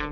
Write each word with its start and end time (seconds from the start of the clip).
Yo, 0.00 0.06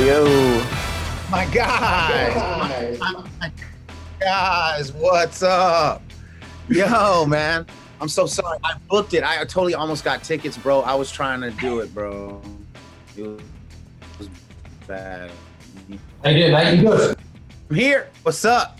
yo. 0.00 0.64
My 1.30 1.46
guys, 1.52 2.98
my 2.98 3.52
guys, 4.18 4.92
what's 4.94 5.44
up? 5.44 6.02
Yo, 6.68 7.24
man, 7.24 7.66
I'm 8.00 8.08
so 8.08 8.24
sorry. 8.24 8.58
I 8.64 8.74
booked 8.88 9.12
it. 9.12 9.22
I 9.22 9.36
totally 9.44 9.74
almost 9.74 10.04
got 10.04 10.24
tickets, 10.24 10.56
bro. 10.56 10.80
I 10.80 10.94
was 10.94 11.12
trying 11.12 11.42
to 11.42 11.50
do 11.50 11.80
it, 11.80 11.94
bro. 11.94 12.40
It 13.16 13.40
was 14.18 14.30
bad. 14.86 15.30
How 16.24 16.30
you 16.30 16.50
doing. 16.50 16.76
You 16.78 16.82
good? 16.82 17.18
I'm 17.68 17.76
here. 17.76 18.08
What's 18.22 18.44
up? 18.46 18.78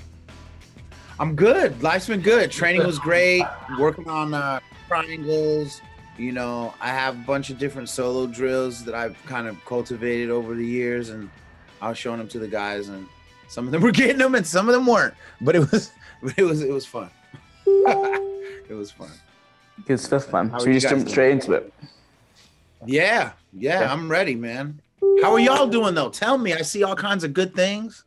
I'm 1.19 1.37
good. 1.37 1.83
Life's 1.83 2.07
been 2.07 2.23
good. 2.23 2.51
Training 2.51 2.87
was 2.87 2.99
great. 2.99 3.45
Working 3.79 4.09
on 4.09 4.33
uh, 4.33 4.61
triangles. 4.89 5.83
You 6.17 6.33
know, 6.33 6.73
I 6.81 6.89
have 6.89 7.15
a 7.15 7.25
bunch 7.25 7.51
of 7.51 7.59
different 7.59 7.91
solo 7.91 8.27
drills 8.27 8.85
that 8.85 8.95
I've 8.95 9.23
kind 9.27 9.47
of 9.47 9.63
cultivated 9.67 10.31
over 10.31 10.55
the 10.55 10.65
years, 10.65 11.11
and 11.11 11.29
I 11.83 11.91
was 11.91 11.99
showing 11.99 12.19
them 12.19 12.29
to 12.29 12.39
the 12.39 12.49
guys, 12.49 12.89
and 12.89 13.07
some 13.49 13.67
of 13.67 13.73
them 13.73 13.83
were 13.83 13.91
getting 13.93 14.19
them, 14.19 14.35
and 14.35 14.47
some 14.47 14.67
of 14.67 14.75
them 14.75 14.87
weren't. 14.87 15.15
But 15.43 15.57
it 15.57 15.71
was, 15.71 15.93
it 16.37 16.43
was, 16.43 16.63
it 16.63 16.73
was 16.73 16.87
fun. 16.87 17.11
it 18.71 18.75
was 18.75 18.93
fun. 18.93 19.11
Good 19.85 19.99
stuff, 19.99 20.33
man. 20.33 20.51
How 20.51 20.59
so 20.59 20.67
we 20.67 20.75
you 20.75 20.81
just 20.81 20.91
guys 20.91 21.01
jump 21.01 21.11
straight 21.11 21.33
into 21.33 21.53
it. 21.55 21.73
Yeah, 22.87 23.33
yeah, 23.53 23.81
Yeah. 23.81 23.93
I'm 23.93 24.09
ready, 24.09 24.37
man. 24.37 24.81
How 25.23 25.33
are 25.33 25.41
y'all 25.41 25.67
doing 25.67 25.95
though? 25.95 26.11
Tell 26.11 26.39
me. 26.39 26.55
I 26.55 26.63
see 26.63 26.85
all 26.85 26.95
kinds 26.95 27.25
of 27.25 27.33
good 27.35 27.55
things. 27.55 28.05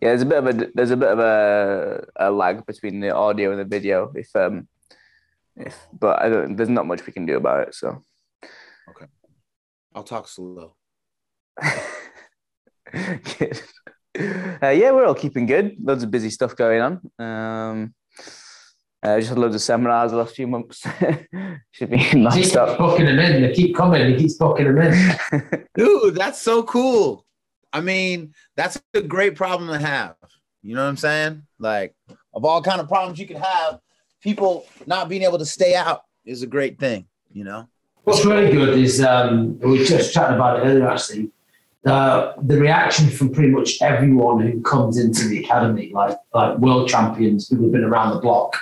Yeah, 0.00 0.08
there's 0.08 0.22
a 0.22 0.26
bit 0.26 0.38
of 0.38 0.46
a 0.46 0.68
there's 0.74 0.90
a 0.92 0.96
bit 0.96 1.10
of 1.10 1.18
a, 1.18 2.06
a 2.16 2.30
lag 2.30 2.64
between 2.64 3.00
the 3.00 3.10
audio 3.10 3.50
and 3.50 3.60
the 3.60 3.64
video. 3.64 4.10
If 4.14 4.34
um, 4.34 4.66
if 5.56 5.76
but 5.92 6.22
I 6.22 6.30
don't, 6.30 6.56
there's 6.56 6.70
not 6.70 6.86
much 6.86 7.06
we 7.06 7.12
can 7.12 7.26
do 7.26 7.36
about 7.36 7.68
it. 7.68 7.74
So 7.74 8.02
okay, 8.88 9.06
I'll 9.94 10.04
talk 10.04 10.26
slow. 10.26 10.74
good. 12.92 13.60
Uh, 14.18 14.68
yeah, 14.70 14.90
we're 14.90 15.06
all 15.06 15.14
keeping 15.14 15.46
good. 15.46 15.76
Loads 15.82 16.02
of 16.02 16.10
busy 16.10 16.30
stuff 16.30 16.56
going 16.56 16.80
on. 16.80 17.00
Um, 17.18 17.94
uh, 19.02 19.16
just 19.18 19.30
had 19.30 19.38
loads 19.38 19.54
of 19.54 19.62
seminars 19.62 20.10
the 20.10 20.18
last 20.18 20.34
few 20.36 20.46
months. 20.46 20.86
Should 21.70 21.90
be 21.90 21.96
He 21.98 22.10
keeps 22.10 22.14
non-stop. 22.14 22.78
booking 22.78 23.06
them 23.06 23.18
in. 23.18 23.42
They 23.42 23.52
keep 23.52 23.74
coming. 23.74 24.06
He 24.10 24.16
keeps 24.16 24.34
booking 24.34 24.66
them 24.74 24.78
in. 24.78 25.66
Dude, 25.74 26.14
that's 26.14 26.40
so 26.40 26.62
cool. 26.62 27.24
I 27.72 27.80
mean, 27.80 28.34
that's 28.56 28.80
a 28.94 29.00
great 29.00 29.36
problem 29.36 29.70
to 29.70 29.78
have. 29.84 30.16
You 30.62 30.74
know 30.74 30.82
what 30.82 30.88
I'm 30.88 30.96
saying? 30.96 31.42
Like, 31.58 31.94
of 32.34 32.44
all 32.44 32.62
kind 32.62 32.80
of 32.80 32.88
problems 32.88 33.18
you 33.18 33.26
could 33.26 33.38
have, 33.38 33.80
people 34.20 34.66
not 34.86 35.08
being 35.08 35.22
able 35.22 35.38
to 35.38 35.46
stay 35.46 35.74
out 35.74 36.02
is 36.26 36.42
a 36.42 36.46
great 36.46 36.78
thing. 36.78 37.06
You 37.32 37.44
know? 37.44 37.68
What's 38.04 38.24
really 38.24 38.50
good 38.52 38.76
is 38.76 39.00
um, 39.02 39.58
we 39.60 39.78
were 39.78 39.84
just 39.84 40.12
chatting 40.12 40.36
about 40.36 40.58
it 40.58 40.68
earlier. 40.68 40.88
Actually, 40.90 41.30
uh, 41.86 42.32
the 42.42 42.58
reaction 42.58 43.08
from 43.08 43.32
pretty 43.32 43.50
much 43.50 43.80
everyone 43.80 44.40
who 44.40 44.60
comes 44.62 44.98
into 44.98 45.28
the 45.28 45.42
academy, 45.44 45.90
like 45.94 46.18
like 46.34 46.58
world 46.58 46.88
champions, 46.88 47.48
people 47.48 47.64
who've 47.64 47.72
been 47.72 47.84
around 47.84 48.14
the 48.14 48.20
block, 48.20 48.56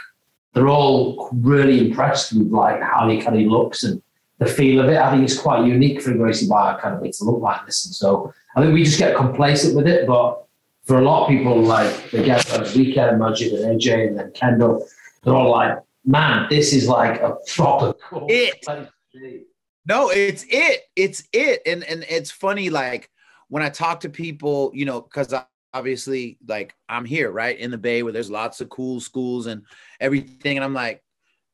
they're 0.54 0.68
all 0.68 1.28
really 1.32 1.88
impressed 1.88 2.32
with 2.32 2.48
like 2.48 2.80
how 2.82 3.06
the 3.06 3.18
academy 3.18 3.46
looks 3.46 3.84
and 3.84 4.02
the 4.38 4.46
feel 4.46 4.80
of 4.80 4.88
it. 4.88 4.96
I 4.96 5.10
think 5.10 5.24
it's 5.24 5.38
quite 5.38 5.66
unique 5.66 6.00
for 6.00 6.12
a 6.12 6.16
Gracie 6.16 6.48
Bar 6.48 6.78
Academy 6.78 7.10
to 7.12 7.24
look 7.24 7.40
like 7.40 7.66
this, 7.66 7.86
and 7.86 7.94
so 7.94 8.32
I 8.56 8.62
think 8.62 8.72
we 8.72 8.84
just 8.84 8.98
get 8.98 9.16
complacent 9.16 9.76
with 9.76 9.86
it. 9.86 10.06
But 10.06 10.44
for 10.84 10.98
a 10.98 11.02
lot 11.02 11.24
of 11.24 11.28
people, 11.28 11.60
like 11.60 12.10
they 12.10 12.24
get 12.24 12.48
a 12.56 12.62
weekend, 12.76 13.18
Majid 13.18 13.52
and 13.52 13.80
AJ, 13.80 14.08
and 14.08 14.18
then 14.18 14.30
Kendall, 14.32 14.86
they're 15.22 15.34
all 15.34 15.50
like, 15.50 15.78
"Man, 16.04 16.46
this 16.48 16.72
is 16.72 16.88
like 16.88 17.20
a 17.20 17.36
proper 17.54 17.94
cool 17.94 18.26
It. 18.30 18.62
place 18.62 18.88
to 19.12 19.18
be." 19.18 19.44
No, 19.86 20.10
it's 20.10 20.44
it. 20.48 20.82
It's 20.96 21.24
it. 21.32 21.62
And 21.66 21.82
and 21.84 22.04
it's 22.08 22.30
funny, 22.30 22.70
like 22.70 23.10
when 23.48 23.62
I 23.62 23.70
talk 23.70 24.00
to 24.00 24.08
people, 24.08 24.70
you 24.74 24.84
know, 24.84 25.00
because 25.00 25.34
obviously, 25.72 26.38
like 26.46 26.74
I'm 26.88 27.04
here, 27.04 27.30
right, 27.30 27.58
in 27.58 27.70
the 27.70 27.78
Bay 27.78 28.02
where 28.02 28.12
there's 28.12 28.30
lots 28.30 28.60
of 28.60 28.68
cool 28.68 29.00
schools 29.00 29.46
and 29.46 29.62
everything, 30.00 30.56
and 30.56 30.64
I'm 30.64 30.74
like, 30.74 31.02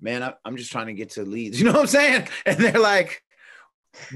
man, 0.01 0.35
I'm 0.45 0.57
just 0.57 0.73
trying 0.73 0.87
to 0.87 0.95
get 0.95 1.11
to 1.11 1.25
Leeds. 1.25 1.59
You 1.61 1.67
know 1.67 1.73
what 1.73 1.81
I'm 1.83 1.87
saying? 1.87 2.29
And 2.47 2.59
they're 2.59 2.81
like, 2.81 3.23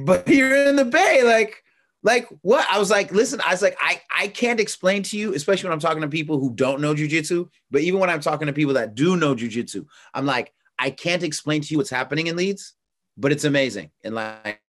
but 0.05 0.29
you're 0.29 0.69
in 0.69 0.77
the 0.77 0.85
Bay, 0.85 1.23
like. 1.23 1.63
Like 2.05 2.29
what? 2.43 2.65
I 2.71 2.79
was 2.79 2.93
like, 2.93 3.11
listen, 3.11 3.41
I 3.45 3.51
was 3.51 3.61
like, 3.61 3.77
I, 3.81 4.01
I 4.17 4.29
can't 4.29 4.61
explain 4.61 5.03
to 5.03 5.19
you, 5.19 5.35
especially 5.35 5.67
when 5.67 5.73
I'm 5.73 5.81
talking 5.81 6.01
to 6.01 6.09
people 6.09 6.39
who 6.39 6.55
don't 6.55 6.81
know 6.81 6.95
jujitsu. 6.95 7.49
But 7.73 7.81
even 7.81 7.99
when 7.99 8.09
I'm 8.09 8.21
talking 8.21 8.47
to 8.47 8.53
people 8.53 8.75
that 8.75 8.95
do 8.95 9.17
know 9.17 9.35
jujitsu, 9.35 9.85
I'm 10.15 10.25
like, 10.25 10.55
I 10.79 10.91
can't 10.91 11.25
explain 11.25 11.61
to 11.61 11.69
you 11.69 11.77
what's 11.77 11.91
happening 11.91 12.29
in 12.29 12.37
Leeds 12.37 12.77
but 13.19 13.33
it's 13.33 13.45
amazing. 13.45 13.91
And 14.05 14.15
like, 14.15 14.63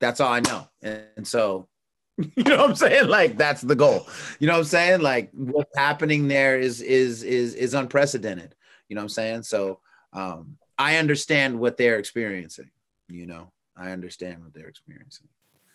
that's 0.00 0.20
all 0.20 0.32
I 0.32 0.40
know. 0.40 0.68
And, 0.82 1.04
and 1.16 1.26
so, 1.26 1.68
you 2.36 2.44
know 2.44 2.58
what 2.58 2.70
I'm 2.70 2.76
saying? 2.76 3.08
Like, 3.08 3.36
that's 3.36 3.60
the 3.62 3.74
goal. 3.74 4.06
You 4.38 4.46
know 4.46 4.54
what 4.54 4.60
I'm 4.60 4.64
saying? 4.64 5.00
Like, 5.00 5.30
what's 5.32 5.76
happening 5.76 6.28
there 6.28 6.58
is 6.58 6.80
is 6.80 7.22
is 7.22 7.54
is 7.54 7.74
unprecedented. 7.74 8.54
You 8.88 8.96
know 8.96 9.00
what 9.00 9.04
I'm 9.04 9.08
saying? 9.10 9.42
So, 9.42 9.80
um, 10.12 10.56
I 10.78 10.96
understand 10.96 11.58
what 11.58 11.76
they're 11.76 11.98
experiencing. 11.98 12.70
You 13.08 13.26
know, 13.26 13.52
I 13.76 13.90
understand 13.90 14.42
what 14.42 14.54
they're 14.54 14.68
experiencing. 14.68 15.28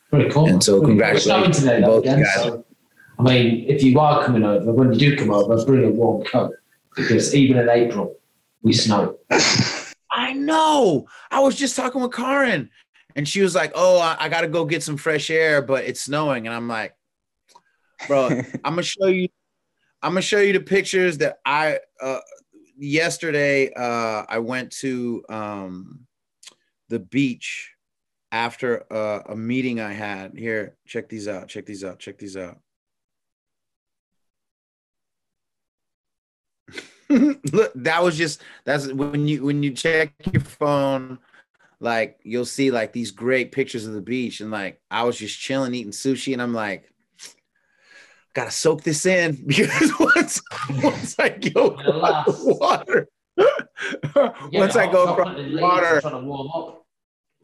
Pretty 0.09 0.29
cool. 0.29 0.47
And 0.47 0.63
so 0.63 0.81
congratulations 0.81 1.59
to 1.59 1.81
both 1.81 2.03
again, 2.03 2.23
guys. 2.23 2.33
so, 2.35 2.65
I 3.19 3.23
mean, 3.23 3.65
if 3.67 3.83
you 3.83 3.99
are 3.99 4.23
coming 4.23 4.43
over, 4.43 4.71
when 4.71 4.93
you 4.93 4.99
do 4.99 5.17
come 5.17 5.31
over, 5.31 5.63
bring 5.65 5.85
a 5.85 5.89
warm 5.89 6.23
coat 6.23 6.53
because 6.95 7.35
even 7.35 7.57
in 7.57 7.69
April, 7.69 8.15
we 8.61 8.73
snow. 8.73 9.17
I 10.11 10.33
know. 10.33 11.07
I 11.29 11.39
was 11.39 11.55
just 11.55 11.75
talking 11.75 12.01
with 12.01 12.13
Karen, 12.13 12.69
and 13.19 13.27
she 13.27 13.41
was 13.41 13.53
like, 13.53 13.73
"Oh, 13.75 13.99
I, 13.99 14.15
I 14.17 14.29
got 14.29 14.41
to 14.41 14.47
go 14.47 14.63
get 14.63 14.81
some 14.81 14.95
fresh 14.95 15.29
air, 15.29 15.61
but 15.61 15.83
it's 15.83 15.99
snowing." 15.99 16.47
And 16.47 16.55
I'm 16.55 16.69
like, 16.69 16.95
"Bro, 18.07 18.29
I'm 18.63 18.75
gonna 18.75 18.81
show 18.81 19.07
you. 19.07 19.27
I'm 20.01 20.11
gonna 20.11 20.21
show 20.21 20.39
you 20.39 20.53
the 20.53 20.61
pictures 20.61 21.17
that 21.17 21.39
I 21.45 21.79
uh, 22.01 22.21
yesterday. 22.77 23.73
Uh, 23.73 24.23
I 24.29 24.39
went 24.39 24.71
to 24.83 25.21
um, 25.27 26.07
the 26.87 26.99
beach 26.99 27.73
after 28.31 28.85
uh, 28.89 29.23
a 29.27 29.35
meeting 29.35 29.81
I 29.81 29.91
had. 29.91 30.37
Here, 30.37 30.77
check 30.87 31.09
these 31.09 31.27
out. 31.27 31.49
Check 31.49 31.65
these 31.65 31.83
out. 31.83 31.99
Check 31.99 32.19
these 32.19 32.37
out. 32.37 32.59
Look, 37.09 37.73
that 37.75 38.01
was 38.01 38.17
just 38.17 38.41
that's 38.63 38.87
when 38.87 39.27
you 39.27 39.43
when 39.43 39.61
you 39.61 39.71
check 39.71 40.13
your 40.31 40.41
phone, 40.41 41.19
like 41.79 42.19
you'll 42.23 42.45
see 42.45 42.71
like 42.71 42.93
these 42.93 43.11
great 43.11 43.51
pictures 43.51 43.85
of 43.85 43.93
the 43.93 44.01
beach, 44.01 44.41
and 44.41 44.51
like 44.51 44.81
I 44.91 45.03
was 45.03 45.17
just 45.17 45.39
chilling 45.39 45.73
eating 45.73 45.91
sushi, 45.91 46.33
and 46.33 46.41
I'm 46.41 46.53
like, 46.53 46.91
gotta 48.33 48.51
soak 48.51 48.83
this 48.83 49.05
in 49.05 49.43
because 49.47 49.91
once 49.99 50.41
once 50.83 51.15
I 51.19 51.29
go 51.29 51.67
across 51.67 52.25
the 52.25 52.55
water, 52.59 53.07
Get 53.37 54.59
once 54.59 54.75
i 54.75 54.85
go 54.91 55.05
chocolate 55.05 55.27
across 55.27 55.39
and 55.39 55.57
the 55.57 55.61
water, 55.61 56.01
trying 56.01 56.13
to 56.13 56.27
warm 56.27 56.49
up. 56.53 56.75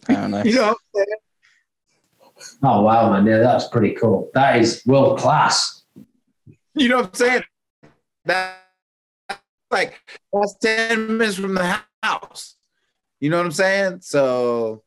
Oh, 0.08 0.28
nice. 0.28 0.46
you 0.46 0.54
know, 0.54 0.76
what 0.92 1.08
I'm? 1.10 2.60
Oh 2.64 2.82
wow, 2.82 3.12
man! 3.12 3.26
Yeah, 3.26 3.40
that's 3.40 3.70
pretty 3.70 3.96
cool. 3.96 4.30
That 4.36 4.60
is 4.60 4.86
world 4.86 5.18
class. 5.18 5.84
you 6.76 6.90
know 6.90 6.98
what 6.98 7.08
I'm 7.08 7.14
saying? 7.14 7.44
That 8.26 8.58
like 9.72 10.00
that's 10.32 10.56
10 10.62 11.18
minutes 11.18 11.38
from 11.38 11.56
the 11.56 11.80
house. 12.04 12.56
You 13.20 13.30
know 13.30 13.38
what 13.38 13.46
I'm 13.46 13.52
saying? 13.52 14.00
So 14.02 14.84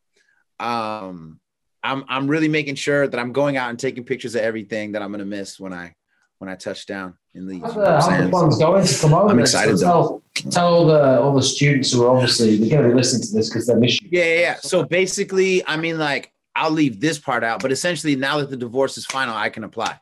um 0.61 1.41
I'm 1.83 2.05
I'm 2.09 2.29
really 2.29 2.49
making 2.49 2.75
sure 2.75 3.07
that 3.07 3.19
I'm 3.19 3.33
going 3.33 3.57
out 3.57 3.71
and 3.71 3.79
taking 3.79 4.05
pictures 4.05 4.35
of 4.35 4.43
everything 4.43 4.93
that 4.93 5.03
I'm 5.03 5.11
gonna 5.11 5.25
miss 5.25 5.59
when 5.59 5.73
I 5.73 5.95
when 6.39 6.49
I 6.49 6.55
touch 6.55 6.87
down 6.87 7.15
in 7.35 7.47
Leeds. 7.47 7.65
How's 7.65 7.75
You 7.75 7.81
know 7.81 7.85
the, 7.87 7.93
how's 7.93 8.59
the 8.59 8.65
going 8.65 8.87
to 8.87 9.01
come 9.01 9.15
over? 9.15 9.29
I'm 9.29 9.39
excited, 9.39 9.79
So 9.79 10.23
tell, 10.35 10.51
tell 10.51 10.75
all 10.75 10.87
the 10.87 11.21
all 11.21 11.35
the 11.35 11.43
students 11.43 11.93
who 11.93 12.05
are 12.05 12.11
obviously 12.11 12.57
they're 12.57 12.71
going 12.71 12.83
to 12.85 12.89
be 12.91 12.95
listening 12.95 13.23
to 13.23 13.33
this 13.35 13.49
because 13.49 13.67
they're 13.67 13.77
missing. 13.77 14.09
Yeah, 14.11 14.25
yeah, 14.25 14.41
yeah. 14.41 14.57
So 14.57 14.85
basically, 14.85 15.67
I 15.67 15.77
mean, 15.77 15.99
like, 15.99 16.33
I'll 16.55 16.71
leave 16.71 17.01
this 17.01 17.19
part 17.19 17.45
out, 17.45 17.61
but 17.61 17.73
essentially, 17.73 18.17
now 18.17 18.39
that 18.39 18.51
the 18.51 18.57
divorce 18.57 18.97
is 18.99 19.07
final, 19.07 19.35
I 19.35 19.49
can 19.49 19.65
apply. 19.65 19.99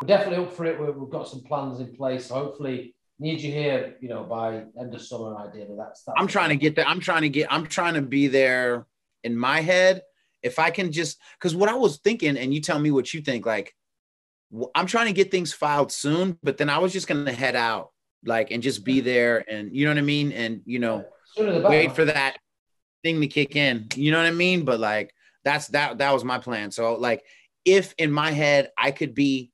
We're 0.00 0.06
definitely 0.08 0.44
up 0.44 0.52
for 0.52 0.64
it. 0.64 0.80
We've, 0.80 0.94
we've 0.94 1.10
got 1.10 1.28
some 1.28 1.40
plans 1.40 1.80
in 1.80 1.94
place. 1.94 2.30
Hopefully, 2.30 2.94
need 3.20 3.40
you 3.40 3.52
here. 3.52 3.96
You 4.00 4.08
know, 4.08 4.24
by 4.24 4.64
end 4.80 4.94
of 4.94 5.02
summer, 5.02 5.36
ideally. 5.36 5.76
That's. 5.76 6.02
that's 6.02 6.16
I'm 6.18 6.26
trying 6.26 6.48
to 6.50 6.56
get 6.56 6.74
there. 6.74 6.86
I'm 6.86 7.00
trying 7.00 7.22
to 7.22 7.28
get. 7.28 7.52
I'm 7.52 7.66
trying 7.66 7.94
to 7.94 8.02
be 8.02 8.26
there 8.26 8.86
in 9.22 9.36
my 9.36 9.60
head. 9.60 10.02
If 10.42 10.58
I 10.58 10.70
can 10.70 10.90
just, 10.90 11.18
because 11.38 11.54
what 11.54 11.68
I 11.68 11.74
was 11.74 11.98
thinking, 11.98 12.38
and 12.38 12.52
you 12.54 12.60
tell 12.60 12.78
me 12.78 12.90
what 12.90 13.12
you 13.12 13.20
think. 13.20 13.44
Like, 13.46 13.74
I'm 14.74 14.86
trying 14.86 15.06
to 15.06 15.12
get 15.12 15.30
things 15.30 15.52
filed 15.52 15.92
soon, 15.92 16.38
but 16.42 16.56
then 16.56 16.70
I 16.70 16.78
was 16.78 16.92
just 16.92 17.06
gonna 17.06 17.32
head 17.32 17.54
out, 17.56 17.90
like, 18.24 18.50
and 18.50 18.62
just 18.62 18.84
be 18.84 19.00
there, 19.00 19.44
and 19.48 19.74
you 19.74 19.84
know 19.84 19.90
what 19.92 19.98
I 19.98 20.02
mean, 20.02 20.32
and 20.32 20.62
you 20.64 20.78
know, 20.78 21.04
Sooner 21.36 21.52
the 21.52 21.60
better. 21.60 21.68
wait 21.68 21.92
for 21.92 22.06
that. 22.06 22.38
thing 23.02 23.20
to 23.20 23.26
kick 23.26 23.56
in. 23.56 23.86
You 23.94 24.10
know 24.12 24.18
what 24.18 24.26
I 24.26 24.30
mean? 24.32 24.64
But 24.64 24.80
like 24.80 25.14
that's 25.44 25.68
that 25.68 25.98
that 25.98 26.12
was 26.12 26.24
my 26.24 26.38
plan. 26.38 26.70
So 26.70 26.94
like 26.94 27.22
if 27.64 27.94
in 27.98 28.12
my 28.12 28.30
head 28.30 28.70
I 28.76 28.90
could 28.90 29.14
be 29.14 29.52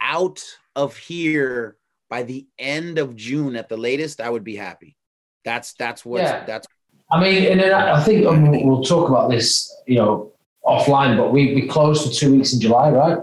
out 0.00 0.42
of 0.74 0.96
here 0.96 1.76
by 2.08 2.22
the 2.22 2.46
end 2.58 2.98
of 2.98 3.16
June 3.16 3.56
at 3.56 3.68
the 3.68 3.76
latest, 3.76 4.20
I 4.20 4.30
would 4.30 4.44
be 4.44 4.56
happy. 4.56 4.96
That's 5.44 5.74
that's 5.74 6.04
what 6.04 6.22
yeah. 6.22 6.44
that's. 6.44 6.66
I 7.10 7.20
mean, 7.20 7.50
and 7.52 7.60
then 7.60 7.72
I 7.72 8.02
think 8.02 8.26
um, 8.26 8.50
we'll 8.50 8.82
talk 8.82 9.08
about 9.08 9.30
this, 9.30 9.72
you 9.86 9.96
know, 9.96 10.32
offline. 10.64 11.16
But 11.16 11.32
we 11.32 11.54
we 11.54 11.68
closed 11.68 12.04
for 12.04 12.12
two 12.12 12.34
weeks 12.34 12.52
in 12.52 12.60
July, 12.60 12.90
right? 12.90 13.18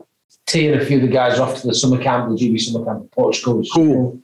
T 0.46 0.68
and 0.68 0.82
a 0.82 0.86
few 0.86 0.98
of 0.98 1.04
the 1.04 1.10
guys 1.10 1.40
off 1.40 1.62
to 1.62 1.68
the 1.68 1.76
summer 1.76 2.02
camp, 2.02 2.30
the 2.30 2.36
GB 2.36 2.60
summer 2.60 2.86
camp 2.86 3.02
in 3.02 3.08
Portugal. 3.10 3.58
Which 3.58 3.70
cool. 3.74 4.22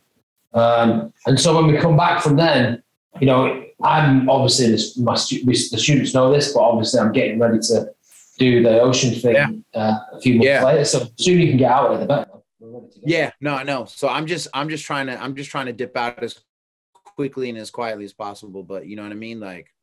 Um, 0.54 1.14
and 1.26 1.40
so 1.40 1.56
when 1.56 1.68
we 1.72 1.78
come 1.78 1.96
back 1.96 2.22
from 2.24 2.36
then, 2.36 2.82
you 3.20 3.28
know, 3.28 3.64
I'm 3.84 4.30
obviously 4.30 4.72
this, 4.72 4.98
my 4.98 5.16
stu- 5.16 5.44
the 5.46 5.54
students 5.54 6.14
know 6.14 6.32
this, 6.32 6.54
but 6.54 6.62
obviously 6.62 7.00
I'm 7.00 7.12
getting 7.12 7.40
ready 7.40 7.60
to 7.60 7.90
do 8.38 8.64
the 8.64 8.82
ocean 8.82 9.14
thing 9.14 9.36
yeah. 9.36 9.80
uh, 9.80 10.00
a 10.14 10.22
few 10.22 10.36
months 10.36 10.46
yeah. 10.48 10.64
later. 10.64 10.86
So 10.86 11.00
the 11.00 11.12
sooner 11.18 11.40
you 11.40 11.50
can 11.50 11.58
get 11.58 11.72
out 11.72 11.92
of 11.92 11.98
it, 11.98 12.00
the 12.02 12.06
better. 12.08 12.29
Yeah, 13.04 13.32
no, 13.42 13.56
I 13.56 13.64
know. 13.64 13.86
So 13.86 14.08
I'm 14.08 14.28
just 14.28 14.48
I'm 14.54 14.70
just 14.70 14.86
trying 14.86 15.08
to 15.08 15.22
I'm 15.22 15.36
just 15.36 15.52
trying 15.52 15.68
to 15.68 15.74
dip 15.74 15.96
out 15.98 16.22
as 16.24 16.40
quickly 16.94 17.50
and 17.50 17.58
as 17.58 17.72
quietly 17.72 18.06
as 18.06 18.14
possible. 18.14 18.64
But 18.64 18.88
you 18.88 18.96
know 18.96 19.04
what 19.04 19.12
I 19.12 19.16
mean? 19.16 19.40
Like 19.40 19.74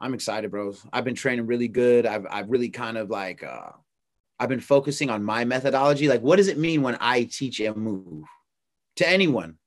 I'm 0.00 0.14
excited, 0.14 0.50
bro. 0.50 0.74
I've 0.92 1.04
been 1.04 1.14
training 1.14 1.46
really 1.46 1.68
good. 1.68 2.06
I've 2.06 2.26
I've 2.30 2.50
really 2.50 2.70
kind 2.70 2.96
of 2.96 3.10
like 3.10 3.42
uh 3.42 3.70
I've 4.38 4.48
been 4.48 4.60
focusing 4.60 5.10
on 5.10 5.22
my 5.22 5.44
methodology. 5.44 6.08
Like, 6.08 6.22
what 6.22 6.36
does 6.36 6.48
it 6.48 6.58
mean 6.58 6.82
when 6.82 6.96
I 7.00 7.24
teach 7.24 7.60
a 7.60 7.74
move 7.74 8.24
to 8.96 9.08
anyone? 9.08 9.58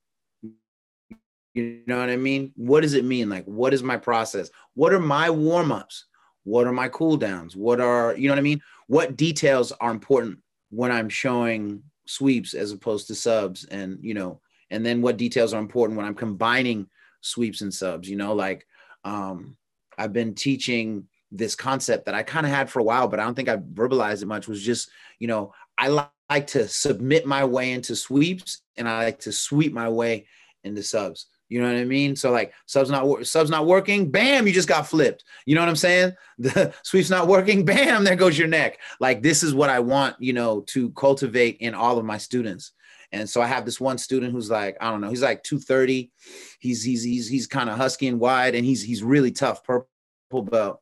You 1.54 1.82
know 1.88 2.00
what 2.00 2.10
I 2.10 2.18
mean? 2.18 2.52
What 2.56 2.82
does 2.82 2.94
it 2.94 3.06
mean? 3.06 3.30
Like, 3.30 3.46
what 3.46 3.74
is 3.74 3.82
my 3.82 3.98
process? 3.98 4.52
What 4.76 4.94
are 4.94 5.00
my 5.00 5.30
warm-ups? 5.30 6.06
What 6.44 6.68
are 6.68 6.72
my 6.72 6.88
cool 6.90 7.18
downs? 7.18 7.56
What 7.56 7.82
are, 7.82 8.16
you 8.16 8.28
know 8.28 8.34
what 8.34 8.40
I 8.40 8.44
mean? 8.44 8.62
What 8.88 9.18
details 9.18 9.72
are 9.72 9.90
important 9.90 10.40
when 10.70 10.92
I'm 10.92 11.10
showing 11.10 11.84
sweeps 12.08 12.54
as 12.54 12.72
opposed 12.72 13.08
to 13.08 13.16
subs. 13.16 13.66
And 13.66 14.00
you 14.02 14.14
know 14.14 14.42
and 14.70 14.86
then 14.86 15.02
what 15.02 15.18
details 15.18 15.54
are 15.54 15.60
important 15.60 15.98
when 15.98 16.06
i'm 16.06 16.16
combining 16.16 16.88
sweeps 17.22 17.62
and 17.62 17.74
subs 17.74 18.10
you 18.10 18.16
know 18.16 18.34
like 18.34 18.66
um 19.04 19.56
i've 19.98 20.14
been 20.14 20.34
teaching 20.34 21.08
this 21.32 21.56
concept 21.56 22.06
that 22.06 22.16
i 22.16 22.24
kind 22.24 22.46
of 22.46 22.52
had 22.52 22.70
for 22.70 22.80
a 22.80 22.84
while 22.84 23.08
but 23.08 23.20
i 23.20 23.24
don't 23.24 23.36
think 23.36 23.50
i 23.50 23.58
verbalized 23.58 24.22
it 24.22 24.28
much 24.28 24.48
was 24.48 24.62
just 24.62 24.90
you 25.20 25.28
know 25.28 25.54
i 25.78 25.90
li- 25.90 26.04
like 26.30 26.48
to 26.48 26.68
submit 26.68 27.26
my 27.26 27.44
way 27.44 27.72
into 27.72 27.96
sweeps 27.96 28.62
and 28.78 28.88
i 28.88 29.04
like 29.04 29.20
to 29.20 29.32
sweep 29.32 29.74
my 29.74 29.90
way 29.90 30.26
into 30.64 30.84
subs 30.84 31.28
you 31.50 31.62
know 31.62 31.68
what 31.68 31.80
I 31.80 31.86
mean? 31.86 32.16
So 32.16 32.32
like 32.32 32.54
subs 32.66 32.90
not 32.90 33.26
subs 33.26 33.50
not 33.50 33.66
working, 33.66 34.12
bam, 34.12 34.48
you 34.48 34.54
just 34.54 34.68
got 34.68 34.88
flipped. 34.88 35.24
You 35.46 35.56
know 35.56 35.62
what 35.62 35.70
I'm 35.70 35.76
saying? 35.76 36.14
The 36.40 36.72
sweep's 36.84 37.10
not 37.10 37.28
working, 37.28 37.66
bam, 37.66 38.04
there 38.04 38.16
goes 38.16 38.38
your 38.38 38.48
neck. 38.48 38.78
Like 39.00 39.24
this 39.24 39.42
is 39.42 39.56
what 39.56 39.72
I 39.72 39.80
want, 39.80 40.18
you 40.20 40.34
know, 40.34 40.62
to 40.68 40.92
cultivate 40.92 41.58
in 41.62 41.74
all 41.74 41.98
of 41.98 42.06
my 42.06 42.20
students. 42.20 42.74
And 43.12 43.28
so 43.28 43.42
I 43.42 43.48
have 43.48 43.66
this 43.66 43.80
one 43.80 43.98
student 43.98 44.34
who's 44.34 44.52
like, 44.52 44.78
I 44.80 44.92
don't 44.92 45.02
know, 45.02 45.10
he's 45.10 45.24
like 45.24 45.42
230. 45.42 46.12
He's 46.60 46.84
he's 46.84 47.04
he's 47.04 47.28
he's 47.28 47.48
kind 47.48 47.72
of 47.72 47.78
husky 47.78 48.08
and 48.08 48.20
wide, 48.20 48.54
and 48.54 48.64
he's 48.64 48.84
he's 48.84 49.02
really 49.02 49.32
tough, 49.32 49.64
purple 49.64 50.44
belt. 50.44 50.82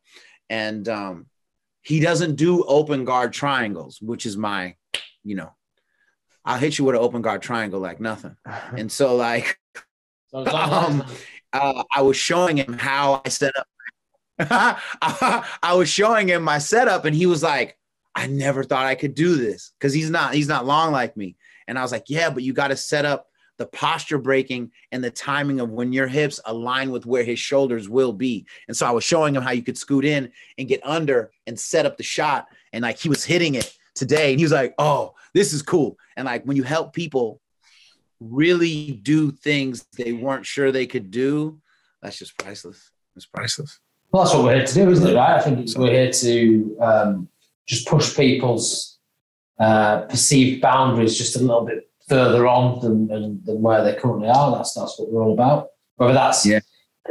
And 0.50 0.89
um, 0.89 1.27
he 1.81 2.00
doesn't 2.00 2.35
do 2.35 2.63
open 2.63 3.06
guard 3.06 3.31
triangles, 3.31 4.01
which 4.01 4.25
is 4.25 4.35
my, 4.35 4.75
you 5.23 5.35
know, 5.35 5.53
I'll 6.44 6.59
hit 6.59 6.77
you 6.77 6.85
with 6.85 6.95
an 6.95 7.01
open 7.01 7.21
guard 7.21 7.41
triangle 7.41 7.79
like 7.79 8.00
nothing. 8.00 8.35
And 8.77 8.91
so 8.91 9.15
like 9.15 9.59
um, 10.35 11.05
uh, 11.53 11.83
I 11.95 12.01
was 12.01 12.17
showing 12.17 12.57
him 12.57 12.73
how 12.73 13.21
I 13.23 13.29
set 13.29 13.53
up. 13.57 13.67
I 15.01 15.73
was 15.73 15.89
showing 15.89 16.27
him 16.27 16.43
my 16.43 16.57
setup, 16.57 17.05
and 17.05 17.15
he 17.15 17.25
was 17.25 17.41
like, 17.41 17.77
"I 18.15 18.27
never 18.27 18.63
thought 18.63 18.85
I 18.85 18.95
could 18.95 19.15
do 19.15 19.35
this 19.35 19.71
because 19.79 19.93
he's 19.93 20.09
not 20.09 20.33
he's 20.33 20.47
not 20.49 20.65
long 20.65 20.91
like 20.91 21.15
me." 21.15 21.37
And 21.67 21.79
I 21.79 21.81
was 21.81 21.91
like, 21.91 22.05
"Yeah, 22.07 22.29
but 22.29 22.43
you 22.43 22.51
got 22.53 22.67
to 22.67 22.75
set 22.75 23.05
up 23.05 23.27
the 23.57 23.65
posture 23.67 24.17
breaking 24.17 24.71
and 24.91 25.01
the 25.01 25.09
timing 25.09 25.61
of 25.61 25.69
when 25.69 25.93
your 25.93 26.07
hips 26.07 26.41
align 26.43 26.91
with 26.91 27.05
where 27.05 27.23
his 27.23 27.39
shoulders 27.39 27.87
will 27.87 28.11
be." 28.11 28.45
And 28.67 28.75
so 28.75 28.85
I 28.85 28.91
was 28.91 29.05
showing 29.05 29.35
him 29.35 29.41
how 29.41 29.51
you 29.51 29.63
could 29.63 29.77
scoot 29.77 30.03
in 30.03 30.31
and 30.57 30.67
get 30.67 30.85
under 30.85 31.31
and 31.47 31.57
set 31.57 31.85
up 31.85 31.95
the 31.95 32.03
shot, 32.03 32.47
and 32.73 32.81
like 32.81 32.99
he 32.99 33.07
was 33.07 33.23
hitting 33.23 33.55
it 33.55 33.73
today, 33.93 34.31
and 34.31 34.39
he 34.39 34.45
was 34.45 34.51
like, 34.51 34.73
"Oh, 34.77 35.13
this 35.33 35.53
is 35.53 35.61
cool." 35.61 35.97
And 36.17 36.25
like 36.25 36.43
when 36.43 36.57
you 36.57 36.63
help 36.63 36.93
people 36.93 37.39
really 38.19 38.91
do 38.91 39.31
things 39.31 39.85
they 39.97 40.13
weren't 40.13 40.45
sure 40.45 40.71
they 40.71 40.88
could 40.88 41.12
do, 41.12 41.59
that's 42.01 42.17
just 42.17 42.38
priceless. 42.38 42.91
It's 43.15 43.25
priceless. 43.25 43.79
Well, 44.12 44.23
that's 44.23 44.35
what 44.35 44.44
we're 44.44 44.56
here 44.56 44.65
to 44.65 44.73
do, 44.73 44.89
isn't 44.89 45.07
it? 45.07 45.15
Right? 45.15 45.35
I 45.35 45.41
think 45.41 45.69
we're 45.77 45.91
here 45.91 46.12
to 46.12 46.77
um, 46.79 47.29
just 47.65 47.88
push 47.88 48.15
people's 48.15 48.97
uh, 49.59 50.01
perceived 50.01 50.62
boundaries 50.62 51.17
just 51.17 51.35
a 51.35 51.39
little 51.39 51.65
bit 51.65 51.89
further 52.07 52.47
on 52.47 52.79
than, 52.81 53.07
than, 53.07 53.41
than, 53.44 53.62
where 53.62 53.83
they 53.83 53.95
currently 53.95 54.29
are. 54.29 54.56
That's 54.56 54.73
that's 54.73 55.00
what 55.00 55.11
we're 55.11 55.23
all 55.23 55.33
about. 55.33 55.69
Whether 55.95 56.13
that's 56.13 56.45
yeah. 56.45 56.59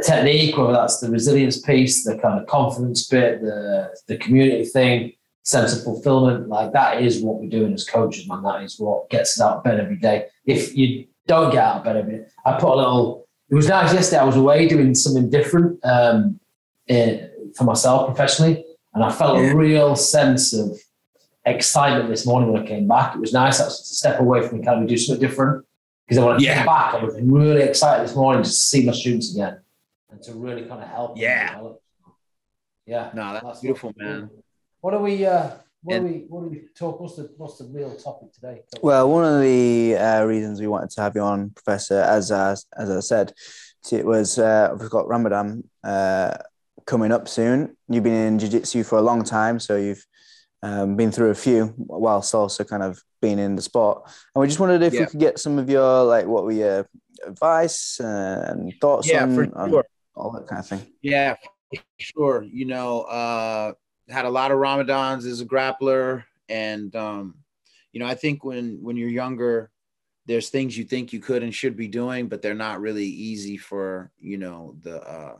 technique, 0.03 0.57
whether 0.57 0.73
that's 0.73 0.99
the 0.99 1.09
resilience 1.09 1.59
piece, 1.61 2.05
the 2.05 2.17
kind 2.17 2.39
of 2.39 2.47
confidence 2.47 3.07
bit, 3.07 3.41
the 3.41 3.95
the 4.07 4.17
community 4.17 4.65
thing, 4.65 5.13
sense 5.45 5.73
of 5.77 5.83
fulfillment. 5.83 6.49
Like 6.49 6.73
that 6.73 7.01
is 7.01 7.21
what 7.21 7.39
we're 7.39 7.49
doing 7.49 7.73
as 7.73 7.85
coaches, 7.85 8.27
man. 8.27 8.43
That 8.43 8.63
is 8.63 8.77
what 8.77 9.09
gets 9.09 9.39
us 9.39 9.45
out 9.45 9.57
of 9.57 9.63
bed 9.63 9.79
every 9.79 9.95
day. 9.95 10.25
If 10.45 10.75
you 10.75 11.07
don't 11.27 11.51
get 11.51 11.63
out 11.63 11.77
of 11.77 11.83
bed 11.85 11.95
every 11.95 12.17
day, 12.17 12.25
I 12.45 12.59
put 12.59 12.73
a 12.73 12.75
little. 12.75 13.27
It 13.49 13.55
was 13.55 13.69
nice 13.69 13.93
yesterday. 13.93 14.21
I 14.21 14.25
was 14.25 14.35
away 14.35 14.67
doing 14.67 14.93
something 14.95 15.29
different 15.29 15.79
um, 15.85 16.39
in, 16.87 17.29
for 17.55 17.63
myself 17.63 18.07
professionally, 18.07 18.65
and 18.93 19.03
I 19.03 19.11
felt 19.11 19.37
yeah. 19.39 19.51
a 19.51 19.55
real 19.55 19.95
sense 19.95 20.51
of 20.51 20.77
excitement 21.45 22.09
this 22.09 22.25
morning 22.25 22.51
when 22.51 22.63
I 22.63 22.65
came 22.65 22.87
back. 22.87 23.15
It 23.15 23.19
was 23.21 23.33
nice 23.33 23.59
to 23.59 23.69
step 23.69 24.19
away 24.19 24.41
from 24.41 24.57
the 24.57 24.63
academy, 24.63 24.87
do 24.87 24.97
something 24.97 25.25
different. 25.25 25.63
Because 26.07 26.23
when 26.23 26.35
I 26.35 26.37
yeah. 26.39 26.57
came 26.57 26.65
back, 26.65 26.93
I 26.95 27.03
was 27.03 27.15
really 27.21 27.61
excited 27.63 28.07
this 28.07 28.15
morning 28.15 28.43
to 28.43 28.49
see 28.49 28.85
my 28.85 28.91
students 28.91 29.33
again 29.33 29.59
and 30.11 30.21
to 30.23 30.33
really 30.33 30.63
kind 30.65 30.81
of 30.81 30.87
help. 30.87 31.17
Yeah. 31.17 31.61
Yeah. 32.85 33.09
No, 33.13 33.33
that's, 33.33 33.45
that's 33.45 33.59
beautiful, 33.61 33.91
man. 33.95 34.29
What 34.85 34.93
are 34.93 35.01
we? 35.01 35.25
Uh, 35.25 35.49
what 35.81 35.95
and, 35.95 36.07
do 36.07 36.13
we? 36.13 36.19
What 36.29 36.43
do 36.43 36.49
we 36.49 36.61
talk? 36.77 36.99
What's 36.99 37.15
the 37.15 37.33
What's 37.37 37.57
the 37.57 37.65
real 37.65 37.95
topic 37.95 38.31
today? 38.33 38.61
Well, 38.83 39.09
one 39.09 39.25
of 39.25 39.41
the 39.41 39.95
uh, 39.95 40.23
reasons 40.25 40.61
we 40.61 40.67
wanted 40.67 40.91
to 40.91 41.01
have 41.01 41.15
you 41.15 41.21
on, 41.21 41.49
Professor, 41.49 42.01
as 42.01 42.31
uh, 42.31 42.55
as 42.77 42.91
I 42.91 42.99
said, 42.99 43.33
it 43.91 44.05
was 44.05 44.37
uh, 44.37 44.75
we've 44.79 44.91
got 44.91 45.07
Ramadan 45.07 45.67
uh, 45.83 46.37
coming 46.85 47.11
up 47.11 47.27
soon. 47.27 47.75
You've 47.89 48.03
been 48.03 48.13
in 48.13 48.37
jiu-jitsu 48.37 48.83
for 48.83 48.99
a 48.99 49.01
long 49.01 49.23
time, 49.23 49.59
so 49.59 49.75
you've 49.75 50.05
um, 50.61 50.95
been 50.95 51.11
through 51.11 51.31
a 51.31 51.35
few, 51.35 51.73
whilst 51.77 52.35
also 52.35 52.63
kind 52.63 52.83
of 52.83 53.01
being 53.23 53.39
in 53.39 53.55
the 53.55 53.63
sport. 53.63 54.03
And 54.35 54.41
we 54.43 54.45
just 54.45 54.59
wondered 54.59 54.83
if 54.83 54.93
yeah. 54.93 54.99
we 54.99 55.05
could 55.07 55.19
get 55.19 55.39
some 55.39 55.57
of 55.57 55.67
your 55.67 56.03
like 56.03 56.27
what 56.27 56.43
were 56.43 56.51
your 56.51 56.87
advice 57.25 57.99
and 57.99 58.71
thoughts 58.79 59.09
yeah, 59.09 59.23
on, 59.23 59.33
sure. 59.33 59.51
on 59.55 59.83
all 60.13 60.31
that 60.33 60.45
kind 60.45 60.59
of 60.59 60.67
thing. 60.67 60.85
Yeah, 61.01 61.37
sure. 61.97 62.43
You 62.43 62.65
know, 62.65 63.01
uh, 63.01 63.73
had 64.09 64.25
a 64.25 64.29
lot 64.29 64.51
of 64.51 64.57
Ramadans 64.57 65.25
as 65.25 65.41
a 65.41 65.45
grappler, 65.45 66.23
and 66.49 66.95
um, 66.95 67.35
you 67.91 67.99
know, 67.99 68.05
I 68.05 68.15
think 68.15 68.43
when 68.43 68.79
when 68.81 68.97
you're 68.97 69.09
younger, 69.09 69.71
there's 70.25 70.49
things 70.49 70.77
you 70.77 70.83
think 70.83 71.13
you 71.13 71.19
could 71.19 71.43
and 71.43 71.53
should 71.53 71.75
be 71.75 71.87
doing, 71.87 72.27
but 72.27 72.41
they're 72.41 72.53
not 72.53 72.81
really 72.81 73.05
easy 73.05 73.57
for 73.57 74.11
you 74.19 74.37
know 74.37 74.75
the 74.81 75.01
uh, 75.01 75.37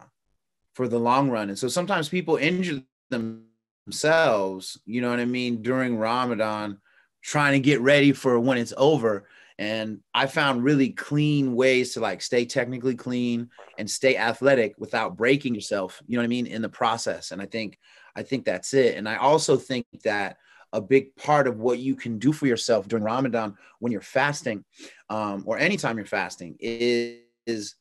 for 0.74 0.88
the 0.88 1.00
long 1.00 1.30
run. 1.30 1.50
And 1.50 1.58
so 1.58 1.68
sometimes 1.68 2.10
people 2.10 2.36
injure 2.36 2.84
themselves, 3.10 4.80
you 4.86 5.02
know 5.02 5.10
what 5.10 5.20
I 5.20 5.26
mean, 5.26 5.62
during 5.62 5.98
Ramadan, 5.98 6.80
trying 7.22 7.54
to 7.54 7.60
get 7.60 7.82
ready 7.82 8.12
for 8.12 8.40
when 8.40 8.58
it's 8.58 8.74
over. 8.78 9.28
And 9.58 10.00
I 10.14 10.28
found 10.28 10.64
really 10.64 10.90
clean 10.90 11.56
ways 11.56 11.94
to 11.94 12.02
like 12.02 12.22
stay 12.22 12.46
technically 12.46 12.96
clean 12.96 13.50
and 13.78 13.90
stay 13.90 14.18
athletic 14.18 14.74
without 14.78 15.16
breaking 15.16 15.56
yourself, 15.56 16.02
you 16.08 16.18
know 16.18 16.22
what 16.22 16.26
I 16.26 16.28
mean, 16.28 16.48
in 16.48 16.62
the 16.62 16.70
process. 16.70 17.32
And 17.32 17.42
I 17.42 17.46
think 17.46 17.80
I 18.16 18.24
think 18.24 18.46
that's 18.46 18.74
it. 18.74 18.98
And 18.98 19.08
I 19.08 19.16
also 19.18 19.58
think 19.58 19.86
that 20.04 20.38
a 20.74 20.82
big 20.82 21.16
part 21.16 21.48
of 21.48 21.58
what 21.58 21.80
you 21.80 21.96
can 21.96 22.20
do 22.20 22.34
for 22.34 22.48
yourself 22.48 22.88
during 22.88 23.04
Ramadan 23.04 23.56
when 23.80 23.92
you're 23.92 24.02
fasting, 24.02 24.66
um, 25.10 25.44
or 25.46 25.58
anytime 25.58 25.98
you're 25.98 26.06
fasting, 26.06 26.58
is 26.60 27.76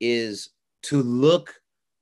is 0.00 0.50
to 0.82 1.02
look 1.02 1.54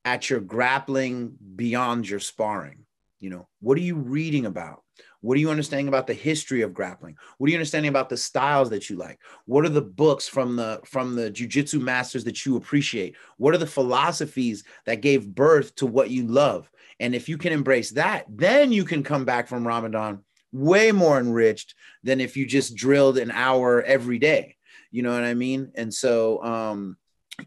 at 0.06 0.30
your 0.30 0.40
grappling 0.40 1.34
beyond 1.56 2.08
your 2.08 2.20
sparring. 2.20 2.86
You 3.18 3.30
know, 3.30 3.48
what 3.60 3.76
are 3.76 3.82
you 3.82 3.96
reading 3.96 4.46
about? 4.46 4.82
What 5.20 5.36
are 5.36 5.40
you 5.40 5.50
understanding 5.50 5.88
about 5.88 6.06
the 6.06 6.14
history 6.14 6.62
of 6.62 6.72
grappling? 6.72 7.16
What 7.38 7.48
are 7.48 7.50
you 7.50 7.56
understanding 7.56 7.90
about 7.90 8.08
the 8.08 8.16
styles 8.16 8.70
that 8.70 8.88
you 8.88 8.96
like? 8.96 9.20
What 9.44 9.64
are 9.64 9.70
the 9.70 9.82
books 9.82 10.26
from 10.26 10.56
the 10.56 10.80
from 10.84 11.14
the 11.14 11.30
jujitsu 11.30 11.80
masters 11.80 12.24
that 12.24 12.44
you 12.46 12.56
appreciate? 12.56 13.16
What 13.36 13.54
are 13.54 13.58
the 13.58 13.66
philosophies 13.66 14.64
that 14.86 15.02
gave 15.02 15.34
birth 15.34 15.74
to 15.76 15.86
what 15.86 16.10
you 16.10 16.26
love? 16.26 16.70
And 17.00 17.14
if 17.14 17.28
you 17.28 17.38
can 17.38 17.52
embrace 17.52 17.90
that, 17.92 18.24
then 18.28 18.72
you 18.72 18.84
can 18.84 19.02
come 19.02 19.24
back 19.24 19.48
from 19.48 19.66
Ramadan 19.66 20.20
way 20.52 20.90
more 20.90 21.18
enriched 21.18 21.74
than 22.02 22.20
if 22.20 22.36
you 22.36 22.46
just 22.46 22.74
drilled 22.74 23.18
an 23.18 23.30
hour 23.30 23.82
every 23.82 24.18
day. 24.18 24.56
You 24.90 25.02
know 25.02 25.12
what 25.12 25.24
I 25.24 25.34
mean? 25.34 25.72
And 25.74 25.92
so 25.92 26.42
um 26.42 26.96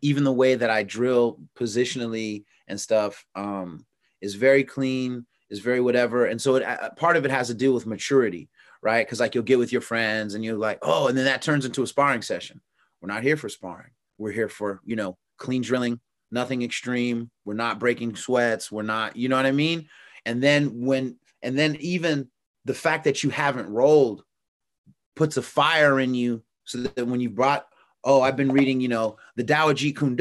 even 0.01 0.23
the 0.23 0.33
way 0.33 0.55
that 0.55 0.69
I 0.69 0.83
drill 0.83 1.39
positionally 1.55 2.45
and 2.67 2.79
stuff, 2.79 3.25
um, 3.35 3.85
is 4.21 4.35
very 4.35 4.63
clean, 4.63 5.25
is 5.53 5.59
very 5.59 5.79
whatever. 5.79 6.25
And 6.25 6.41
so 6.41 6.55
it, 6.55 6.63
uh, 6.63 6.89
part 6.97 7.15
of 7.15 7.25
it 7.25 7.31
has 7.31 7.47
to 7.47 7.53
do 7.53 7.71
with 7.71 7.85
maturity, 7.85 8.49
right? 8.81 9.05
Because 9.05 9.19
like 9.19 9.35
you'll 9.35 9.43
get 9.43 9.59
with 9.59 9.71
your 9.71 9.81
friends 9.81 10.33
and 10.33 10.43
you're 10.43 10.57
like, 10.57 10.79
oh, 10.81 11.07
and 11.07 11.15
then 11.15 11.25
that 11.25 11.43
turns 11.43 11.63
into 11.63 11.83
a 11.83 11.87
sparring 11.87 12.23
session. 12.23 12.59
We're 12.99 13.13
not 13.13 13.21
here 13.21 13.37
for 13.37 13.49
sparring. 13.49 13.91
We're 14.17 14.31
here 14.31 14.49
for, 14.49 14.81
you 14.83 14.95
know, 14.95 15.15
clean 15.37 15.61
drilling, 15.61 15.99
nothing 16.31 16.63
extreme. 16.63 17.29
We're 17.45 17.53
not 17.53 17.79
breaking 17.79 18.15
sweats. 18.15 18.71
We're 18.71 18.81
not, 18.81 19.15
you 19.15 19.29
know 19.29 19.35
what 19.35 19.45
I 19.45 19.51
mean? 19.51 19.89
And 20.25 20.41
then 20.41 20.85
when, 20.85 21.17
and 21.43 21.55
then 21.55 21.75
even 21.75 22.29
the 22.65 22.73
fact 22.73 23.03
that 23.03 23.21
you 23.21 23.29
haven't 23.29 23.69
rolled 23.69 24.23
puts 25.15 25.37
a 25.37 25.43
fire 25.43 25.99
in 25.99 26.15
you 26.15 26.41
so 26.63 26.79
that 26.79 27.07
when 27.07 27.19
you 27.19 27.29
brought 27.29 27.67
oh, 28.03 28.21
I've 28.21 28.35
been 28.35 28.51
reading, 28.51 28.81
you 28.81 28.89
know, 28.89 29.17
the 29.35 29.43
Jeet 29.43 29.97
Kune 29.97 30.17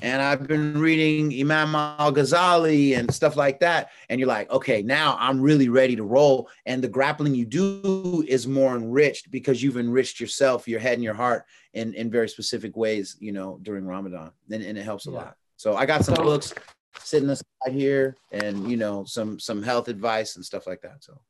and 0.00 0.22
I've 0.22 0.46
been 0.46 0.80
reading 0.80 1.32
Imam 1.38 1.74
Al 1.74 2.12
Ghazali 2.12 2.96
and 2.96 3.12
stuff 3.12 3.36
like 3.36 3.60
that. 3.60 3.90
And 4.08 4.18
you're 4.18 4.28
like, 4.28 4.50
okay, 4.50 4.82
now 4.82 5.16
I'm 5.20 5.40
really 5.40 5.68
ready 5.68 5.94
to 5.96 6.04
roll. 6.04 6.48
And 6.66 6.82
the 6.82 6.88
grappling 6.88 7.34
you 7.34 7.44
do 7.44 8.24
is 8.26 8.46
more 8.46 8.74
enriched 8.76 9.30
because 9.30 9.62
you've 9.62 9.76
enriched 9.76 10.20
yourself, 10.20 10.66
your 10.66 10.80
head 10.80 10.94
and 10.94 11.04
your 11.04 11.14
heart 11.14 11.44
in, 11.74 11.94
in 11.94 12.10
very 12.10 12.28
specific 12.28 12.76
ways, 12.76 13.16
you 13.20 13.32
know, 13.32 13.58
during 13.62 13.84
Ramadan. 13.84 14.30
And, 14.50 14.62
and 14.62 14.78
it 14.78 14.84
helps 14.84 15.06
a 15.06 15.10
yeah. 15.10 15.16
lot. 15.16 15.36
So 15.56 15.76
I 15.76 15.86
got 15.86 16.04
some 16.04 16.16
so, 16.16 16.22
books 16.22 16.54
sitting 16.98 17.28
aside 17.28 17.44
here 17.72 18.16
and, 18.30 18.70
you 18.70 18.76
know, 18.76 19.04
some, 19.04 19.38
some 19.38 19.62
health 19.62 19.88
advice 19.88 20.36
and 20.36 20.44
stuff 20.44 20.66
like 20.66 20.80
that. 20.82 21.04
So. 21.04 21.20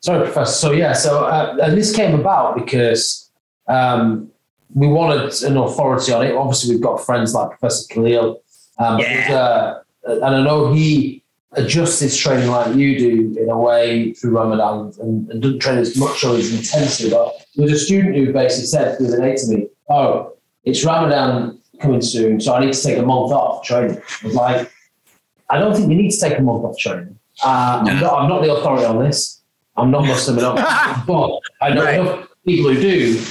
Sorry, 0.00 0.24
Professor. 0.24 0.52
So 0.52 0.72
yeah, 0.72 0.92
so 0.92 1.24
uh, 1.24 1.56
and 1.60 1.76
this 1.76 1.94
came 1.94 2.14
about 2.14 2.54
because 2.54 3.32
um, 3.66 4.30
we 4.74 4.86
wanted 4.86 5.32
an 5.42 5.56
authority 5.56 6.12
on 6.12 6.24
it. 6.26 6.34
Obviously, 6.34 6.74
we've 6.74 6.82
got 6.82 7.04
friends 7.04 7.34
like 7.34 7.50
Professor 7.50 7.92
Khalil. 7.92 8.42
Um, 8.78 8.98
yeah. 8.98 9.32
Uh, 9.32 9.82
and 10.04 10.24
I 10.24 10.42
know 10.42 10.72
he 10.72 11.22
adjusts 11.52 12.00
his 12.00 12.16
training 12.16 12.48
like 12.48 12.74
you 12.76 12.98
do 12.98 13.40
in 13.40 13.50
a 13.50 13.58
way 13.58 14.12
through 14.12 14.36
Ramadan 14.36 14.92
and, 15.00 15.30
and 15.30 15.42
doesn't 15.42 15.60
train 15.60 15.78
as 15.78 15.96
much 15.96 16.22
or 16.24 16.36
as 16.36 16.52
intensely. 16.52 17.10
But 17.10 17.46
there 17.56 17.64
was 17.64 17.72
a 17.72 17.78
student 17.78 18.16
who 18.16 18.32
basically 18.32 18.66
said 18.66 18.98
the 18.98 19.08
other 19.08 19.18
day 19.18 19.36
to 19.36 19.46
me, 19.48 19.68
Oh, 19.88 20.34
it's 20.64 20.84
Ramadan 20.84 21.58
coming 21.80 22.02
soon, 22.02 22.40
so 22.40 22.54
I 22.54 22.64
need 22.64 22.72
to 22.74 22.82
take 22.82 22.98
a 22.98 23.02
month 23.02 23.32
off 23.32 23.64
training. 23.64 24.00
I 24.22 24.26
was 24.26 24.34
like, 24.34 24.72
I 25.48 25.58
don't 25.58 25.74
think 25.74 25.90
you 25.90 25.96
need 25.96 26.10
to 26.10 26.20
take 26.20 26.38
a 26.38 26.42
month 26.42 26.64
off 26.64 26.76
training. 26.76 27.18
Uh, 27.42 27.82
no. 27.84 27.92
I'm, 27.92 28.00
not, 28.00 28.12
I'm, 28.14 28.28
not, 28.28 28.42
the 28.42 28.52
authority 28.52 28.84
on 28.84 29.02
this. 29.02 29.40
I'm 29.76 29.90
not 29.90 30.04
Muslim 30.04 30.38
enough, 30.38 30.56
but 31.06 31.38
I 31.62 31.70
know 31.70 31.84
right. 31.84 32.00
enough 32.00 32.28
people 32.44 32.72
who 32.72 32.80
do 32.80 33.24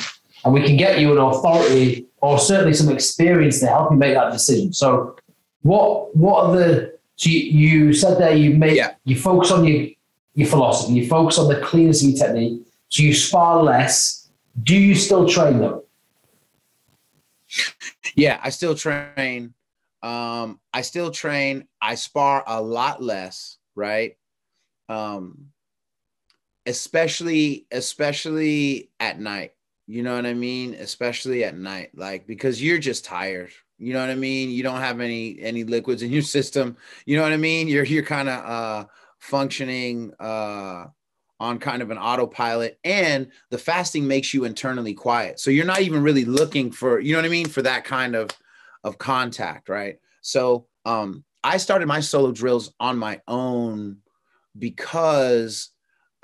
and 0.47 0.53
we 0.53 0.63
can 0.63 0.77
get 0.77 1.01
you 1.01 1.11
an 1.11 1.17
authority 1.17 2.07
or 2.21 2.39
certainly 2.39 2.73
some 2.73 2.89
experience 2.89 3.59
to 3.59 3.67
help 3.67 3.91
you 3.91 3.97
make 3.97 4.13
that 4.13 4.31
decision. 4.31 4.71
So, 4.71 5.17
what 5.61 6.15
what 6.15 6.45
are 6.45 6.55
the 6.55 6.97
so 7.17 7.29
you, 7.29 7.39
you 7.39 7.93
said 7.93 8.17
there 8.17 8.33
you 8.33 8.55
make 8.55 8.77
yeah. 8.77 8.93
you 9.03 9.17
focus 9.17 9.51
on 9.51 9.65
your 9.65 9.87
your 10.35 10.47
philosophy, 10.47 10.93
you 10.93 11.05
focus 11.05 11.37
on 11.37 11.49
the 11.49 11.59
cleanness 11.59 12.01
of 12.01 12.11
your 12.11 12.17
technique, 12.17 12.65
so 12.87 13.03
you 13.03 13.13
spar 13.13 13.61
less. 13.61 14.29
Do 14.63 14.77
you 14.77 14.95
still 14.95 15.27
train 15.27 15.59
though? 15.59 15.83
Yeah, 18.15 18.39
I 18.41 18.49
still 18.49 18.73
train. 18.73 19.53
Um, 20.01 20.61
I 20.73 20.81
still 20.81 21.11
train. 21.11 21.67
I 21.81 21.95
spar 21.95 22.43
a 22.47 22.61
lot 22.61 23.03
less, 23.03 23.57
right? 23.75 24.15
Um, 24.87 25.49
especially 26.65 27.65
especially 27.69 28.89
at 29.01 29.19
night 29.19 29.51
you 29.87 30.03
know 30.03 30.15
what 30.15 30.25
I 30.25 30.33
mean? 30.33 30.73
Especially 30.73 31.45
at 31.45 31.57
night, 31.57 31.91
like 31.95 32.27
because 32.27 32.61
you're 32.61 32.77
just 32.77 33.05
tired. 33.05 33.51
You 33.79 33.93
know 33.93 34.01
what 34.01 34.09
I 34.09 34.15
mean? 34.15 34.49
You 34.49 34.61
don't 34.61 34.79
have 34.81 34.99
any 34.99 35.39
any 35.39 35.63
liquids 35.63 36.01
in 36.03 36.11
your 36.11 36.21
system. 36.37 36.75
You 37.05 37.15
know 37.15 37.23
what 37.23 37.31
I 37.31 37.37
mean? 37.37 37.67
You're 37.69 37.85
you're 37.85 38.03
kind 38.03 38.27
of 38.29 38.45
uh 38.45 38.85
functioning 39.19 40.13
uh 40.19 40.85
on 41.39 41.59
kind 41.59 41.81
of 41.81 41.91
an 41.91 41.97
autopilot 41.99 42.79
and 42.83 43.31
the 43.51 43.57
fasting 43.57 44.07
makes 44.07 44.33
you 44.33 44.43
internally 44.43 44.93
quiet. 44.93 45.39
So 45.39 45.51
you're 45.51 45.65
not 45.65 45.81
even 45.81 46.01
really 46.01 46.25
looking 46.25 46.71
for, 46.71 46.99
you 46.99 47.13
know 47.13 47.19
what 47.19 47.25
I 47.25 47.29
mean, 47.29 47.47
for 47.47 47.61
that 47.61 47.85
kind 47.85 48.15
of 48.15 48.29
of 48.83 48.97
contact, 48.97 49.69
right? 49.69 49.99
So 50.21 50.67
um 50.85 51.23
I 51.43 51.57
started 51.57 51.87
my 51.87 52.01
solo 52.01 52.33
drills 52.33 52.73
on 52.79 52.97
my 52.97 53.21
own 53.27 53.99
because 54.59 55.69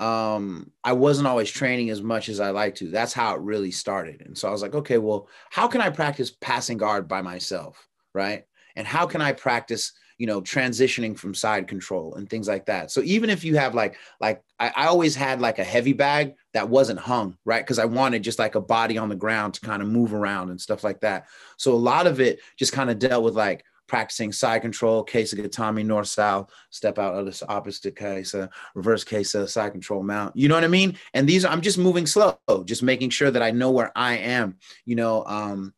um, 0.04 0.70
I 0.82 0.92
wasn't 0.92 1.28
always 1.28 1.50
training 1.50 1.88
as 1.88 2.02
much 2.02 2.28
as 2.28 2.38
I 2.38 2.50
like 2.50 2.74
to. 2.76 2.88
That's 2.88 3.14
how 3.14 3.34
it 3.34 3.40
really 3.40 3.70
started. 3.70 4.20
And 4.26 4.36
so 4.36 4.48
I 4.48 4.50
was 4.50 4.60
like, 4.60 4.74
okay, 4.74 4.98
well, 4.98 5.28
how 5.50 5.66
can 5.66 5.80
I 5.80 5.88
practice 5.88 6.30
passing 6.30 6.76
guard 6.76 7.08
by 7.08 7.22
myself? 7.22 7.88
Right. 8.12 8.44
And 8.76 8.86
how 8.86 9.06
can 9.06 9.22
I 9.22 9.32
practice, 9.32 9.92
you 10.18 10.26
know, 10.26 10.42
transitioning 10.42 11.16
from 11.16 11.32
side 11.34 11.68
control 11.68 12.16
and 12.16 12.28
things 12.28 12.48
like 12.48 12.66
that. 12.66 12.90
So 12.90 13.00
even 13.00 13.30
if 13.30 13.44
you 13.44 13.56
have 13.56 13.74
like, 13.74 13.96
like 14.20 14.42
I, 14.60 14.72
I 14.76 14.86
always 14.86 15.16
had 15.16 15.40
like 15.40 15.58
a 15.58 15.64
heavy 15.64 15.94
bag 15.94 16.34
that 16.52 16.68
wasn't 16.68 17.00
hung, 17.00 17.38
right? 17.46 17.64
Because 17.64 17.78
I 17.78 17.86
wanted 17.86 18.22
just 18.22 18.38
like 18.38 18.56
a 18.56 18.60
body 18.60 18.98
on 18.98 19.08
the 19.08 19.16
ground 19.16 19.54
to 19.54 19.60
kind 19.60 19.80
of 19.80 19.88
move 19.88 20.12
around 20.12 20.50
and 20.50 20.60
stuff 20.60 20.84
like 20.84 21.00
that. 21.00 21.28
So 21.56 21.72
a 21.72 21.86
lot 21.92 22.06
of 22.06 22.20
it 22.20 22.40
just 22.58 22.72
kind 22.72 22.90
of 22.90 22.98
dealt 22.98 23.24
with 23.24 23.34
like, 23.34 23.64
practicing 23.86 24.32
side 24.32 24.62
control, 24.62 25.04
kesa 25.04 25.34
gatame, 25.34 25.84
north 25.84 26.08
south, 26.08 26.50
step 26.70 26.98
out 26.98 27.14
of 27.14 27.26
the 27.26 27.46
opposite 27.48 27.94
kesa, 27.94 28.48
reverse 28.74 29.04
kesa, 29.04 29.48
side 29.48 29.72
control 29.72 30.02
mount. 30.02 30.36
You 30.36 30.48
know 30.48 30.54
what 30.54 30.64
I 30.64 30.68
mean? 30.68 30.96
And 31.12 31.28
these 31.28 31.44
I'm 31.44 31.60
just 31.60 31.78
moving 31.78 32.06
slow, 32.06 32.38
just 32.64 32.82
making 32.82 33.10
sure 33.10 33.30
that 33.30 33.42
I 33.42 33.50
know 33.50 33.70
where 33.70 33.92
I 33.96 34.16
am. 34.16 34.56
You 34.84 34.96
know, 34.96 35.24
um, 35.24 35.74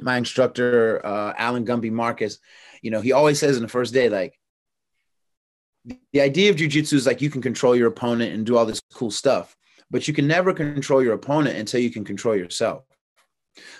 my 0.00 0.16
instructor, 0.16 1.04
uh, 1.04 1.32
Alan 1.36 1.66
Gumby 1.66 1.90
Marcus, 1.90 2.38
you 2.82 2.90
know, 2.90 3.00
he 3.00 3.12
always 3.12 3.38
says 3.38 3.56
in 3.56 3.62
the 3.62 3.68
first 3.68 3.92
day, 3.92 4.08
like, 4.08 4.38
the 6.12 6.20
idea 6.20 6.50
of 6.50 6.56
jujitsu 6.56 6.94
is 6.94 7.06
like 7.06 7.22
you 7.22 7.30
can 7.30 7.40
control 7.40 7.76
your 7.76 7.88
opponent 7.88 8.34
and 8.34 8.44
do 8.44 8.56
all 8.56 8.66
this 8.66 8.82
cool 8.92 9.10
stuff, 9.10 9.56
but 9.88 10.08
you 10.08 10.14
can 10.14 10.26
never 10.26 10.52
control 10.52 11.02
your 11.02 11.14
opponent 11.14 11.56
until 11.56 11.80
you 11.80 11.90
can 11.90 12.04
control 12.04 12.34
yourself. 12.34 12.82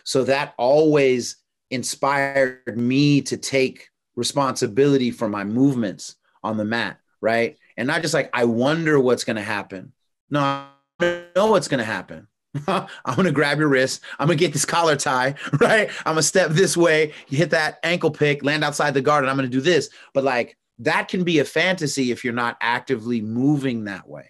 So 0.04 0.24
that 0.24 0.54
always 0.56 1.36
inspired 1.70 2.76
me 2.78 3.20
to 3.22 3.36
take 3.36 3.88
responsibility 4.14 5.10
for 5.10 5.28
my 5.28 5.44
movements 5.44 6.16
on 6.42 6.56
the 6.56 6.64
mat, 6.64 7.00
right? 7.20 7.56
And 7.76 7.86
not 7.86 8.02
just 8.02 8.14
like, 8.14 8.30
I 8.32 8.44
wonder 8.44 8.98
what's 8.98 9.24
going 9.24 9.36
to 9.36 9.42
happen. 9.42 9.92
No, 10.30 10.66
I 11.00 11.24
know 11.34 11.50
what's 11.50 11.68
going 11.68 11.78
to 11.78 11.84
happen. 11.84 12.28
I'm 12.66 12.86
going 13.14 13.24
to 13.24 13.32
grab 13.32 13.58
your 13.58 13.68
wrist. 13.68 14.02
I'm 14.18 14.28
going 14.28 14.38
to 14.38 14.44
get 14.44 14.52
this 14.52 14.64
collar 14.64 14.96
tie, 14.96 15.34
right? 15.60 15.90
I'm 16.00 16.14
going 16.14 16.16
to 16.16 16.22
step 16.22 16.50
this 16.50 16.76
way, 16.76 17.12
you 17.28 17.38
hit 17.38 17.50
that 17.50 17.78
ankle 17.82 18.10
pick, 18.10 18.42
land 18.42 18.64
outside 18.64 18.94
the 18.94 19.02
guard, 19.02 19.24
and 19.24 19.30
I'm 19.30 19.36
going 19.36 19.50
to 19.50 19.56
do 19.56 19.60
this. 19.60 19.90
But 20.14 20.24
like 20.24 20.56
that 20.80 21.08
can 21.08 21.24
be 21.24 21.38
a 21.38 21.44
fantasy 21.44 22.10
if 22.10 22.24
you're 22.24 22.34
not 22.34 22.56
actively 22.60 23.20
moving 23.20 23.84
that 23.84 24.08
way. 24.08 24.28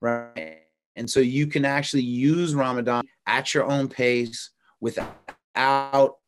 Right. 0.00 0.62
And 0.94 1.10
so 1.10 1.20
you 1.20 1.46
can 1.46 1.64
actually 1.64 2.02
use 2.02 2.54
Ramadan 2.54 3.04
at 3.26 3.54
your 3.54 3.64
own 3.64 3.88
pace 3.88 4.50
without 4.86 6.18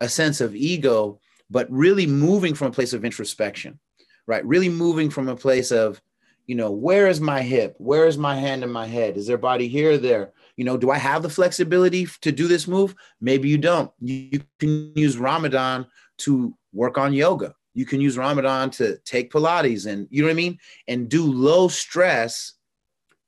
a 0.00 0.08
sense 0.08 0.40
of 0.40 0.54
ego, 0.54 1.18
but 1.50 1.66
really 1.68 2.06
moving 2.06 2.54
from 2.54 2.68
a 2.68 2.72
place 2.72 2.92
of 2.92 3.04
introspection, 3.04 3.80
right? 4.28 4.46
Really 4.46 4.68
moving 4.68 5.10
from 5.10 5.26
a 5.28 5.34
place 5.34 5.72
of, 5.72 6.00
you 6.46 6.54
know, 6.54 6.70
where 6.70 7.08
is 7.08 7.20
my 7.20 7.42
hip? 7.42 7.74
Where 7.78 8.06
is 8.06 8.16
my 8.16 8.36
hand 8.36 8.62
in 8.62 8.70
my 8.70 8.86
head? 8.86 9.16
Is 9.16 9.26
there 9.26 9.36
body 9.36 9.66
here 9.66 9.98
there? 9.98 10.32
You 10.56 10.64
know, 10.64 10.76
do 10.76 10.92
I 10.92 10.98
have 10.98 11.24
the 11.24 11.28
flexibility 11.28 12.06
to 12.20 12.30
do 12.30 12.46
this 12.46 12.68
move? 12.68 12.94
Maybe 13.20 13.48
you 13.48 13.58
don't. 13.58 13.90
You 14.00 14.40
can 14.60 14.92
use 14.94 15.18
Ramadan 15.18 15.86
to 16.18 16.56
work 16.72 16.98
on 16.98 17.12
yoga. 17.12 17.52
You 17.74 17.84
can 17.84 18.00
use 18.00 18.16
Ramadan 18.16 18.70
to 18.78 18.98
take 18.98 19.32
Pilates 19.32 19.86
and, 19.86 20.06
you 20.08 20.22
know 20.22 20.28
what 20.28 20.34
I 20.34 20.44
mean? 20.44 20.58
And 20.86 21.08
do 21.08 21.24
low 21.24 21.66
stress 21.66 22.52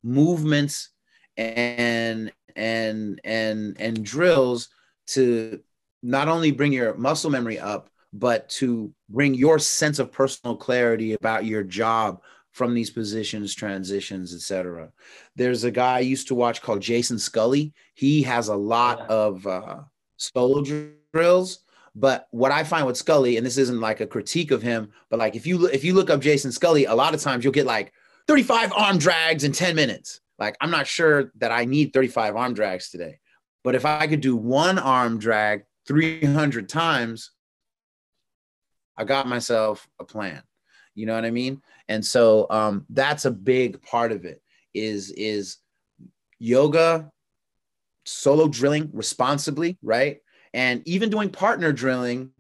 movements 0.04 0.90
and 1.37 2.30
and 2.56 3.20
and 3.25 3.76
and 3.80 4.04
drills 4.04 4.68
to 5.06 5.61
not 6.02 6.28
only 6.28 6.50
bring 6.50 6.73
your 6.73 6.94
muscle 6.94 7.30
memory 7.30 7.58
up 7.58 7.90
but 8.12 8.49
to 8.49 8.92
bring 9.08 9.34
your 9.34 9.58
sense 9.58 9.99
of 9.99 10.12
personal 10.12 10.56
clarity 10.56 11.14
about 11.14 11.44
your 11.44 11.64
job 11.64 12.20
from 12.52 12.73
these 12.73 12.88
positions, 12.88 13.52
transitions, 13.52 14.32
etc. 14.32 14.90
There's 15.34 15.64
a 15.64 15.70
guy 15.73 15.96
I 15.96 16.00
used 16.00 16.28
to 16.28 16.37
watch 16.37 16.62
called 16.62 16.80
Jason 16.80 17.18
Scully. 17.18 17.75
He 17.94 18.23
has 18.23 18.46
a 18.46 18.54
lot 18.54 18.99
yeah. 19.00 19.06
of 19.06 19.46
uh, 19.46 19.78
solo 20.16 20.62
drills. 21.12 21.64
But 21.96 22.28
what 22.30 22.52
I 22.52 22.62
find 22.62 22.87
with 22.87 22.96
Scully, 22.96 23.37
and 23.37 23.44
this 23.44 23.58
isn't 23.58 23.80
like 23.80 24.00
a 24.00 24.06
critique 24.06 24.52
of 24.52 24.62
him, 24.62 24.92
but 25.11 25.18
like 25.18 25.34
if 25.34 25.46
you 25.46 25.66
if 25.66 25.84
you 25.84 25.94
look 25.94 26.11
up 26.11 26.20
Jason 26.20 26.52
Scully, 26.52 26.84
a 26.84 26.94
lot 26.94 27.14
of 27.14 27.20
times 27.20 27.42
you'll 27.42 27.52
get 27.52 27.66
like 27.66 27.92
35 28.28 28.73
arm 28.73 28.99
drags 28.99 29.42
in 29.42 29.52
10 29.52 29.75
minutes. 29.75 30.20
Like, 30.38 30.57
I'm 30.61 30.71
not 30.71 30.87
sure 30.87 31.33
that 31.38 31.53
I 31.53 31.64
need 31.64 31.93
35 31.93 32.37
arm 32.37 32.55
drags 32.55 32.91
today, 32.91 33.19
but 33.62 33.75
if 33.75 33.85
I 33.85 34.07
could 34.07 34.21
do 34.21 34.37
one 34.37 34.79
arm 34.79 35.19
drag 35.19 35.64
300 35.87 36.69
times, 36.69 37.31
I 38.97 39.05
got 39.05 39.29
myself 39.29 39.87
a 39.99 40.05
plan. 40.05 40.43
You 40.95 41.07
know 41.07 41.14
what 41.14 41.25
I 41.25 41.31
mean? 41.31 41.61
And 41.88 42.05
so 42.05 42.47
um, 42.50 42.87
that's 42.88 43.25
a 43.25 43.31
big 43.31 43.83
part 43.83 44.12
of 44.12 44.25
it 44.25 44.41
is 44.73 45.11
is 45.11 45.59
yoga, 46.38 47.11
solo 48.05 48.49
drilling 48.49 48.91
responsibly, 48.93 49.79
right? 49.83 50.19
And 50.53 50.87
even 50.87 51.11
doing 51.11 51.31
partner 51.31 51.73
drilling 51.73 52.31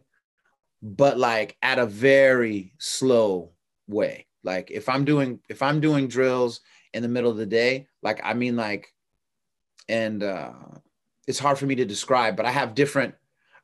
but 0.84 1.18
like 1.18 1.56
at 1.62 1.78
a 1.78 1.86
very 1.86 2.74
slow 2.78 3.52
way. 3.88 4.26
Like 4.44 4.70
if 4.70 4.90
I'm 4.90 5.06
doing 5.06 5.40
if 5.48 5.62
I'm 5.62 5.80
doing 5.80 6.08
drills 6.08 6.60
in 6.94 7.02
the 7.02 7.08
middle 7.08 7.30
of 7.30 7.36
the 7.36 7.46
day, 7.46 7.88
like 8.02 8.20
I 8.24 8.32
mean 8.34 8.56
like 8.56 8.88
and 9.88 10.22
uh 10.22 10.52
it's 11.26 11.38
hard 11.38 11.58
for 11.58 11.66
me 11.66 11.74
to 11.76 11.84
describe, 11.84 12.36
but 12.36 12.46
I 12.46 12.50
have 12.50 12.74
different 12.74 13.14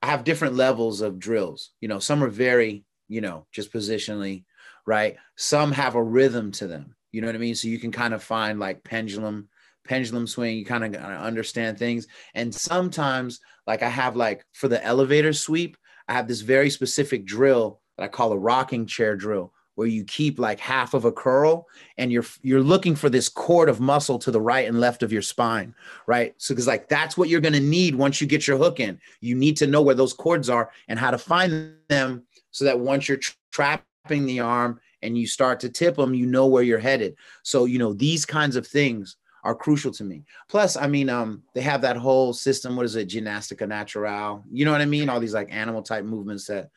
I 0.02 0.06
have 0.06 0.24
different 0.24 0.54
levels 0.54 1.00
of 1.00 1.18
drills. 1.18 1.70
You 1.80 1.88
know, 1.88 1.98
some 1.98 2.22
are 2.24 2.28
very, 2.28 2.84
you 3.08 3.20
know, 3.20 3.46
just 3.52 3.72
positionally, 3.72 4.44
right? 4.86 5.16
Some 5.36 5.72
have 5.72 5.94
a 5.94 6.02
rhythm 6.02 6.52
to 6.52 6.66
them. 6.66 6.94
You 7.12 7.20
know 7.20 7.26
what 7.26 7.36
I 7.36 7.38
mean? 7.38 7.54
So 7.54 7.68
you 7.68 7.78
can 7.78 7.92
kind 7.92 8.14
of 8.14 8.22
find 8.22 8.58
like 8.58 8.82
pendulum, 8.84 9.48
pendulum 9.84 10.26
swing, 10.26 10.56
you 10.56 10.64
kind 10.64 10.84
of 10.84 10.94
understand 10.94 11.78
things. 11.78 12.06
And 12.34 12.54
sometimes, 12.54 13.40
like 13.66 13.82
I 13.82 13.88
have 13.88 14.16
like 14.16 14.44
for 14.52 14.68
the 14.68 14.82
elevator 14.84 15.32
sweep, 15.32 15.76
I 16.08 16.14
have 16.14 16.28
this 16.28 16.40
very 16.40 16.70
specific 16.70 17.24
drill 17.24 17.80
that 17.96 18.04
I 18.04 18.08
call 18.08 18.32
a 18.32 18.38
rocking 18.38 18.86
chair 18.86 19.16
drill, 19.16 19.52
where 19.74 19.86
you 19.86 20.04
keep 20.04 20.38
like 20.38 20.60
half 20.60 20.94
of 20.94 21.04
a 21.04 21.12
curl 21.12 21.66
and 21.96 22.12
you're 22.12 22.24
you're 22.42 22.62
looking 22.62 22.94
for 22.94 23.08
this 23.08 23.28
cord 23.28 23.68
of 23.68 23.80
muscle 23.80 24.18
to 24.18 24.30
the 24.30 24.40
right 24.40 24.68
and 24.68 24.80
left 24.80 25.02
of 25.02 25.12
your 25.12 25.22
spine 25.22 25.74
right? 26.06 26.34
So 26.38 26.54
because 26.54 26.66
like 26.66 26.88
that's 26.88 27.16
what 27.16 27.28
you're 27.28 27.40
going 27.40 27.54
to 27.54 27.60
need 27.60 27.94
once 27.94 28.20
you 28.20 28.26
get 28.26 28.46
your 28.46 28.58
hook 28.58 28.80
in. 28.80 29.00
You 29.20 29.34
need 29.34 29.56
to 29.58 29.66
know 29.66 29.82
where 29.82 29.94
those 29.94 30.12
cords 30.12 30.50
are 30.50 30.70
and 30.88 30.98
how 30.98 31.10
to 31.10 31.18
find 31.18 31.74
them 31.88 32.24
so 32.50 32.64
that 32.64 32.78
once 32.78 33.08
you're 33.08 33.18
tra- 33.52 33.82
trapping 34.04 34.26
the 34.26 34.40
arm 34.40 34.80
and 35.02 35.16
you 35.16 35.26
start 35.26 35.60
to 35.60 35.68
tip 35.68 35.96
them 35.96 36.14
you 36.14 36.26
know 36.26 36.46
where 36.46 36.62
you're 36.62 36.78
headed. 36.78 37.16
So 37.42 37.64
you 37.64 37.78
know 37.78 37.92
these 37.92 38.24
kinds 38.24 38.56
of 38.56 38.66
things 38.66 39.16
are 39.44 39.54
crucial 39.54 39.90
to 39.92 40.04
me. 40.04 40.24
Plus 40.48 40.76
i 40.76 40.86
mean 40.86 41.08
um 41.08 41.42
they 41.54 41.62
have 41.62 41.80
that 41.82 41.96
whole 41.96 42.32
system 42.32 42.76
what 42.76 42.86
is 42.86 42.96
it? 42.96 43.08
Gymnastica 43.08 43.66
natural. 43.66 44.44
You 44.50 44.64
know 44.64 44.72
what 44.72 44.80
i 44.80 44.86
mean? 44.86 45.08
All 45.08 45.20
these 45.20 45.34
like 45.34 45.52
animal 45.52 45.82
type 45.82 46.04
movements 46.04 46.46
that 46.46 46.70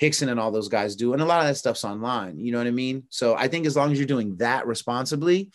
Rickson 0.00 0.28
and 0.28 0.40
all 0.40 0.50
those 0.50 0.68
guys 0.68 0.96
do. 0.96 1.12
And 1.12 1.22
a 1.22 1.24
lot 1.24 1.40
of 1.40 1.46
that 1.46 1.56
stuff's 1.56 1.84
online. 1.84 2.38
You 2.38 2.52
know 2.52 2.58
what 2.58 2.66
I 2.66 2.70
mean? 2.70 3.04
So 3.10 3.34
I 3.34 3.48
think 3.48 3.66
as 3.66 3.76
long 3.76 3.92
as 3.92 3.98
you're 3.98 4.06
doing 4.06 4.36
that 4.36 4.66
responsibly, 4.66 5.50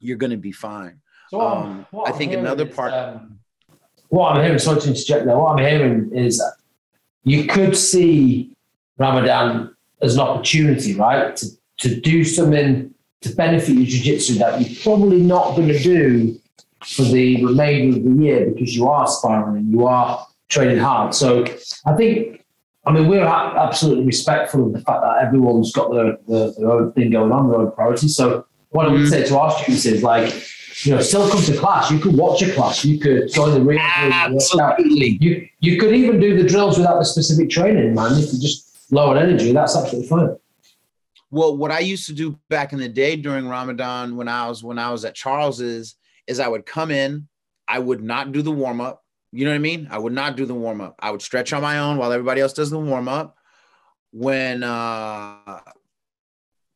you're 0.00 0.16
going 0.16 0.30
to 0.30 0.36
be 0.36 0.52
fine. 0.52 1.00
So 1.30 1.40
um, 1.40 1.86
I 2.06 2.12
think 2.12 2.32
another 2.32 2.66
part. 2.66 2.92
Um, 2.92 3.38
what 4.08 4.36
I'm 4.36 4.42
hearing, 4.42 4.58
sorry 4.58 4.80
to 4.80 4.88
interject 4.88 5.26
there, 5.26 5.36
what 5.36 5.52
I'm 5.52 5.58
hearing 5.58 6.14
is 6.14 6.42
you 7.24 7.44
could 7.44 7.76
see 7.76 8.52
Ramadan 8.98 9.74
as 10.00 10.14
an 10.14 10.20
opportunity, 10.20 10.94
right? 10.94 11.34
To, 11.36 11.46
to 11.78 12.00
do 12.00 12.24
something 12.24 12.94
to 13.22 13.34
benefit 13.34 13.74
your 13.74 13.86
jiu-jitsu 13.86 14.34
that 14.34 14.60
you're 14.60 14.82
probably 14.82 15.20
not 15.20 15.56
going 15.56 15.68
to 15.68 15.78
do 15.78 16.38
for 16.84 17.02
the 17.02 17.44
remainder 17.44 17.96
of 17.96 18.04
the 18.04 18.22
year 18.22 18.50
because 18.50 18.76
you 18.76 18.86
are 18.86 19.08
sparring, 19.08 19.66
you 19.68 19.86
are 19.86 20.24
training 20.48 20.78
hard. 20.78 21.14
So 21.14 21.44
I 21.84 21.94
think 21.96 22.44
I 22.86 22.92
mean, 22.92 23.08
we're 23.08 23.24
absolutely 23.24 24.04
respectful 24.04 24.66
of 24.66 24.72
the 24.72 24.80
fact 24.80 25.02
that 25.02 25.24
everyone's 25.24 25.72
got 25.72 25.90
their, 25.92 26.16
their, 26.28 26.52
their 26.52 26.70
own 26.70 26.92
thing 26.92 27.10
going 27.10 27.32
on, 27.32 27.50
their 27.50 27.60
own 27.60 27.72
priorities. 27.72 28.14
So 28.14 28.46
what 28.70 28.86
I 28.86 28.90
would 28.90 29.00
mm-hmm. 29.00 29.10
say 29.10 29.24
to 29.24 29.38
our 29.38 29.50
students 29.50 29.84
is 29.86 30.04
like, 30.04 30.32
you 30.84 30.94
know, 30.94 31.00
still 31.00 31.28
come 31.28 31.42
to 31.42 31.56
class. 31.56 31.90
You 31.90 31.98
could 31.98 32.16
watch 32.16 32.42
a 32.42 32.52
class. 32.52 32.84
You 32.84 33.00
could 33.00 33.32
join 33.32 33.54
the 33.54 33.60
ring. 33.60 33.78
Absolutely. 33.80 35.18
You 35.20 35.48
you 35.60 35.80
could 35.80 35.94
even 35.94 36.20
do 36.20 36.36
the 36.40 36.46
drills 36.46 36.76
without 36.76 36.98
the 36.98 37.04
specific 37.04 37.48
training, 37.50 37.94
man. 37.94 38.12
If 38.12 38.32
you 38.32 38.38
just 38.38 38.92
lower 38.92 39.16
energy, 39.16 39.52
that's 39.52 39.74
absolutely 39.74 40.08
fine. 40.08 40.36
Well, 41.30 41.56
what 41.56 41.70
I 41.70 41.80
used 41.80 42.06
to 42.06 42.12
do 42.12 42.38
back 42.50 42.72
in 42.72 42.78
the 42.78 42.88
day 42.88 43.16
during 43.16 43.48
Ramadan 43.48 44.16
when 44.16 44.28
I 44.28 44.48
was 44.48 44.62
when 44.62 44.78
I 44.78 44.92
was 44.92 45.04
at 45.04 45.14
Charles's 45.14 45.96
is 46.26 46.40
I 46.40 46.48
would 46.48 46.66
come 46.66 46.90
in, 46.90 47.26
I 47.66 47.78
would 47.78 48.02
not 48.02 48.32
do 48.32 48.42
the 48.42 48.52
warm 48.52 48.80
up. 48.80 49.02
You 49.36 49.44
know 49.44 49.50
what 49.50 49.56
I 49.56 49.58
mean? 49.58 49.86
I 49.90 49.98
would 49.98 50.14
not 50.14 50.34
do 50.34 50.46
the 50.46 50.54
warm 50.54 50.80
up. 50.80 50.94
I 50.98 51.10
would 51.10 51.20
stretch 51.20 51.52
on 51.52 51.60
my 51.60 51.78
own 51.78 51.98
while 51.98 52.10
everybody 52.10 52.40
else 52.40 52.54
does 52.54 52.70
the 52.70 52.78
warm 52.78 53.06
up. 53.06 53.36
When 54.10 54.62
uh, 54.62 55.60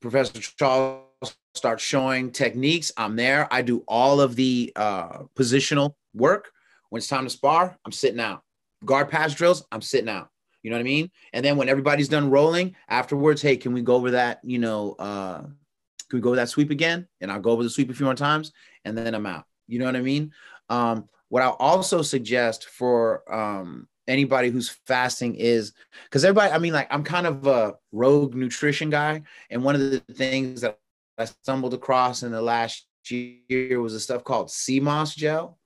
Professor 0.03 0.39
Charles 0.39 1.07
starts 1.55 1.83
showing 1.83 2.31
techniques, 2.31 2.93
I'm 2.99 3.17
there. 3.17 3.49
I 3.51 3.63
do 3.63 3.83
all 3.89 4.21
of 4.21 4.37
the 4.37 4.75
uh, 4.77 5.23
positional 5.35 5.95
work. 6.13 6.53
When 6.91 6.99
it's 6.99 7.09
time 7.09 7.25
to 7.25 7.31
spar, 7.31 7.79
I'm 7.87 7.93
sitting 7.93 8.21
out. 8.21 8.43
Guard 8.85 9.09
pass 9.09 9.35
drills, 9.35 9.65
I'm 9.73 9.81
sitting 9.81 10.11
out. 10.11 10.29
You 10.63 10.69
know 10.69 10.77
what 10.77 10.81
I 10.81 10.85
mean? 10.85 11.11
And 11.33 11.43
then 11.43 11.57
when 11.57 11.71
everybody's 11.71 12.11
done 12.11 12.29
rolling, 12.29 12.77
afterwards, 12.91 13.41
hey, 13.41 13.57
can 13.57 13.73
we 13.73 13.81
go 13.81 13.95
over 13.95 14.11
that? 14.11 14.41
You 14.45 14.59
know, 14.59 14.97
uh, 14.99 15.39
can 15.39 16.19
we 16.19 16.21
go 16.21 16.29
over 16.29 16.37
that 16.37 16.51
sweep 16.51 16.69
again? 16.69 17.09
And 17.23 17.33
I'll 17.33 17.41
go 17.41 17.53
over 17.53 17.63
the 17.63 17.71
sweep 17.71 17.89
a 17.89 17.95
few 17.95 18.05
more 18.05 18.15
times, 18.15 18.53
and 18.85 18.99
then 18.99 19.15
I'm 19.15 19.25
out. 19.25 19.47
You 19.67 19.79
know 19.79 19.87
what 19.87 19.97
I 19.97 20.03
mean? 20.03 20.33
Um, 20.69 21.09
what 21.31 21.43
I'll 21.43 21.57
also 21.59 22.03
suggest 22.03 22.67
for 22.67 23.23
um, 23.33 23.89
anybody 24.07 24.51
who's 24.51 24.69
fasting 24.87 25.37
is 25.37 25.73
because 26.05 26.25
everybody, 26.25 26.53
I 26.53 26.59
mean, 26.59 26.73
like 26.73 26.89
I'm 26.91 27.05
kind 27.05 27.27
of 27.27 27.47
a 27.47 27.77
rogue 27.93 28.35
nutrition 28.35 28.91
guy. 28.91 29.23
And 29.49 29.65
one 29.65 29.77
of 29.77 29.81
the 29.81 30.01
things 30.13 30.61
that 30.61 30.79
I 31.17 31.25
stumbled 31.25 31.73
across 31.73 32.25
in 32.25 32.33
the 32.33 32.43
last 32.43 32.87
year 33.09 33.81
was 33.81 33.95
a 33.95 34.01
stuff 34.01 34.25
called 34.25 34.51
sea 34.51 34.81
moss 34.81 35.15
gel, 35.15 35.59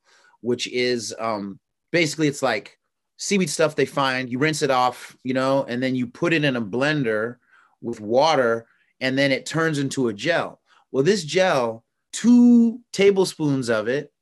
which 0.42 0.66
is 0.68 1.14
um, 1.18 1.58
basically 1.90 2.28
it's 2.28 2.42
like 2.42 2.78
seaweed 3.16 3.48
stuff 3.48 3.74
they 3.74 3.86
find, 3.86 4.30
you 4.30 4.38
rinse 4.38 4.60
it 4.62 4.70
off, 4.70 5.16
you 5.24 5.32
know, 5.32 5.64
and 5.64 5.82
then 5.82 5.94
you 5.94 6.06
put 6.06 6.34
it 6.34 6.44
in 6.44 6.56
a 6.56 6.62
blender 6.62 7.36
with 7.80 8.00
water 8.00 8.66
and 9.00 9.16
then 9.16 9.32
it 9.32 9.46
turns 9.46 9.78
into 9.78 10.08
a 10.08 10.12
gel. 10.12 10.60
Well, 10.92 11.02
this 11.02 11.24
gel, 11.24 11.84
two 12.12 12.80
tablespoons 12.92 13.70
of 13.70 13.88
it 13.88 14.12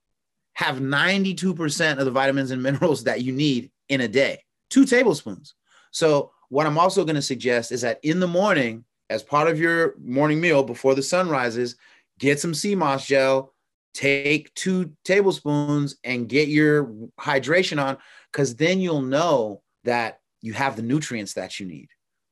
have 0.55 0.77
92% 0.77 1.99
of 1.99 2.05
the 2.05 2.11
vitamins 2.11 2.51
and 2.51 2.63
minerals 2.63 3.05
that 3.05 3.23
you 3.23 3.33
need 3.33 3.71
in 3.89 4.03
a 4.03 4.09
day, 4.09 4.43
two 4.71 4.85
tablespoons. 4.85 5.55
So, 5.91 6.33
what 6.49 6.67
I'm 6.67 6.79
also 6.79 7.05
going 7.05 7.17
to 7.17 7.23
suggest 7.23 7.73
is 7.73 7.81
that 7.81 7.99
in 8.03 8.21
the 8.21 8.27
morning, 8.27 8.85
as 9.09 9.23
part 9.23 9.49
of 9.49 9.59
your 9.59 9.95
morning 10.03 10.41
meal 10.41 10.63
before 10.63 10.95
the 10.95 11.03
sun 11.03 11.31
rises, 11.31 11.77
get 12.19 12.41
some 12.41 12.53
sea 12.53 12.75
moss 12.75 13.07
gel, 13.07 13.55
take 13.95 14.53
two 14.55 14.93
tablespoons, 15.05 15.97
and 16.05 16.29
get 16.29 16.49
your 16.49 16.87
hydration 17.19 17.83
on, 17.83 17.97
because 18.31 18.55
then 18.57 18.81
you'll 18.81 19.03
know 19.03 19.63
that 19.85 20.21
you 20.43 20.53
have 20.53 20.77
the 20.77 20.83
nutrients 20.83 21.35
that 21.35 21.59
you 21.59 21.67
need, 21.67 21.89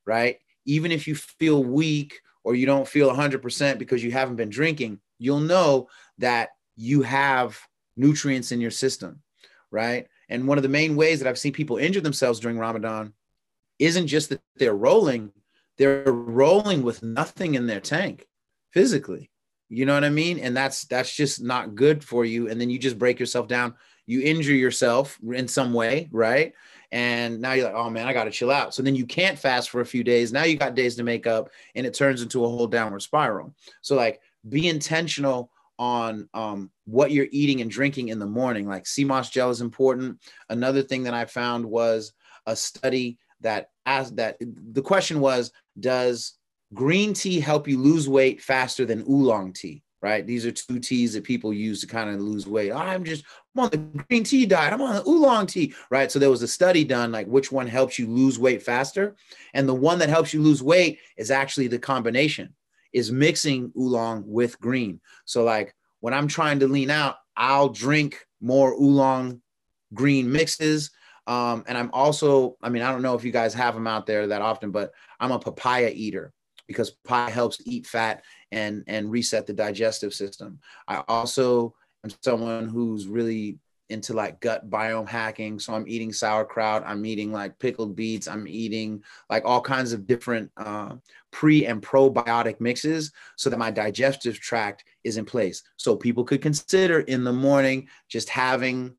right? 0.06 0.38
Even 0.66 0.92
if 0.92 1.06
you 1.06 1.14
feel 1.14 1.64
weak 1.64 2.20
or 2.44 2.54
you 2.54 2.66
don't 2.66 2.88
feel 2.88 3.10
100% 3.10 3.78
because 3.78 4.04
you 4.04 4.10
haven't 4.10 4.36
been 4.36 4.50
drinking, 4.50 5.00
you'll 5.18 5.40
know 5.40 5.88
that 6.18 6.50
you 6.76 7.02
have 7.02 7.58
nutrients 8.00 8.50
in 8.50 8.60
your 8.60 8.70
system, 8.70 9.22
right? 9.70 10.08
And 10.28 10.46
one 10.46 10.58
of 10.58 10.62
the 10.62 10.68
main 10.68 10.96
ways 10.96 11.20
that 11.20 11.28
I've 11.28 11.38
seen 11.38 11.52
people 11.52 11.76
injure 11.76 12.00
themselves 12.00 12.40
during 12.40 12.58
Ramadan 12.58 13.12
isn't 13.78 14.06
just 14.06 14.30
that 14.30 14.40
they're 14.56 14.74
rolling, 14.74 15.32
they're 15.78 16.04
rolling 16.04 16.82
with 16.82 17.02
nothing 17.02 17.54
in 17.54 17.66
their 17.66 17.80
tank 17.80 18.26
physically. 18.72 19.30
You 19.68 19.86
know 19.86 19.94
what 19.94 20.04
I 20.04 20.10
mean? 20.10 20.38
And 20.40 20.56
that's 20.56 20.84
that's 20.84 21.14
just 21.14 21.42
not 21.42 21.76
good 21.76 22.02
for 22.02 22.24
you. 22.24 22.48
And 22.48 22.60
then 22.60 22.70
you 22.70 22.78
just 22.78 22.98
break 22.98 23.20
yourself 23.20 23.46
down. 23.46 23.74
You 24.04 24.20
injure 24.22 24.54
yourself 24.54 25.16
in 25.32 25.46
some 25.46 25.72
way, 25.72 26.08
right? 26.10 26.52
And 26.90 27.40
now 27.40 27.52
you're 27.52 27.66
like, 27.66 27.76
oh 27.76 27.88
man, 27.88 28.08
I 28.08 28.12
gotta 28.12 28.32
chill 28.32 28.50
out. 28.50 28.74
So 28.74 28.82
then 28.82 28.96
you 28.96 29.06
can't 29.06 29.38
fast 29.38 29.70
for 29.70 29.80
a 29.80 29.86
few 29.86 30.02
days. 30.02 30.32
Now 30.32 30.42
you 30.42 30.56
got 30.56 30.74
days 30.74 30.96
to 30.96 31.04
make 31.04 31.28
up, 31.28 31.50
and 31.76 31.86
it 31.86 31.94
turns 31.94 32.20
into 32.20 32.44
a 32.44 32.48
whole 32.48 32.66
downward 32.66 33.02
spiral. 33.02 33.54
So 33.80 33.94
like 33.94 34.20
be 34.48 34.68
intentional 34.68 35.52
on 35.80 36.28
um, 36.34 36.70
what 36.84 37.10
you're 37.10 37.26
eating 37.32 37.62
and 37.62 37.70
drinking 37.70 38.10
in 38.10 38.18
the 38.18 38.26
morning. 38.26 38.68
Like 38.68 38.86
moss 39.00 39.30
gel 39.30 39.48
is 39.48 39.62
important. 39.62 40.20
Another 40.50 40.82
thing 40.82 41.04
that 41.04 41.14
I 41.14 41.24
found 41.24 41.64
was 41.64 42.12
a 42.46 42.54
study 42.54 43.18
that 43.40 43.70
asked 43.86 44.16
that 44.16 44.36
the 44.40 44.82
question 44.82 45.20
was, 45.20 45.50
does 45.80 46.34
green 46.74 47.14
tea 47.14 47.40
help 47.40 47.66
you 47.66 47.78
lose 47.78 48.08
weight 48.08 48.42
faster 48.42 48.84
than 48.84 49.04
oolong 49.08 49.54
tea? 49.54 49.82
Right. 50.02 50.26
These 50.26 50.46
are 50.46 50.52
two 50.52 50.78
teas 50.78 51.12
that 51.12 51.24
people 51.24 51.52
use 51.52 51.82
to 51.82 51.86
kind 51.86 52.08
of 52.08 52.20
lose 52.20 52.46
weight. 52.46 52.72
I'm 52.72 53.04
just 53.04 53.24
I'm 53.54 53.64
on 53.64 53.70
the 53.70 53.76
green 53.76 54.24
tea 54.24 54.46
diet. 54.46 54.72
I'm 54.72 54.80
on 54.80 54.94
the 54.94 55.06
oolong 55.06 55.46
tea. 55.46 55.74
Right. 55.90 56.10
So 56.10 56.18
there 56.18 56.30
was 56.30 56.42
a 56.42 56.48
study 56.48 56.84
done 56.84 57.12
like 57.12 57.26
which 57.26 57.52
one 57.52 57.66
helps 57.66 57.98
you 57.98 58.06
lose 58.06 58.38
weight 58.38 58.62
faster. 58.62 59.16
And 59.52 59.68
the 59.68 59.74
one 59.74 59.98
that 59.98 60.08
helps 60.08 60.32
you 60.32 60.40
lose 60.40 60.62
weight 60.62 61.00
is 61.18 61.30
actually 61.30 61.68
the 61.68 61.78
combination 61.78 62.54
is 62.92 63.12
mixing 63.12 63.72
oolong 63.76 64.24
with 64.26 64.60
green. 64.60 65.00
So 65.24 65.44
like 65.44 65.74
when 66.00 66.14
I'm 66.14 66.28
trying 66.28 66.60
to 66.60 66.68
lean 66.68 66.90
out, 66.90 67.16
I'll 67.36 67.68
drink 67.68 68.26
more 68.40 68.72
oolong 68.72 69.40
green 69.94 70.30
mixes. 70.30 70.90
Um, 71.26 71.64
and 71.66 71.76
I'm 71.76 71.90
also, 71.92 72.56
I 72.62 72.68
mean, 72.68 72.82
I 72.82 72.90
don't 72.90 73.02
know 73.02 73.14
if 73.14 73.24
you 73.24 73.32
guys 73.32 73.54
have 73.54 73.74
them 73.74 73.86
out 73.86 74.06
there 74.06 74.26
that 74.28 74.42
often, 74.42 74.70
but 74.70 74.92
I'm 75.20 75.32
a 75.32 75.38
papaya 75.38 75.90
eater 75.94 76.32
because 76.66 76.90
papaya 76.90 77.30
helps 77.30 77.60
eat 77.64 77.86
fat 77.86 78.24
and 78.52 78.84
and 78.86 79.10
reset 79.10 79.46
the 79.46 79.52
digestive 79.52 80.14
system. 80.14 80.58
I 80.88 81.02
also 81.08 81.74
am 82.04 82.10
someone 82.22 82.68
who's 82.68 83.06
really 83.06 83.58
into 83.90 84.14
like 84.14 84.40
gut 84.40 84.70
biome 84.70 85.08
hacking. 85.08 85.58
So 85.58 85.74
I'm 85.74 85.86
eating 85.88 86.12
sauerkraut, 86.12 86.84
I'm 86.86 87.04
eating 87.04 87.32
like 87.32 87.58
pickled 87.58 87.96
beets, 87.96 88.28
I'm 88.28 88.46
eating 88.46 89.02
like 89.28 89.44
all 89.44 89.60
kinds 89.60 89.92
of 89.92 90.06
different 90.06 90.50
uh, 90.56 90.94
pre 91.30 91.66
and 91.66 91.82
probiotic 91.82 92.60
mixes 92.60 93.12
so 93.36 93.50
that 93.50 93.58
my 93.58 93.70
digestive 93.70 94.40
tract 94.40 94.84
is 95.04 95.16
in 95.16 95.24
place. 95.24 95.62
So 95.76 95.96
people 95.96 96.24
could 96.24 96.42
consider 96.42 97.00
in 97.00 97.24
the 97.24 97.32
morning 97.32 97.88
just 98.08 98.28
having 98.28 98.96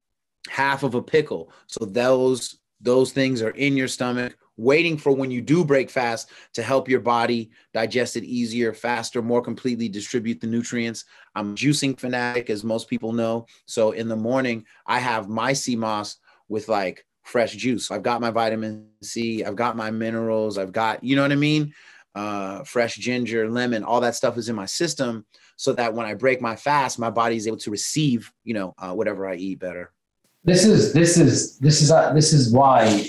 half 0.50 0.84
of 0.84 0.96
a 0.96 1.02
pickle. 1.02 1.52
So 1.68 1.86
those 1.86 2.58
those 2.80 3.12
things 3.12 3.42
are 3.44 3.52
in 3.52 3.78
your 3.78 3.88
stomach 3.88 4.36
waiting 4.58 4.98
for 4.98 5.12
when 5.12 5.32
you 5.32 5.42
do 5.42 5.66
break 5.66 5.90
fast 5.90 6.30
to 6.54 6.62
help 6.62 6.88
your 6.88 7.00
body 7.00 7.50
digest 7.74 8.16
it 8.16 8.24
easier, 8.24 8.74
faster, 8.74 9.22
more 9.22 9.42
completely 9.42 9.90
distribute 9.90 10.40
the 10.40 10.48
nutrients. 10.48 11.06
I'm 11.36 11.56
juicing 11.56 12.00
fanatic, 12.00 12.50
as 12.50 12.64
most 12.64 12.88
people 12.88 13.12
know. 13.12 13.48
So 13.66 13.92
in 13.92 14.08
the 14.08 14.16
morning, 14.16 14.66
I 14.86 15.00
have 15.00 15.30
my 15.30 15.54
sea 15.54 15.76
moss 15.76 16.18
with 16.48 16.70
like 16.70 17.06
fresh 17.24 17.56
juice. 17.56 17.92
I've 17.92 18.04
got 18.04 18.22
my 18.22 18.30
vitamin 18.30 18.90
C, 19.02 19.44
I've 19.44 19.56
got 19.56 19.78
my 19.78 19.90
minerals, 19.90 20.58
I've 20.58 20.72
got, 20.72 21.04
you 21.04 21.16
know 21.16 21.22
what 21.22 21.32
I 21.32 21.36
mean? 21.36 21.74
Uh, 22.14 22.64
fresh 22.64 22.96
ginger, 22.96 23.50
lemon, 23.50 23.84
all 23.86 24.02
that 24.02 24.16
stuff 24.16 24.38
is 24.38 24.50
in 24.50 24.56
my 24.56 24.66
system 24.66 25.26
so 25.56 25.72
that 25.74 25.94
when 25.94 26.06
I 26.06 26.16
break 26.16 26.42
my 26.42 26.56
fast, 26.56 27.00
my 27.00 27.10
body 27.10 27.36
is 27.36 27.48
able 27.48 27.58
to 27.58 27.72
receive, 27.72 28.32
you 28.44 28.54
know, 28.54 28.74
uh, 28.78 28.94
whatever 28.94 29.28
I 29.30 29.36
eat 29.36 29.60
better. 29.60 29.92
This 30.44 30.66
is 30.66 30.92
this 30.92 31.18
is 31.18 31.60
this 31.60 31.82
is 31.84 31.92
uh, 31.92 32.12
this 32.14 32.34
is 32.34 32.52
why 32.52 33.08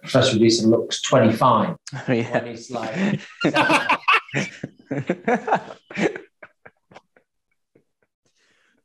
Professor 0.00 0.38
Reason 0.38 0.70
looks 0.70 1.02
25. 1.02 1.76
yeah. 2.08 2.32
When 2.32 2.46
he's 2.46 2.70
like, 2.70 2.94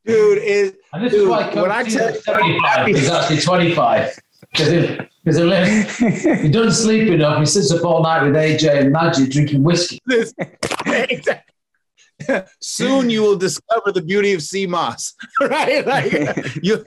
dude, 0.04 0.38
is 0.42 0.74
dude, 1.10 1.28
why 1.30 1.54
when 1.54 1.72
I 1.72 1.82
tell 1.84 2.14
you 2.14 2.20
75, 2.20 2.86
he's 2.86 3.08
actually 3.08 3.40
25. 3.40 4.18
Because 4.50 4.72
if, 4.72 5.08
because 5.24 5.38
if 6.00 6.42
he 6.42 6.48
doesn't 6.48 6.72
sleep 6.72 7.08
enough, 7.08 7.40
he 7.40 7.46
sits 7.46 7.72
up 7.72 7.84
all 7.84 8.02
night 8.02 8.22
with 8.22 8.34
AJ 8.34 8.80
and 8.80 8.92
Magic 8.92 9.30
drinking 9.30 9.62
whiskey. 9.62 10.00
Soon 12.60 13.10
you 13.10 13.22
will 13.22 13.36
discover 13.36 13.92
the 13.92 14.02
beauty 14.02 14.32
of 14.32 14.42
sea 14.42 14.66
moss, 14.66 15.14
right? 15.40 15.86
Like 15.86 16.12
you 16.62 16.84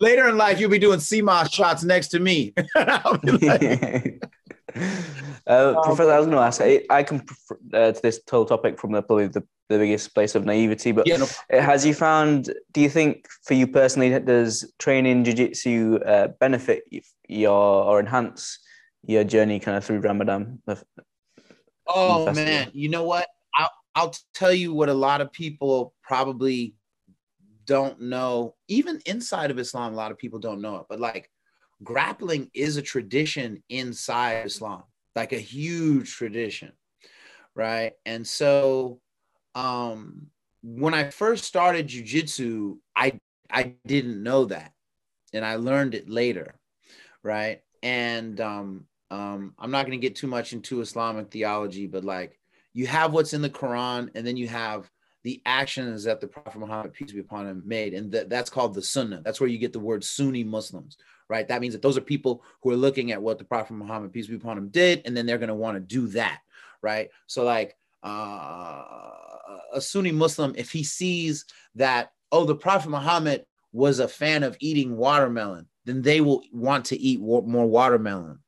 later 0.00 0.28
in 0.28 0.36
life, 0.36 0.60
you'll 0.60 0.70
be 0.70 0.78
doing 0.78 1.00
sea 1.00 1.22
moss 1.22 1.50
shots 1.50 1.82
next 1.82 2.08
to 2.08 2.20
me. 2.20 2.52
like, 2.74 4.22
uh, 5.46 5.74
um, 5.76 5.82
Professor, 5.82 6.12
I 6.12 6.18
was 6.18 6.26
going 6.26 6.36
to 6.36 6.42
ask. 6.42 6.60
I, 6.60 6.82
I 6.90 7.02
come 7.02 7.22
uh, 7.72 7.92
to 7.92 8.00
this 8.02 8.20
whole 8.30 8.44
topic 8.44 8.78
from 8.78 8.92
the, 8.92 9.02
probably 9.02 9.28
the, 9.28 9.44
the 9.68 9.78
biggest 9.78 10.14
place 10.14 10.34
of 10.34 10.44
naivety. 10.44 10.92
But 10.92 11.06
yeah, 11.06 11.16
no. 11.16 11.26
has 11.50 11.84
you 11.84 11.94
found? 11.94 12.52
Do 12.72 12.80
you 12.80 12.88
think, 12.88 13.26
for 13.44 13.54
you 13.54 13.66
personally, 13.66 14.18
does 14.20 14.72
training 14.78 15.24
jiu-jitsu 15.24 16.00
uh, 16.06 16.28
benefit 16.40 16.84
your 17.28 17.84
or 17.84 18.00
enhance 18.00 18.58
your 19.04 19.24
journey 19.24 19.58
kind 19.58 19.76
of 19.76 19.84
through 19.84 20.00
Ramadan? 20.00 20.62
Oh 21.86 22.32
man, 22.32 22.70
you 22.72 22.88
know 22.88 23.04
what? 23.04 23.26
I'll 23.56 23.70
I'll 23.94 24.14
tell 24.34 24.52
you 24.52 24.72
what 24.72 24.88
a 24.88 24.94
lot 24.94 25.20
of 25.20 25.32
people 25.32 25.94
probably 26.02 26.74
don't 27.66 28.00
know. 28.00 28.54
Even 28.68 29.00
inside 29.06 29.50
of 29.50 29.58
Islam, 29.58 29.92
a 29.92 29.96
lot 29.96 30.10
of 30.12 30.18
people 30.18 30.38
don't 30.38 30.60
know 30.60 30.76
it. 30.76 30.86
But 30.88 31.00
like 31.00 31.30
grappling 31.82 32.50
is 32.54 32.76
a 32.76 32.82
tradition 32.82 33.62
inside 33.68 34.46
Islam, 34.46 34.84
like 35.14 35.32
a 35.32 35.38
huge 35.38 36.14
tradition, 36.14 36.72
right? 37.54 37.92
And 38.06 38.26
so 38.26 39.00
um 39.54 40.28
when 40.62 40.94
I 40.94 41.10
first 41.10 41.44
started 41.44 41.88
jujitsu, 41.88 42.78
I 42.96 43.18
I 43.50 43.74
didn't 43.86 44.22
know 44.22 44.46
that. 44.46 44.72
And 45.34 45.44
I 45.44 45.56
learned 45.56 45.94
it 45.94 46.08
later, 46.08 46.54
right? 47.22 47.60
And 47.82 48.40
um 48.40 48.86
um 49.10 49.54
I'm 49.58 49.70
not 49.70 49.86
going 49.86 49.98
to 49.98 50.06
get 50.06 50.16
too 50.16 50.26
much 50.26 50.52
into 50.52 50.80
Islamic 50.80 51.30
theology, 51.30 51.86
but 51.86 52.04
like 52.04 52.38
you 52.72 52.86
have 52.86 53.12
what's 53.12 53.34
in 53.34 53.42
the 53.42 53.50
Quran 53.50 54.08
and 54.14 54.26
then 54.26 54.36
you 54.36 54.48
have 54.48 54.90
the 55.24 55.40
actions 55.46 56.04
that 56.04 56.20
the 56.20 56.26
Prophet 56.26 56.58
Muhammad, 56.58 56.92
peace 56.92 57.12
be 57.12 57.20
upon 57.20 57.46
him, 57.46 57.62
made. 57.64 57.94
And 57.94 58.10
th- 58.10 58.28
that's 58.28 58.50
called 58.50 58.74
the 58.74 58.82
Sunnah. 58.82 59.22
That's 59.24 59.40
where 59.40 59.48
you 59.48 59.58
get 59.58 59.72
the 59.72 59.78
word 59.78 60.02
Sunni 60.02 60.42
Muslims, 60.42 60.96
right? 61.32 61.48
That 61.48 61.62
means 61.62 61.72
that 61.72 61.80
those 61.80 61.96
are 61.96 62.02
people 62.02 62.42
who 62.60 62.70
are 62.72 62.76
looking 62.76 63.10
at 63.10 63.22
what 63.22 63.38
the 63.38 63.44
Prophet 63.44 63.72
Muhammad, 63.72 64.12
peace 64.12 64.26
be 64.26 64.34
upon 64.34 64.58
him, 64.58 64.68
did, 64.68 65.00
and 65.06 65.16
then 65.16 65.24
they're 65.24 65.38
going 65.38 65.48
to 65.48 65.54
want 65.54 65.76
to 65.76 65.80
do 65.80 66.06
that, 66.08 66.40
right? 66.82 67.08
So, 67.26 67.42
like 67.42 67.74
uh, 68.04 68.82
a 69.72 69.80
Sunni 69.80 70.12
Muslim, 70.12 70.52
if 70.58 70.70
he 70.70 70.84
sees 70.84 71.46
that, 71.76 72.12
oh, 72.32 72.44
the 72.44 72.54
Prophet 72.54 72.90
Muhammad 72.90 73.46
was 73.72 73.98
a 73.98 74.08
fan 74.08 74.42
of 74.42 74.58
eating 74.60 74.94
watermelon, 74.94 75.66
then 75.86 76.02
they 76.02 76.20
will 76.20 76.42
want 76.52 76.84
to 76.86 77.00
eat 77.00 77.18
more 77.18 77.66
watermelon, 77.66 78.40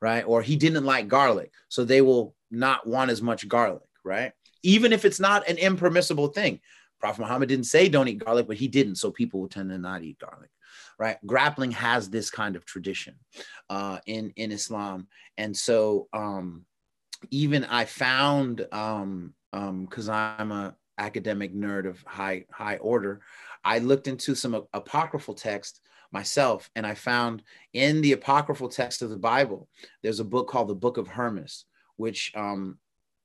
right? 0.00 0.22
Or 0.22 0.40
he 0.40 0.56
didn't 0.56 0.86
like 0.86 1.08
garlic, 1.08 1.52
so 1.68 1.84
they 1.84 2.00
will 2.00 2.34
not 2.50 2.86
want 2.86 3.10
as 3.10 3.20
much 3.20 3.48
garlic, 3.48 3.82
right? 4.02 4.32
Even 4.62 4.94
if 4.94 5.04
it's 5.04 5.20
not 5.20 5.46
an 5.46 5.58
impermissible 5.58 6.28
thing. 6.28 6.60
Prophet 7.00 7.20
Muhammad 7.20 7.50
didn't 7.50 7.66
say 7.66 7.90
don't 7.90 8.08
eat 8.08 8.24
garlic, 8.24 8.46
but 8.46 8.56
he 8.56 8.66
didn't, 8.66 8.94
so 8.94 9.10
people 9.10 9.40
will 9.40 9.48
tend 9.48 9.68
to 9.68 9.76
not 9.76 10.02
eat 10.02 10.18
garlic 10.18 10.48
right? 11.00 11.16
Grappling 11.26 11.70
has 11.72 12.10
this 12.10 12.30
kind 12.30 12.54
of 12.54 12.66
tradition 12.66 13.14
uh, 13.70 13.98
in 14.06 14.32
in 14.36 14.52
Islam, 14.52 15.08
and 15.38 15.56
so 15.56 16.08
um, 16.12 16.66
even 17.30 17.64
I 17.64 17.86
found 17.86 18.66
um, 18.70 19.34
because 19.50 20.08
um, 20.10 20.14
I'm 20.14 20.52
a 20.52 20.76
academic 20.98 21.54
nerd 21.54 21.88
of 21.88 22.02
high 22.06 22.44
high 22.52 22.76
order, 22.76 23.22
I 23.64 23.78
looked 23.78 24.06
into 24.06 24.34
some 24.34 24.66
apocryphal 24.74 25.34
text 25.34 25.80
myself, 26.12 26.70
and 26.76 26.86
I 26.86 26.94
found 26.94 27.42
in 27.72 28.02
the 28.02 28.12
apocryphal 28.12 28.68
text 28.68 29.00
of 29.00 29.08
the 29.08 29.16
Bible, 29.16 29.68
there's 30.02 30.20
a 30.20 30.24
book 30.24 30.48
called 30.48 30.68
the 30.68 30.74
Book 30.74 30.98
of 30.98 31.08
Hermas, 31.08 31.64
which 31.96 32.30
um, 32.36 32.78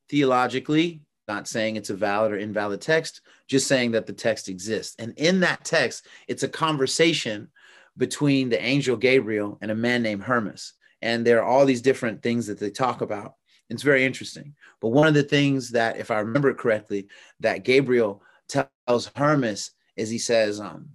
theologically 0.09 1.01
not 1.27 1.47
saying 1.47 1.75
it's 1.75 1.89
a 1.89 1.95
valid 1.95 2.31
or 2.31 2.37
invalid 2.37 2.81
text, 2.81 3.21
just 3.47 3.67
saying 3.67 3.91
that 3.91 4.05
the 4.05 4.13
text 4.13 4.47
exists. 4.47 4.95
And 4.99 5.13
in 5.17 5.39
that 5.41 5.63
text, 5.63 6.05
it's 6.27 6.43
a 6.43 6.47
conversation 6.47 7.49
between 7.97 8.49
the 8.49 8.61
angel 8.61 8.97
Gabriel 8.97 9.57
and 9.61 9.71
a 9.71 9.75
man 9.75 10.01
named 10.01 10.23
Hermas. 10.23 10.73
And 11.01 11.25
there 11.25 11.41
are 11.41 11.45
all 11.45 11.65
these 11.65 11.81
different 11.81 12.21
things 12.21 12.47
that 12.47 12.59
they 12.59 12.69
talk 12.69 13.01
about. 13.01 13.35
It's 13.69 13.83
very 13.83 14.05
interesting. 14.05 14.55
But 14.79 14.89
one 14.89 15.07
of 15.07 15.13
the 15.13 15.23
things 15.23 15.71
that, 15.71 15.97
if 15.97 16.11
I 16.11 16.19
remember 16.19 16.53
correctly, 16.53 17.07
that 17.39 17.63
Gabriel 17.63 18.21
tells 18.47 19.11
Hermas 19.15 19.71
is 19.95 20.09
he 20.09 20.19
says, 20.19 20.59
um, 20.59 20.89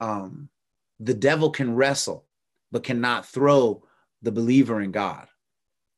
um, 0.00 0.48
the 1.00 1.14
devil 1.14 1.50
can 1.50 1.74
wrestle, 1.74 2.26
but 2.70 2.84
cannot 2.84 3.26
throw 3.26 3.82
the 4.22 4.32
believer 4.32 4.80
in 4.80 4.90
God. 4.90 5.28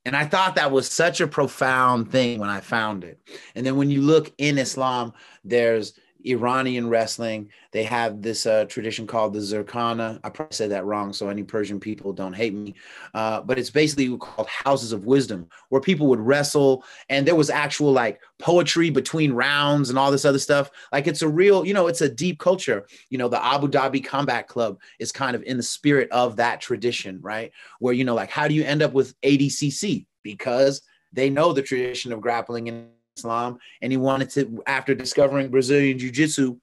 And 0.04 0.16
I 0.16 0.24
thought 0.24 0.54
that 0.54 0.72
was 0.72 0.88
such 0.90 1.20
a 1.20 1.26
profound 1.26 2.10
thing 2.10 2.38
when 2.38 2.48
I 2.48 2.60
found 2.60 3.04
it. 3.04 3.20
And 3.54 3.66
then 3.66 3.76
when 3.76 3.90
you 3.90 4.00
look 4.00 4.32
in 4.38 4.56
Islam, 4.56 5.12
there's 5.44 5.98
Iranian 6.30 6.88
wrestling. 6.88 7.50
They 7.72 7.84
have 7.84 8.22
this 8.22 8.46
uh, 8.46 8.64
tradition 8.66 9.06
called 9.06 9.32
the 9.32 9.40
Zurkana. 9.40 10.20
I 10.24 10.30
probably 10.30 10.54
said 10.54 10.70
that 10.70 10.84
wrong, 10.84 11.12
so 11.12 11.28
any 11.28 11.42
Persian 11.42 11.80
people 11.80 12.12
don't 12.12 12.32
hate 12.32 12.54
me. 12.54 12.74
Uh, 13.14 13.40
but 13.40 13.58
it's 13.58 13.70
basically 13.70 14.16
called 14.16 14.48
houses 14.48 14.92
of 14.92 15.06
wisdom, 15.06 15.48
where 15.68 15.80
people 15.80 16.06
would 16.08 16.20
wrestle, 16.20 16.84
and 17.08 17.26
there 17.26 17.34
was 17.34 17.50
actual 17.50 17.92
like 17.92 18.20
poetry 18.38 18.90
between 18.90 19.32
rounds 19.32 19.90
and 19.90 19.98
all 19.98 20.10
this 20.10 20.24
other 20.24 20.38
stuff. 20.38 20.70
Like 20.92 21.06
it's 21.06 21.22
a 21.22 21.28
real, 21.28 21.66
you 21.66 21.74
know, 21.74 21.86
it's 21.86 22.00
a 22.00 22.08
deep 22.08 22.38
culture. 22.38 22.86
You 23.10 23.18
know, 23.18 23.28
the 23.28 23.44
Abu 23.44 23.68
Dhabi 23.68 24.04
Combat 24.04 24.48
Club 24.48 24.80
is 24.98 25.12
kind 25.12 25.34
of 25.34 25.42
in 25.42 25.56
the 25.56 25.62
spirit 25.62 26.10
of 26.10 26.36
that 26.36 26.60
tradition, 26.60 27.20
right? 27.20 27.52
Where 27.78 27.94
you 27.94 28.04
know, 28.04 28.14
like, 28.14 28.30
how 28.30 28.48
do 28.48 28.54
you 28.54 28.64
end 28.64 28.82
up 28.82 28.92
with 28.92 29.18
ADCC? 29.22 30.06
Because 30.22 30.82
they 31.12 31.30
know 31.30 31.52
the 31.52 31.62
tradition 31.62 32.12
of 32.12 32.20
grappling 32.20 32.68
and 32.68 32.88
Islam, 33.18 33.59
and 33.83 33.92
he 33.92 33.96
wanted 33.96 34.31
to, 34.31 34.62
after 34.66 34.94
discovering 34.94 35.50
Brazilian 35.50 35.98
Jiu 35.98 36.11
Jitsu, 36.11 36.59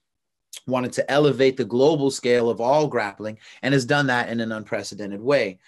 wanted 0.67 0.93
to 0.93 1.11
elevate 1.11 1.57
the 1.57 1.65
global 1.65 2.09
scale 2.09 2.49
of 2.49 2.61
all 2.61 2.87
grappling, 2.87 3.37
and 3.61 3.73
has 3.73 3.85
done 3.85 4.07
that 4.07 4.29
in 4.29 4.39
an 4.39 4.51
unprecedented 4.51 5.21
way. 5.21 5.59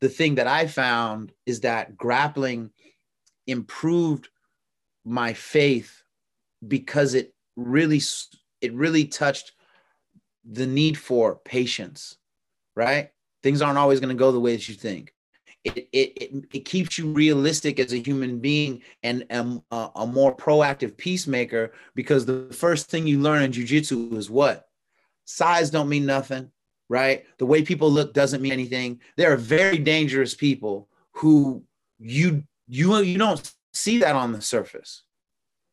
The 0.00 0.08
thing 0.08 0.36
that 0.36 0.46
I 0.46 0.66
found 0.66 1.32
is 1.46 1.60
that 1.60 1.96
grappling 1.96 2.70
improved 3.46 4.28
my 5.04 5.32
faith 5.32 6.02
because 6.66 7.14
it 7.14 7.34
really 7.56 8.00
it 8.60 8.74
really 8.74 9.06
touched 9.06 9.52
the 10.44 10.66
need 10.66 10.96
for 10.98 11.36
patience 11.36 12.16
right 12.76 13.10
things 13.42 13.62
aren't 13.62 13.78
always 13.78 14.00
going 14.00 14.14
to 14.14 14.18
go 14.18 14.32
the 14.32 14.40
way 14.40 14.54
that 14.54 14.68
you 14.68 14.74
think 14.74 15.14
it, 15.64 15.88
it, 15.92 16.44
it, 16.52 16.64
keeps 16.64 16.98
you 16.98 17.12
realistic 17.12 17.80
as 17.80 17.92
a 17.92 18.02
human 18.02 18.38
being 18.38 18.82
and 19.02 19.24
a, 19.30 19.90
a 19.96 20.06
more 20.06 20.34
proactive 20.34 20.96
peacemaker 20.96 21.72
because 21.94 22.24
the 22.24 22.48
first 22.52 22.90
thing 22.90 23.06
you 23.06 23.18
learn 23.18 23.42
in 23.42 23.52
jujitsu 23.52 24.16
is 24.16 24.30
what? 24.30 24.68
Size 25.24 25.70
don't 25.70 25.88
mean 25.88 26.06
nothing, 26.06 26.50
right? 26.88 27.24
The 27.38 27.46
way 27.46 27.62
people 27.62 27.90
look 27.90 28.14
doesn't 28.14 28.40
mean 28.40 28.52
anything. 28.52 29.00
There 29.16 29.32
are 29.32 29.36
very 29.36 29.78
dangerous 29.78 30.34
people 30.34 30.88
who 31.12 31.64
you 31.98 32.44
you 32.68 32.96
you 32.98 33.18
don't 33.18 33.52
see 33.72 33.98
that 33.98 34.16
on 34.16 34.32
the 34.32 34.40
surface. 34.40 35.02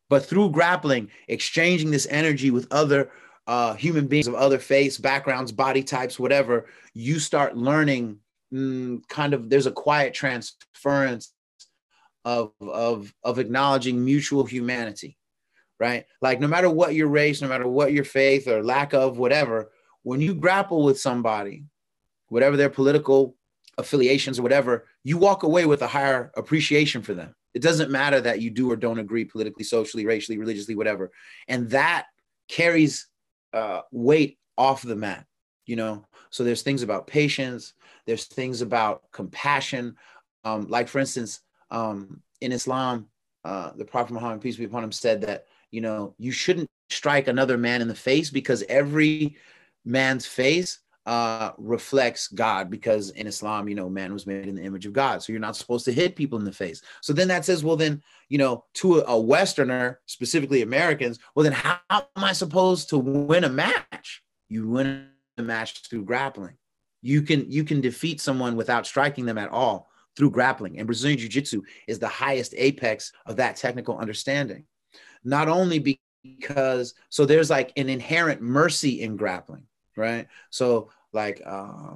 But 0.08 0.24
through 0.24 0.50
grappling, 0.50 1.10
exchanging 1.28 1.90
this 1.90 2.06
energy 2.10 2.50
with 2.50 2.68
other 2.70 3.10
uh, 3.46 3.74
human 3.74 4.06
beings 4.06 4.26
of 4.26 4.34
other 4.34 4.58
faiths, 4.58 4.98
backgrounds, 4.98 5.52
body 5.52 5.82
types, 5.82 6.18
whatever, 6.18 6.66
you 6.94 7.18
start 7.18 7.56
learning 7.56 8.18
mm, 8.56 9.08
kind 9.08 9.34
of 9.34 9.50
there's 9.50 9.66
a 9.66 9.72
quiet 9.72 10.14
transference 10.14 11.32
of 12.24 12.52
of 12.60 13.12
of 13.22 13.38
acknowledging 13.38 14.04
mutual 14.04 14.44
humanity 14.44 15.16
right 15.78 16.06
like 16.22 16.40
no 16.40 16.48
matter 16.48 16.70
what 16.70 16.94
your 16.94 17.08
race 17.08 17.42
no 17.42 17.48
matter 17.48 17.68
what 17.68 17.92
your 17.92 18.04
faith 18.04 18.48
or 18.48 18.64
lack 18.64 18.94
of 18.94 19.18
whatever 19.18 19.70
when 20.02 20.20
you 20.20 20.34
grapple 20.34 20.82
with 20.82 20.98
somebody 20.98 21.64
whatever 22.28 22.56
their 22.56 22.70
political 22.70 23.36
affiliations 23.78 24.38
or 24.38 24.42
whatever, 24.42 24.86
you 25.04 25.18
walk 25.18 25.42
away 25.42 25.66
with 25.66 25.82
a 25.82 25.86
higher 25.86 26.32
appreciation 26.36 27.02
for 27.02 27.14
them. 27.14 27.34
It 27.54 27.62
doesn't 27.62 27.90
matter 27.90 28.20
that 28.20 28.40
you 28.40 28.50
do 28.50 28.70
or 28.70 28.76
don't 28.76 28.98
agree 28.98 29.24
politically, 29.24 29.64
socially, 29.64 30.06
racially, 30.06 30.38
religiously, 30.38 30.74
whatever. 30.74 31.10
And 31.48 31.70
that 31.70 32.06
carries 32.48 33.08
uh, 33.52 33.82
weight 33.90 34.38
off 34.58 34.82
the 34.82 34.96
mat, 34.96 35.26
you 35.64 35.76
know? 35.76 36.06
So 36.30 36.44
there's 36.44 36.62
things 36.62 36.82
about 36.82 37.06
patience, 37.06 37.72
there's 38.06 38.24
things 38.24 38.62
about 38.62 39.10
compassion. 39.12 39.96
Um, 40.44 40.66
like, 40.68 40.88
for 40.88 40.98
instance, 40.98 41.40
um, 41.70 42.22
in 42.40 42.52
Islam, 42.52 43.06
uh, 43.44 43.72
the 43.76 43.84
Prophet 43.84 44.12
Muhammad, 44.12 44.40
peace 44.40 44.56
be 44.56 44.64
upon 44.64 44.84
him, 44.84 44.92
said 44.92 45.20
that, 45.22 45.46
you 45.70 45.80
know, 45.80 46.14
you 46.18 46.32
shouldn't 46.32 46.70
strike 46.90 47.28
another 47.28 47.58
man 47.58 47.82
in 47.82 47.88
the 47.88 47.94
face 47.94 48.30
because 48.30 48.62
every 48.68 49.36
man's 49.84 50.26
face 50.26 50.80
uh, 51.06 51.52
reflects 51.56 52.26
God 52.28 52.68
because 52.68 53.10
in 53.10 53.26
Islam, 53.26 53.68
you 53.68 53.76
know, 53.76 53.88
man 53.88 54.12
was 54.12 54.26
made 54.26 54.48
in 54.48 54.56
the 54.56 54.62
image 54.62 54.86
of 54.86 54.92
God. 54.92 55.22
So 55.22 55.32
you're 55.32 55.40
not 55.40 55.56
supposed 55.56 55.84
to 55.84 55.92
hit 55.92 56.16
people 56.16 56.38
in 56.38 56.44
the 56.44 56.52
face. 56.52 56.82
So 57.00 57.12
then 57.12 57.28
that 57.28 57.44
says, 57.44 57.62
well, 57.62 57.76
then, 57.76 58.02
you 58.28 58.38
know, 58.38 58.64
to 58.74 59.04
a, 59.06 59.18
Westerner, 59.18 60.00
specifically 60.06 60.62
Americans, 60.62 61.20
well, 61.34 61.44
then 61.44 61.52
how 61.52 61.78
am 61.90 62.02
I 62.16 62.32
supposed 62.32 62.88
to 62.90 62.98
win 62.98 63.44
a 63.44 63.48
match? 63.48 64.24
You 64.48 64.68
win 64.68 65.08
a 65.38 65.42
match 65.42 65.82
through 65.88 66.04
grappling. 66.04 66.56
You 67.02 67.22
can 67.22 67.50
you 67.50 67.64
can 67.64 67.80
defeat 67.80 68.20
someone 68.20 68.56
without 68.56 68.86
striking 68.86 69.26
them 69.26 69.38
at 69.38 69.50
all 69.50 69.90
through 70.16 70.30
grappling. 70.30 70.78
And 70.78 70.86
Brazilian 70.86 71.18
Jiu-Jitsu 71.18 71.62
is 71.86 71.98
the 71.98 72.08
highest 72.08 72.54
apex 72.56 73.12
of 73.26 73.36
that 73.36 73.56
technical 73.56 73.98
understanding. 73.98 74.64
Not 75.24 75.48
only 75.48 76.00
because 76.24 76.94
so 77.10 77.26
there's 77.26 77.50
like 77.50 77.72
an 77.76 77.88
inherent 77.88 78.40
mercy 78.40 79.02
in 79.02 79.16
grappling, 79.16 79.64
right? 79.96 80.26
So 80.50 80.90
like 81.12 81.42
uh, 81.44 81.94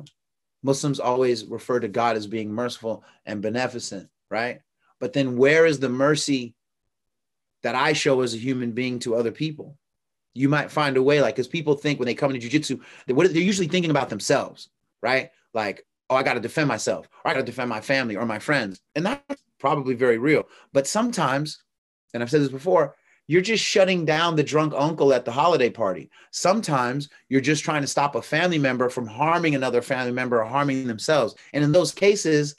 Muslims 0.62 1.00
always 1.00 1.44
refer 1.46 1.80
to 1.80 1.88
God 1.88 2.16
as 2.16 2.26
being 2.26 2.52
merciful 2.52 3.04
and 3.26 3.42
beneficent, 3.42 4.08
right? 4.30 4.60
But 4.98 5.12
then 5.12 5.36
where 5.36 5.66
is 5.66 5.80
the 5.80 5.88
mercy 5.88 6.54
that 7.62 7.74
I 7.74 7.92
show 7.94 8.20
as 8.20 8.34
a 8.34 8.38
human 8.38 8.72
being 8.72 8.98
to 9.00 9.14
other 9.14 9.32
people? 9.32 9.76
You 10.34 10.48
might 10.48 10.70
find 10.70 10.96
a 10.96 11.02
way, 11.02 11.20
like, 11.20 11.34
because 11.34 11.48
people 11.48 11.74
think 11.74 11.98
when 11.98 12.06
they 12.06 12.14
come 12.14 12.32
into 12.32 12.48
jujitsu, 12.48 12.80
they're 13.06 13.42
usually 13.42 13.66
thinking 13.66 13.90
about 13.90 14.10
themselves, 14.10 14.68
right? 15.02 15.30
Like, 15.54 15.86
oh, 16.08 16.16
I 16.16 16.22
got 16.22 16.34
to 16.34 16.40
defend 16.40 16.68
myself, 16.68 17.08
or 17.24 17.30
I 17.30 17.34
got 17.34 17.40
to 17.40 17.46
defend 17.46 17.68
my 17.68 17.80
family 17.80 18.16
or 18.16 18.26
my 18.26 18.38
friends. 18.38 18.80
And 18.94 19.06
that's 19.06 19.42
probably 19.58 19.94
very 19.94 20.18
real. 20.18 20.48
But 20.72 20.86
sometimes, 20.86 21.62
and 22.14 22.22
I've 22.22 22.30
said 22.30 22.42
this 22.42 22.48
before, 22.48 22.96
you're 23.28 23.40
just 23.40 23.64
shutting 23.64 24.04
down 24.04 24.34
the 24.34 24.42
drunk 24.42 24.72
uncle 24.76 25.12
at 25.12 25.24
the 25.24 25.30
holiday 25.30 25.70
party. 25.70 26.10
Sometimes 26.32 27.08
you're 27.28 27.40
just 27.40 27.62
trying 27.62 27.82
to 27.82 27.86
stop 27.86 28.16
a 28.16 28.22
family 28.22 28.58
member 28.58 28.88
from 28.88 29.06
harming 29.06 29.54
another 29.54 29.82
family 29.82 30.10
member 30.10 30.42
or 30.42 30.44
harming 30.44 30.88
themselves. 30.88 31.36
And 31.52 31.62
in 31.62 31.70
those 31.70 31.92
cases, 31.92 32.56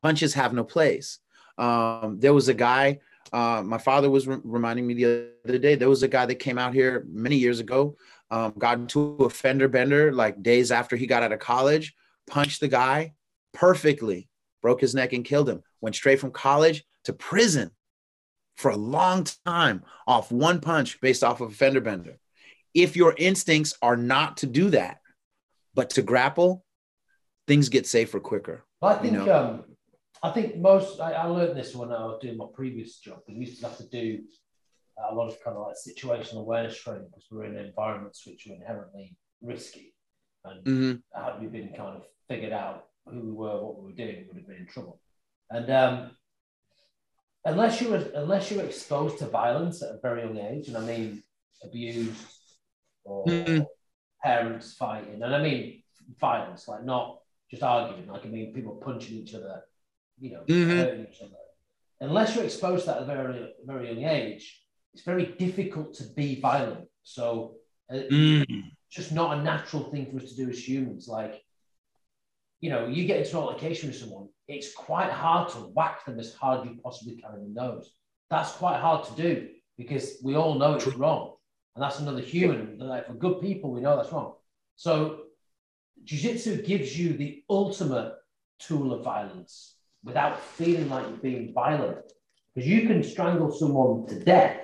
punches 0.00 0.32
have 0.34 0.52
no 0.52 0.62
place. 0.62 1.18
Um, 1.58 2.18
there 2.20 2.32
was 2.32 2.48
a 2.48 2.54
guy, 2.54 3.00
uh, 3.32 3.62
my 3.64 3.78
father 3.78 4.08
was 4.10 4.28
re- 4.28 4.38
reminding 4.44 4.86
me 4.86 4.94
the 4.94 5.30
other 5.44 5.58
day, 5.58 5.74
there 5.74 5.88
was 5.88 6.04
a 6.04 6.08
guy 6.08 6.24
that 6.24 6.36
came 6.36 6.56
out 6.58 6.72
here 6.72 7.04
many 7.08 7.36
years 7.36 7.58
ago, 7.58 7.96
um, 8.32 8.54
got 8.56 8.78
into 8.78 9.16
a 9.20 9.30
fender 9.30 9.68
bender 9.68 10.10
like 10.10 10.42
days 10.42 10.72
after 10.72 10.96
he 10.96 11.06
got 11.06 11.22
out 11.22 11.32
of 11.32 11.38
college, 11.38 11.94
punched 12.26 12.60
the 12.60 12.68
guy 12.68 13.12
perfectly, 13.52 14.30
broke 14.62 14.80
his 14.80 14.94
neck 14.94 15.12
and 15.12 15.24
killed 15.24 15.48
him, 15.48 15.62
went 15.82 15.94
straight 15.94 16.18
from 16.18 16.30
college 16.30 16.82
to 17.04 17.12
prison 17.12 17.70
for 18.56 18.70
a 18.70 18.76
long 18.76 19.26
time 19.44 19.82
off 20.06 20.32
one 20.32 20.60
punch 20.60 20.98
based 21.02 21.22
off 21.22 21.42
of 21.42 21.50
a 21.50 21.54
fender 21.54 21.82
bender. 21.82 22.18
If 22.72 22.96
your 22.96 23.14
instincts 23.18 23.76
are 23.82 23.98
not 23.98 24.38
to 24.38 24.46
do 24.46 24.70
that, 24.70 25.00
but 25.74 25.90
to 25.90 26.02
grapple, 26.02 26.64
things 27.46 27.68
get 27.68 27.86
safer 27.86 28.18
quicker. 28.18 28.64
Well, 28.80 28.96
I 28.96 29.02
think 29.02 29.12
you 29.12 29.26
know? 29.26 29.36
um, 29.36 29.64
I 30.22 30.30
think 30.30 30.56
most 30.56 31.00
I, 31.00 31.12
I, 31.12 31.26
learned 31.26 31.58
this 31.58 31.74
when 31.74 31.92
I 31.92 32.04
was 32.06 32.18
doing 32.22 32.38
my 32.38 32.46
previous 32.54 32.98
job. 32.98 33.20
We 33.28 33.34
used 33.34 33.60
to 33.60 33.68
have 33.68 33.76
to 33.78 33.88
do 33.88 34.20
a 35.10 35.14
lot 35.14 35.28
of 35.28 35.42
kind 35.42 35.56
of 35.56 35.66
like 35.66 35.76
situational 35.76 36.40
awareness 36.40 36.78
training 36.78 37.06
because 37.06 37.26
we 37.30 37.38
are 37.38 37.44
in 37.44 37.56
environments 37.56 38.26
which 38.26 38.46
are 38.46 38.54
inherently 38.54 39.16
risky, 39.40 39.94
and 40.44 40.64
mm-hmm. 40.64 41.20
had 41.24 41.40
we 41.40 41.46
been 41.48 41.68
kind 41.68 41.96
of 41.96 42.04
figured 42.28 42.52
out 42.52 42.86
who 43.06 43.20
we 43.20 43.32
were, 43.32 43.62
what 43.62 43.78
we 43.78 43.86
were 43.86 43.96
doing, 43.96 44.16
we 44.16 44.24
would 44.28 44.36
have 44.36 44.46
been 44.46 44.56
in 44.58 44.66
trouble. 44.66 45.00
And 45.50 45.70
um, 45.70 46.10
unless 47.44 47.80
you 47.80 47.90
were 47.90 48.04
unless 48.14 48.50
you 48.50 48.58
were 48.58 48.64
exposed 48.64 49.18
to 49.18 49.26
violence 49.26 49.82
at 49.82 49.96
a 49.96 49.98
very 50.00 50.22
young 50.22 50.38
age, 50.38 50.68
and 50.68 50.76
I 50.76 50.80
mean 50.80 51.22
abuse 51.62 52.26
or 53.04 53.26
mm-hmm. 53.26 53.62
parents 54.22 54.74
fighting, 54.74 55.22
and 55.22 55.34
I 55.34 55.42
mean 55.42 55.82
violence, 56.20 56.68
like 56.68 56.84
not 56.84 57.18
just 57.50 57.62
arguing, 57.62 58.06
like 58.08 58.24
I 58.24 58.28
mean 58.28 58.54
people 58.54 58.80
punching 58.84 59.16
each 59.16 59.34
other, 59.34 59.62
you 60.20 60.32
know, 60.32 60.44
mm-hmm. 60.48 60.70
hurting 60.70 61.06
each 61.10 61.20
other. 61.20 61.32
Unless 62.00 62.34
you're 62.34 62.44
exposed 62.44 62.84
to 62.84 62.90
that 62.90 62.96
at 62.98 63.02
a 63.02 63.06
very 63.06 63.52
very 63.64 63.92
young 63.92 64.04
age, 64.10 64.61
it's 64.94 65.02
very 65.04 65.26
difficult 65.38 65.94
to 65.94 66.04
be 66.14 66.40
violent. 66.40 66.86
So 67.02 67.56
uh, 67.90 68.02
mm. 68.10 68.62
just 68.90 69.12
not 69.12 69.38
a 69.38 69.42
natural 69.42 69.84
thing 69.90 70.10
for 70.10 70.18
us 70.22 70.30
to 70.30 70.36
do 70.36 70.50
as 70.50 70.68
humans. 70.68 71.08
Like, 71.08 71.42
you 72.60 72.70
know, 72.70 72.86
you 72.86 73.06
get 73.06 73.18
into 73.18 73.38
an 73.38 73.44
altercation 73.44 73.88
with 73.88 73.98
someone, 73.98 74.28
it's 74.48 74.72
quite 74.74 75.10
hard 75.10 75.48
to 75.50 75.58
whack 75.58 76.04
them 76.04 76.18
as 76.20 76.34
hard 76.34 76.60
as 76.60 76.66
you 76.66 76.80
possibly 76.82 77.16
can 77.16 77.34
in 77.34 77.54
the 77.54 77.60
nose. 77.60 77.92
That's 78.30 78.52
quite 78.52 78.80
hard 78.80 79.04
to 79.06 79.14
do 79.14 79.48
because 79.76 80.18
we 80.22 80.36
all 80.36 80.58
know 80.58 80.74
it's 80.74 80.86
wrong. 80.86 81.34
And 81.74 81.82
that's 81.82 82.00
another 82.00 82.20
human. 82.20 82.78
Like 82.78 83.06
for 83.06 83.14
good 83.14 83.40
people, 83.40 83.70
we 83.70 83.80
know 83.80 83.96
that's 83.96 84.12
wrong. 84.12 84.34
So 84.76 85.20
jiu-jitsu 86.04 86.62
gives 86.62 86.98
you 86.98 87.14
the 87.14 87.42
ultimate 87.48 88.14
tool 88.58 88.92
of 88.92 89.02
violence 89.02 89.76
without 90.04 90.40
feeling 90.40 90.88
like 90.88 91.06
you're 91.08 91.16
being 91.18 91.52
violent. 91.52 91.98
Because 92.54 92.68
you 92.68 92.86
can 92.86 93.02
strangle 93.02 93.50
someone 93.50 94.06
to 94.08 94.22
death, 94.22 94.58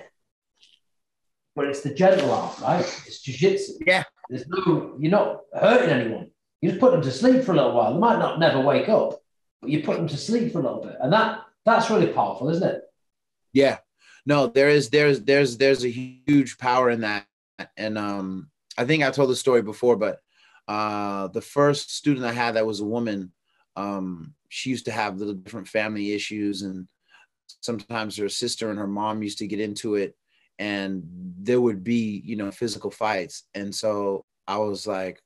but 1.59 1.67
it's 1.67 1.81
the 1.81 1.93
gentle 1.93 2.31
art, 2.31 2.57
right? 2.61 3.03
It's 3.05 3.19
jiu-jitsu. 3.19 3.79
Yeah. 3.85 4.05
There's 4.29 4.47
no, 4.47 4.95
you're 4.97 5.11
not 5.11 5.41
hurting 5.53 5.89
anyone. 5.89 6.31
You 6.61 6.69
just 6.69 6.79
put 6.79 6.93
them 6.93 7.01
to 7.01 7.11
sleep 7.11 7.43
for 7.43 7.51
a 7.51 7.55
little 7.55 7.73
while. 7.73 7.93
They 7.93 7.99
might 7.99 8.17
not 8.17 8.39
never 8.39 8.61
wake 8.61 8.87
up, 8.87 9.19
but 9.59 9.69
you 9.69 9.83
put 9.83 9.97
them 9.97 10.07
to 10.07 10.15
sleep 10.15 10.53
for 10.53 10.59
a 10.59 10.63
little 10.63 10.81
bit, 10.81 10.95
and 11.01 11.11
that 11.11 11.41
that's 11.65 11.89
really 11.89 12.07
powerful, 12.07 12.49
isn't 12.49 12.65
it? 12.65 12.83
Yeah, 13.51 13.79
no, 14.25 14.47
there 14.47 14.69
is 14.69 14.89
there's 14.89 15.19
there's 15.21 15.57
there's 15.57 15.83
a 15.83 15.89
huge 15.89 16.57
power 16.57 16.89
in 16.89 17.01
that, 17.01 17.25
and 17.75 17.97
um, 17.97 18.49
I 18.77 18.85
think 18.85 19.03
I 19.03 19.11
told 19.11 19.29
the 19.29 19.35
story 19.35 19.61
before, 19.61 19.97
but 19.97 20.21
uh, 20.69 21.27
the 21.27 21.41
first 21.41 21.93
student 21.93 22.25
I 22.25 22.31
had 22.31 22.55
that 22.55 22.65
was 22.65 22.79
a 22.79 22.85
woman, 22.85 23.33
um, 23.75 24.33
she 24.47 24.69
used 24.69 24.85
to 24.85 24.91
have 24.91 25.17
little 25.17 25.33
different 25.33 25.67
family 25.67 26.13
issues, 26.13 26.61
and 26.61 26.87
sometimes 27.59 28.15
her 28.15 28.29
sister 28.29 28.69
and 28.69 28.79
her 28.79 28.87
mom 28.87 29.23
used 29.23 29.39
to 29.39 29.47
get 29.47 29.59
into 29.59 29.95
it, 29.95 30.15
and 30.59 31.03
there 31.41 31.59
would 31.59 31.83
be 31.83 32.21
you 32.23 32.35
know 32.35 32.51
physical 32.51 32.91
fights, 32.91 33.43
and 33.55 33.73
so 33.73 34.25
I 34.47 34.57
was 34.57 34.85
like, 34.85 35.21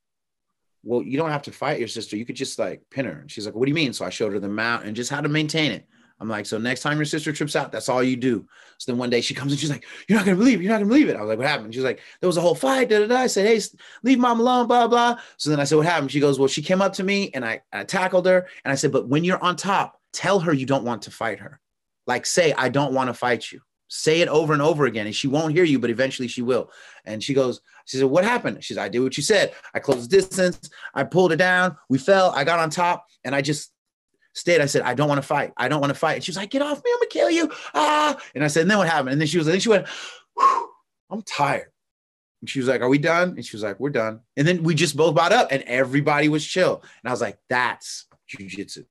well, 0.83 1.01
you 1.01 1.17
don't 1.17 1.31
have 1.31 1.43
to 1.43 1.51
fight 1.51 1.79
your 1.79 1.87
sister. 1.87 2.17
You 2.17 2.25
could 2.25 2.35
just 2.35 2.59
like 2.59 2.81
pin 2.89 3.05
her. 3.05 3.19
And 3.21 3.31
she's 3.31 3.45
like, 3.45 3.55
what 3.55 3.65
do 3.65 3.69
you 3.69 3.75
mean? 3.75 3.93
So 3.93 4.05
I 4.05 4.09
showed 4.09 4.33
her 4.33 4.39
the 4.39 4.49
mount 4.49 4.85
and 4.85 4.95
just 4.95 5.09
how 5.09 5.21
to 5.21 5.29
maintain 5.29 5.71
it. 5.71 5.87
I'm 6.19 6.29
like, 6.29 6.45
so 6.45 6.57
next 6.57 6.81
time 6.81 6.97
your 6.97 7.05
sister 7.05 7.33
trips 7.33 7.55
out, 7.55 7.71
that's 7.71 7.89
all 7.89 8.03
you 8.03 8.15
do. 8.15 8.45
So 8.77 8.91
then 8.91 8.99
one 8.99 9.09
day 9.09 9.21
she 9.21 9.33
comes 9.33 9.51
and 9.51 9.59
she's 9.59 9.69
like, 9.69 9.85
you're 10.07 10.17
not 10.17 10.25
gonna 10.25 10.37
believe 10.37 10.59
it. 10.59 10.63
You're 10.63 10.71
not 10.71 10.77
gonna 10.77 10.89
believe 10.89 11.09
it. 11.09 11.15
I 11.15 11.21
was 11.21 11.29
like, 11.29 11.37
what 11.37 11.47
happened? 11.47 11.73
She's 11.73 11.83
like, 11.83 12.01
there 12.19 12.27
was 12.27 12.37
a 12.37 12.41
whole 12.41 12.55
fight. 12.55 12.89
Da, 12.89 12.99
da, 12.99 13.07
da. 13.07 13.17
I 13.17 13.27
said, 13.27 13.47
hey, 13.47 13.61
leave 14.03 14.19
mom 14.19 14.39
alone, 14.39 14.67
blah, 14.67 14.87
blah. 14.87 15.19
So 15.37 15.49
then 15.49 15.59
I 15.59 15.63
said, 15.63 15.77
what 15.77 15.85
happened? 15.85 16.11
She 16.11 16.19
goes, 16.19 16.37
well, 16.37 16.47
she 16.47 16.61
came 16.61 16.81
up 16.81 16.93
to 16.93 17.03
me 17.03 17.31
and 17.33 17.43
I, 17.43 17.61
I 17.71 17.83
tackled 17.83 18.25
her. 18.25 18.47
And 18.63 18.71
I 18.71 18.75
said, 18.75 18.91
but 18.91 19.07
when 19.07 19.23
you're 19.23 19.43
on 19.43 19.55
top, 19.55 19.99
tell 20.11 20.39
her 20.41 20.53
you 20.53 20.65
don't 20.65 20.85
want 20.85 21.03
to 21.03 21.11
fight 21.11 21.39
her. 21.39 21.59
Like 22.07 22.25
say, 22.25 22.53
I 22.53 22.69
don't 22.69 22.93
want 22.93 23.07
to 23.07 23.13
fight 23.13 23.51
you. 23.51 23.61
Say 23.95 24.21
it 24.21 24.27
over 24.27 24.53
and 24.53 24.61
over 24.61 24.85
again. 24.85 25.05
And 25.05 25.15
she 25.15 25.27
won't 25.27 25.53
hear 25.53 25.63
you, 25.63 25.77
but 25.77 25.91
eventually 25.91 26.27
she 26.27 26.41
will. 26.41 26.71
And 27.05 27.23
she 27.23 27.35
goes, 27.35 27.61
she 27.85 27.97
said, 27.97 28.07
What 28.07 28.23
happened? 28.23 28.63
She 28.63 28.73
said, 28.73 28.83
I 28.83 28.89
did 28.89 29.01
what 29.01 29.15
you 29.17 29.21
said. 29.21 29.53
I 29.75 29.77
closed 29.77 30.09
the 30.09 30.15
distance. 30.17 30.71
I 30.95 31.03
pulled 31.03 31.31
it 31.31 31.35
down. 31.35 31.77
We 31.89 31.99
fell. 31.99 32.31
I 32.31 32.43
got 32.43 32.57
on 32.57 32.71
top 32.71 33.05
and 33.23 33.35
I 33.35 33.41
just 33.41 33.71
stayed. 34.33 34.61
I 34.61 34.65
said, 34.65 34.81
I 34.81 34.95
don't 34.95 35.07
want 35.07 35.21
to 35.21 35.27
fight. 35.27 35.53
I 35.57 35.67
don't 35.67 35.79
want 35.79 35.93
to 35.93 35.99
fight. 35.99 36.15
And 36.15 36.23
she 36.23 36.31
was 36.31 36.37
like, 36.37 36.49
Get 36.49 36.63
off 36.63 36.83
me. 36.83 36.89
I'm 36.91 37.01
to 37.01 37.07
kill 37.07 37.29
you. 37.29 37.51
Ah. 37.75 38.17
And 38.33 38.43
I 38.43 38.47
said, 38.47 38.61
And 38.61 38.71
then 38.71 38.79
what 38.79 38.89
happened? 38.89 39.09
And 39.09 39.21
then 39.21 39.27
she 39.27 39.37
was, 39.37 39.45
then 39.45 39.59
she 39.59 39.69
went, 39.69 39.85
I'm 41.11 41.21
tired. 41.21 41.71
And 42.41 42.49
she 42.49 42.57
was 42.57 42.67
like, 42.67 42.81
Are 42.81 42.89
we 42.89 42.97
done? 42.97 43.35
And 43.35 43.45
she 43.45 43.55
was 43.55 43.61
like, 43.61 43.79
We're 43.79 43.91
done. 43.91 44.21
And 44.37 44.47
then 44.47 44.63
we 44.63 44.73
just 44.73 44.97
both 44.97 45.13
bought 45.13 45.33
up 45.33 45.49
and 45.51 45.61
everybody 45.67 46.29
was 46.29 46.43
chill. 46.43 46.81
And 46.81 47.09
I 47.09 47.11
was 47.11 47.21
like, 47.21 47.37
That's 47.47 48.07
jujitsu. 48.27 48.85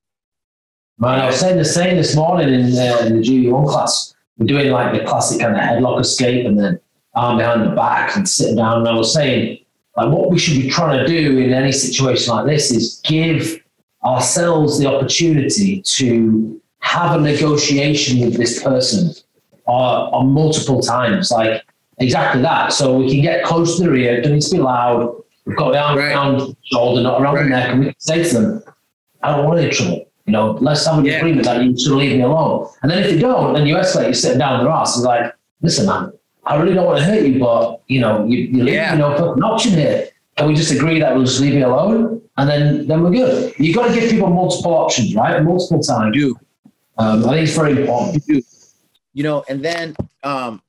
Man, 0.97 1.19
I 1.19 1.25
was 1.25 1.41
saying 1.41 1.57
the 1.57 1.65
same 1.65 1.97
this 1.97 2.15
morning 2.15 2.53
in, 2.53 2.65
uh, 2.67 3.03
the 3.09 3.21
GB1 3.21 3.67
class. 3.67 4.15
We're 4.37 4.47
doing 4.47 4.71
like 4.71 4.97
the 4.97 5.05
classic 5.05 5.41
kind 5.41 5.55
of 5.55 5.61
headlock 5.61 5.99
escape 5.99 6.45
and 6.45 6.57
then 6.57 6.79
arm 7.15 7.37
behind 7.37 7.63
the 7.63 7.75
back 7.75 8.15
and 8.15 8.27
sitting 8.27 8.55
down. 8.55 8.79
And 8.79 8.87
I 8.87 8.95
was 8.95 9.13
saying, 9.13 9.59
like, 9.95 10.11
what 10.11 10.31
we 10.31 10.39
should 10.39 10.61
be 10.61 10.69
trying 10.69 10.97
to 10.99 11.07
do 11.07 11.37
in 11.37 11.53
any 11.53 11.71
situation 11.71 12.33
like 12.33 12.47
this 12.47 12.71
is 12.71 12.99
give 13.03 13.61
ourselves 14.03 14.79
the 14.79 14.87
opportunity 14.87 15.81
to 15.81 16.59
have 16.79 17.19
a 17.19 17.21
negotiation 17.21 18.21
with 18.21 18.35
this 18.35 18.61
person 18.61 19.11
uh, 19.67 20.09
on 20.09 20.31
multiple 20.31 20.81
times. 20.81 21.31
Like, 21.31 21.61
exactly 21.99 22.41
that. 22.41 22.73
So 22.73 22.97
we 22.97 23.11
can 23.11 23.21
get 23.21 23.43
close 23.43 23.77
to 23.77 23.83
the 23.83 23.93
ear, 23.93 24.21
don't 24.21 24.33
need 24.33 24.41
to 24.41 24.51
be 24.51 24.57
loud. 24.57 25.15
We've 25.45 25.57
got 25.57 25.73
the 25.73 25.79
arm 25.79 25.97
right. 25.97 26.11
around 26.11 26.37
the 26.39 26.55
shoulder, 26.63 27.03
not 27.03 27.21
around 27.21 27.35
right. 27.35 27.43
the 27.43 27.49
neck, 27.49 27.69
and 27.69 27.79
we 27.79 27.85
can 27.87 27.99
say 27.99 28.23
to 28.23 28.33
them, 28.33 28.63
I 29.21 29.35
don't 29.35 29.45
want 29.45 29.59
any 29.59 29.71
trouble. 29.71 30.05
You 30.25 30.31
know, 30.33 30.57
let's 30.61 30.85
have 30.85 30.99
an 30.99 31.05
Yeah. 31.05 31.17
agreement 31.17 31.45
that 31.45 31.63
you 31.63 31.77
should 31.77 31.93
leave 31.93 32.15
me 32.17 32.23
alone. 32.23 32.67
And 32.81 32.89
then 32.89 32.99
if 33.03 33.09
they 33.11 33.19
don't, 33.19 33.53
then 33.53 33.65
you 33.65 33.75
escalate, 33.75 34.05
you're 34.05 34.13
sitting 34.13 34.39
down 34.39 34.63
their 34.63 34.71
ass. 34.71 34.95
It's 34.95 35.05
like, 35.05 35.33
listen, 35.61 35.85
man, 35.85 36.13
I 36.45 36.55
really 36.61 36.73
don't 36.73 36.85
want 36.85 36.99
to 36.99 37.03
hurt 37.05 37.23
you, 37.25 37.39
but 37.39 37.81
you 37.87 37.99
know, 37.99 38.25
you, 38.25 38.37
you 38.39 38.63
leave, 38.63 38.73
Yeah. 38.75 38.93
you 38.93 38.99
know, 38.99 39.15
put 39.17 39.35
an 39.37 39.43
option 39.43 39.73
here. 39.73 40.07
Can 40.37 40.47
we 40.47 40.55
just 40.55 40.71
agree 40.71 40.99
that 40.99 41.13
we'll 41.13 41.25
just 41.25 41.41
leave 41.41 41.53
you 41.53 41.65
alone? 41.65 42.21
And 42.37 42.49
then, 42.49 42.87
then 42.87 43.03
we're 43.03 43.11
good. 43.11 43.53
You've 43.59 43.75
got 43.75 43.89
to 43.89 43.93
give 43.93 44.09
people 44.09 44.29
multiple 44.29 44.73
options, 44.73 45.13
right? 45.13 45.43
Multiple 45.43 45.81
times. 45.81 46.15
do. 46.15 46.35
Um, 46.97 47.25
I 47.25 47.33
think 47.33 47.47
it's 47.47 47.55
very 47.55 47.81
important. 47.81 48.23
you 49.15 49.21
know 49.23 49.43
and 49.47 49.63
then 49.63 49.95
um 50.23 50.59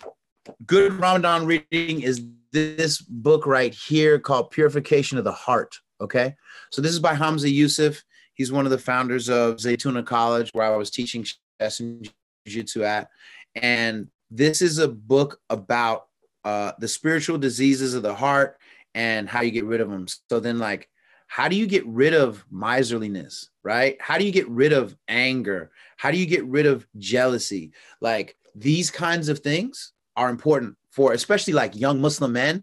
good 0.67 0.93
ramadan 0.95 1.47
reading 1.47 2.03
is 2.03 2.23
this 2.53 3.01
book 3.01 3.47
right 3.47 3.73
here 3.75 4.19
called 4.19 4.51
purification 4.51 5.17
of 5.17 5.25
the 5.25 5.33
heart 5.33 5.77
okay 6.01 6.35
so 6.71 6.83
this 6.83 6.93
is 6.93 6.99
by 6.99 7.15
hamza 7.15 7.49
yusuf 7.49 8.03
he's 8.35 8.53
one 8.53 8.67
of 8.67 8.71
the 8.71 8.79
founders 8.79 9.29
of 9.29 9.57
zaytuna 9.57 10.05
college 10.05 10.51
where 10.53 10.73
i 10.73 10.77
was 10.77 10.91
teaching 10.91 11.25
chess 11.61 11.81
and 11.81 12.09
jiu-jitsu 12.47 12.83
at. 12.85 13.09
And 13.55 14.09
this 14.31 14.63
is 14.63 14.79
a 14.79 14.89
book 14.89 15.41
about 15.51 16.07
uh 16.45 16.73
the 16.79 16.89
spiritual 16.89 17.39
diseases 17.39 17.95
of 17.95 18.03
the 18.03 18.15
heart 18.15 18.59
and 18.95 19.29
how 19.29 19.41
you 19.41 19.51
get 19.51 19.65
rid 19.65 19.81
of 19.81 19.91
them. 19.91 20.07
So 20.31 20.41
then 20.41 20.59
like 20.59 20.89
how 21.27 21.49
do 21.49 21.57
you 21.57 21.67
get 21.67 21.87
rid 21.87 22.15
of 22.15 22.45
miserliness 22.51 23.51
right? 23.63 23.97
How 24.01 24.19
do 24.19 24.25
you 24.25 24.33
get 24.33 24.49
rid 24.49 24.73
of 24.73 24.97
anger? 25.09 25.71
How 25.97 26.11
do 26.11 26.19
you 26.19 26.27
get 26.27 26.45
rid 26.45 26.67
of 26.67 26.87
jealousy? 26.99 27.73
Like 28.01 28.37
these 28.55 28.91
kinds 28.91 29.29
of 29.29 29.41
things 29.41 29.93
are 30.17 30.29
important 30.29 30.77
for 30.91 31.13
especially 31.13 31.53
like 31.53 31.75
young 31.75 32.01
muslim 32.01 32.33
men 32.33 32.63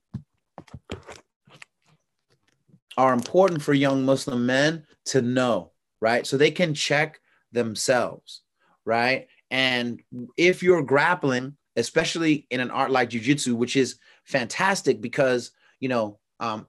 are 2.97 3.13
important 3.13 3.61
for 3.61 3.73
young 3.73 4.05
muslim 4.05 4.45
men 4.45 4.85
to 5.05 5.21
know 5.21 5.71
right? 6.01 6.25
So 6.25 6.35
they 6.35 6.51
can 6.51 6.73
check 6.73 7.19
themselves 7.51 8.41
right? 8.85 9.27
And 9.51 10.01
if 10.37 10.63
you're 10.63 10.81
grappling 10.81 11.55
especially 11.75 12.47
in 12.49 12.59
an 12.59 12.71
art 12.71 12.91
like 12.91 13.09
jiu-jitsu 13.09 13.55
which 13.55 13.75
is 13.75 13.97
fantastic 14.25 15.01
because 15.01 15.51
you 15.79 15.89
know 15.89 16.19
um, 16.39 16.67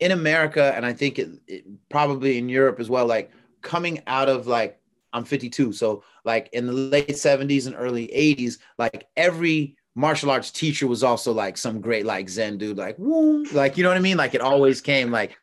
in 0.00 0.12
america 0.12 0.72
and 0.76 0.86
i 0.86 0.92
think 0.92 1.18
it, 1.18 1.28
it 1.46 1.64
probably 1.88 2.38
in 2.38 2.48
europe 2.48 2.78
as 2.78 2.88
well 2.88 3.06
like 3.06 3.30
coming 3.62 4.00
out 4.06 4.28
of 4.28 4.46
like 4.46 4.80
i'm 5.12 5.24
52 5.24 5.72
so 5.72 6.04
like 6.24 6.48
in 6.52 6.66
the 6.66 6.72
late 6.72 7.08
70s 7.08 7.66
and 7.66 7.74
early 7.76 8.06
80s 8.08 8.58
like 8.78 9.08
every 9.16 9.76
martial 9.98 10.30
arts 10.30 10.52
teacher 10.52 10.86
was 10.86 11.02
also 11.02 11.32
like 11.32 11.56
some 11.56 11.80
great 11.80 12.06
like 12.06 12.28
zen 12.28 12.56
dude 12.56 12.78
like 12.78 12.96
woo 12.98 13.44
like 13.52 13.76
you 13.76 13.82
know 13.82 13.90
what 13.90 13.96
i 13.96 14.00
mean 14.00 14.16
like 14.16 14.32
it 14.32 14.40
always 14.40 14.80
came 14.80 15.10
like 15.10 15.36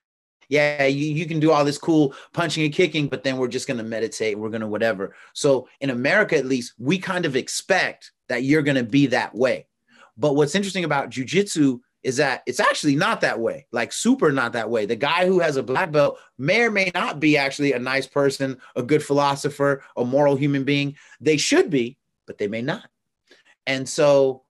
yeah 0.47 0.85
you, 0.85 1.07
you 1.07 1.25
can 1.25 1.41
do 1.41 1.51
all 1.51 1.65
this 1.65 1.77
cool 1.77 2.13
punching 2.31 2.63
and 2.63 2.73
kicking 2.73 3.07
but 3.07 3.21
then 3.21 3.35
we're 3.35 3.49
just 3.49 3.67
to 3.77 3.83
meditate 3.83 4.39
we're 4.39 4.49
to 4.61 4.67
whatever 4.67 5.13
so 5.33 5.67
in 5.81 5.89
america 5.89 6.37
at 6.37 6.45
least 6.45 6.73
we 6.79 6.97
kind 6.97 7.25
of 7.25 7.35
expect 7.35 8.13
that 8.29 8.43
you're 8.43 8.63
to 8.77 8.83
be 8.83 9.07
that 9.07 9.35
way 9.35 9.67
but 10.15 10.35
what's 10.35 10.55
interesting 10.55 10.85
about 10.85 11.09
jujitsu 11.09 11.79
is 12.01 12.17
that 12.17 12.43
it's 12.45 12.59
actually 12.59 12.95
not 12.95 13.21
that 13.21 13.39
way, 13.39 13.65
like 13.71 13.91
super 13.91 14.31
not 14.31 14.53
that 14.53 14.69
way. 14.69 14.85
The 14.85 14.95
guy 14.95 15.25
who 15.25 15.39
has 15.39 15.57
a 15.57 15.63
black 15.63 15.91
belt 15.91 16.19
may 16.37 16.61
or 16.61 16.69
may 16.69 16.91
not 16.93 17.19
be 17.19 17.35
actually 17.35 17.73
a 17.73 17.79
nice 17.79 18.05
person, 18.05 18.59
a 18.75 18.83
good 18.83 19.03
philosopher, 19.03 19.81
a 19.97 20.05
moral 20.05 20.35
human 20.35 20.65
being. 20.65 20.97
They 21.19 21.37
should 21.37 21.71
be, 21.71 21.97
but 22.27 22.37
they 22.37 22.47
may 22.47 22.61
not. 22.61 22.87
And 23.65 23.89
so 23.89 24.44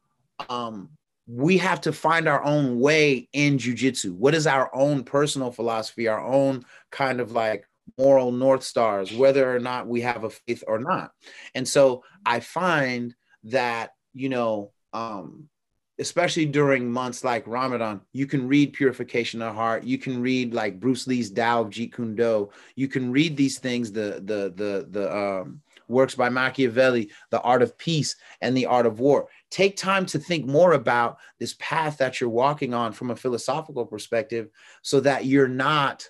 um, 0.49 0.89
we 1.27 1.57
have 1.57 1.81
to 1.81 1.93
find 1.93 2.27
our 2.27 2.43
own 2.43 2.79
way 2.79 3.27
in 3.33 3.57
jujitsu. 3.57 4.11
What 4.11 4.35
is 4.35 4.47
our 4.47 4.73
own 4.75 5.03
personal 5.03 5.51
philosophy, 5.51 6.07
our 6.07 6.23
own 6.23 6.65
kind 6.91 7.19
of 7.19 7.31
like 7.31 7.65
moral 7.97 8.31
north 8.31 8.63
stars, 8.63 9.13
whether 9.13 9.53
or 9.55 9.59
not 9.59 9.87
we 9.87 10.01
have 10.01 10.23
a 10.23 10.29
faith 10.29 10.63
or 10.67 10.79
not. 10.79 11.11
And 11.53 11.67
so 11.67 12.03
I 12.25 12.39
find 12.39 13.15
that, 13.45 13.91
you 14.13 14.29
know, 14.29 14.71
um, 14.93 15.49
especially 15.97 16.45
during 16.45 16.91
months 16.91 17.23
like 17.23 17.47
Ramadan, 17.47 18.01
you 18.11 18.25
can 18.25 18.47
read 18.47 18.73
Purification 18.73 19.41
of 19.41 19.55
Heart. 19.55 19.83
You 19.83 19.97
can 19.97 20.21
read 20.21 20.53
like 20.53 20.79
Bruce 20.79 21.07
Lee's 21.07 21.31
Tao 21.31 21.61
of 21.61 21.69
Jeet 21.69 21.93
Kune 21.93 22.15
Do. 22.15 22.49
You 22.75 22.87
can 22.87 23.11
read 23.11 23.37
these 23.37 23.59
things, 23.59 23.91
the 23.91 24.21
the 24.23 24.53
the 24.55 24.87
the 24.89 25.15
um, 25.15 25.61
works 25.87 26.15
by 26.15 26.29
Machiavelli, 26.29 27.11
The 27.29 27.41
Art 27.41 27.61
of 27.61 27.77
Peace 27.77 28.15
and 28.41 28.57
The 28.57 28.65
Art 28.65 28.85
of 28.85 28.99
War. 28.99 29.27
Take 29.51 29.77
time 29.77 30.05
to 30.07 30.19
think 30.19 30.45
more 30.45 30.73
about 30.73 31.17
this 31.39 31.55
path 31.59 31.97
that 31.99 32.19
you're 32.19 32.29
walking 32.29 32.73
on 32.73 32.91
from 32.91 33.11
a 33.11 33.15
philosophical 33.15 33.85
perspective, 33.85 34.49
so 34.81 34.99
that 35.01 35.25
you're 35.25 35.47
not 35.47 36.09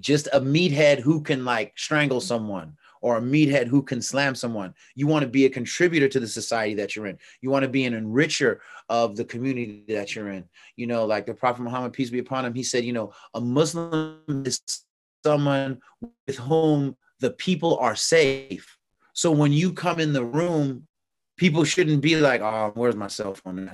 just 0.00 0.28
a 0.32 0.40
meathead 0.40 0.98
who 0.98 1.22
can 1.22 1.44
like 1.44 1.72
strangle 1.76 2.20
someone 2.20 2.76
or 3.00 3.16
a 3.16 3.22
meathead 3.22 3.66
who 3.66 3.82
can 3.82 4.02
slam 4.02 4.34
someone. 4.34 4.74
You 4.94 5.06
want 5.06 5.22
to 5.22 5.28
be 5.28 5.46
a 5.46 5.50
contributor 5.50 6.08
to 6.08 6.20
the 6.20 6.26
society 6.26 6.74
that 6.74 6.96
you're 6.96 7.06
in. 7.06 7.18
You 7.40 7.50
want 7.50 7.62
to 7.62 7.68
be 7.68 7.84
an 7.84 7.94
enricher 7.94 8.58
of 8.88 9.16
the 9.16 9.24
community 9.24 9.84
that 9.88 10.14
you're 10.14 10.30
in. 10.30 10.44
You 10.76 10.88
know, 10.88 11.06
like 11.06 11.26
the 11.26 11.34
Prophet 11.34 11.62
Muhammad, 11.62 11.92
peace 11.92 12.10
be 12.10 12.18
upon 12.18 12.44
him, 12.44 12.54
he 12.54 12.64
said, 12.64 12.84
you 12.84 12.92
know, 12.92 13.12
a 13.34 13.40
Muslim 13.40 14.20
is 14.44 14.60
someone 15.24 15.80
with 16.26 16.36
whom 16.36 16.96
the 17.20 17.30
people 17.30 17.78
are 17.78 17.96
safe. 17.96 18.76
So 19.12 19.30
when 19.30 19.52
you 19.52 19.72
come 19.72 20.00
in 20.00 20.12
the 20.12 20.24
room, 20.24 20.86
people 21.38 21.64
shouldn't 21.64 22.02
be 22.02 22.16
like, 22.16 22.42
oh, 22.42 22.72
where's 22.74 22.96
my 22.96 23.06
cell 23.06 23.34
phone? 23.34 23.70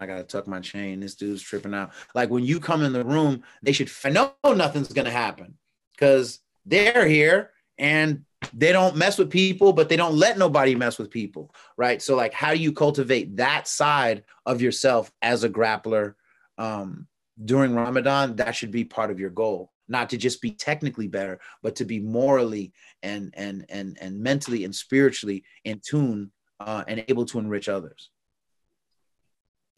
I 0.00 0.06
gotta 0.06 0.24
tuck 0.24 0.48
my 0.48 0.60
chain. 0.60 0.98
This 0.98 1.14
dude's 1.14 1.42
tripping 1.42 1.74
out. 1.74 1.92
Like 2.14 2.30
when 2.30 2.44
you 2.44 2.58
come 2.58 2.82
in 2.82 2.92
the 2.92 3.04
room, 3.04 3.42
they 3.62 3.72
should 3.72 3.90
know 4.10 4.32
nothing's 4.44 4.92
gonna 4.92 5.10
happen 5.10 5.58
because 5.94 6.40
they're 6.64 7.06
here 7.06 7.50
and 7.78 8.24
they 8.54 8.72
don't 8.72 8.96
mess 8.96 9.18
with 9.18 9.30
people, 9.30 9.74
but 9.74 9.90
they 9.90 9.96
don't 9.96 10.14
let 10.14 10.38
nobody 10.38 10.74
mess 10.74 10.98
with 10.98 11.10
people, 11.10 11.54
right? 11.76 12.00
So, 12.00 12.16
like, 12.16 12.32
how 12.32 12.54
do 12.54 12.58
you 12.58 12.72
cultivate 12.72 13.36
that 13.36 13.68
side 13.68 14.24
of 14.46 14.62
yourself 14.62 15.12
as 15.20 15.44
a 15.44 15.50
grappler 15.50 16.14
um, 16.56 17.06
during 17.44 17.74
Ramadan? 17.74 18.36
That 18.36 18.56
should 18.56 18.70
be 18.70 18.84
part 18.84 19.10
of 19.10 19.20
your 19.20 19.28
goal, 19.28 19.72
not 19.88 20.08
to 20.10 20.16
just 20.16 20.40
be 20.40 20.52
technically 20.52 21.06
better, 21.06 21.38
but 21.62 21.76
to 21.76 21.84
be 21.84 22.00
morally 22.00 22.72
and 23.02 23.34
and 23.36 23.66
and 23.68 23.98
and 24.00 24.18
mentally 24.20 24.64
and 24.64 24.74
spiritually 24.74 25.44
in 25.64 25.82
tune 25.84 26.30
uh, 26.60 26.84
and 26.86 27.04
able 27.08 27.24
to 27.26 27.38
enrich 27.38 27.68
others. 27.68 28.10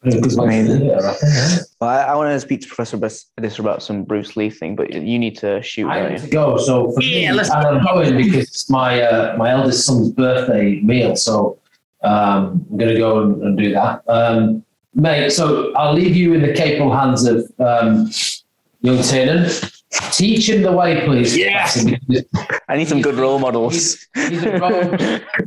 Amazing. 0.05 0.89
Well, 0.89 1.17
I, 1.81 1.99
I 2.03 2.15
want 2.17 2.31
to 2.35 2.41
speak 2.41 2.61
to 2.63 2.67
Professor 2.67 2.97
this 2.97 3.59
about 3.61 3.85
some 3.85 4.03
Bruce 4.03 4.37
Lee 4.37 4.51
thing, 4.51 4.75
but 4.75 4.93
you 4.93 5.17
need 5.17 5.39
to 5.39 5.63
shoot. 5.63 5.89
I 5.89 6.01
don't 6.01 6.13
need 6.13 6.21
to 6.23 6.29
go. 6.29 6.57
So 6.57 6.91
for 6.91 7.01
Yeah, 7.01 7.31
me, 7.31 7.37
let's- 7.37 7.51
I'm 7.51 7.81
going 7.85 8.17
because 8.17 8.49
it's 8.49 8.69
my 8.69 9.01
uh, 9.01 9.37
my 9.37 9.51
eldest 9.51 9.87
son's 9.87 10.11
birthday 10.11 10.81
meal. 10.81 11.15
So 11.15 11.61
um, 12.03 12.67
I'm 12.69 12.79
going 12.79 12.93
to 12.93 12.99
go 12.99 13.23
and, 13.23 13.43
and 13.45 13.57
do 13.57 13.73
that, 13.75 14.03
um, 14.09 14.65
mate. 14.93 15.31
So 15.31 15.73
I'll 15.75 15.95
leave 15.95 16.17
you 16.17 16.35
in 16.35 16.43
the 16.43 16.53
capable 16.53 16.93
hands 16.93 17.25
of 17.25 17.49
um, 17.61 18.11
young 18.81 19.01
Tiernan. 19.05 19.49
Teach 20.11 20.49
him 20.49 20.63
the 20.63 20.73
way, 20.73 21.05
please. 21.05 21.37
Yes. 21.37 21.85
I 22.69 22.77
need 22.77 22.89
some 22.89 23.03
good 23.03 23.17
role 23.17 23.39
models. 23.39 23.75
He's, 23.75 24.09
he's 24.29 24.43
a 24.45 24.59
rogue. 24.59 25.01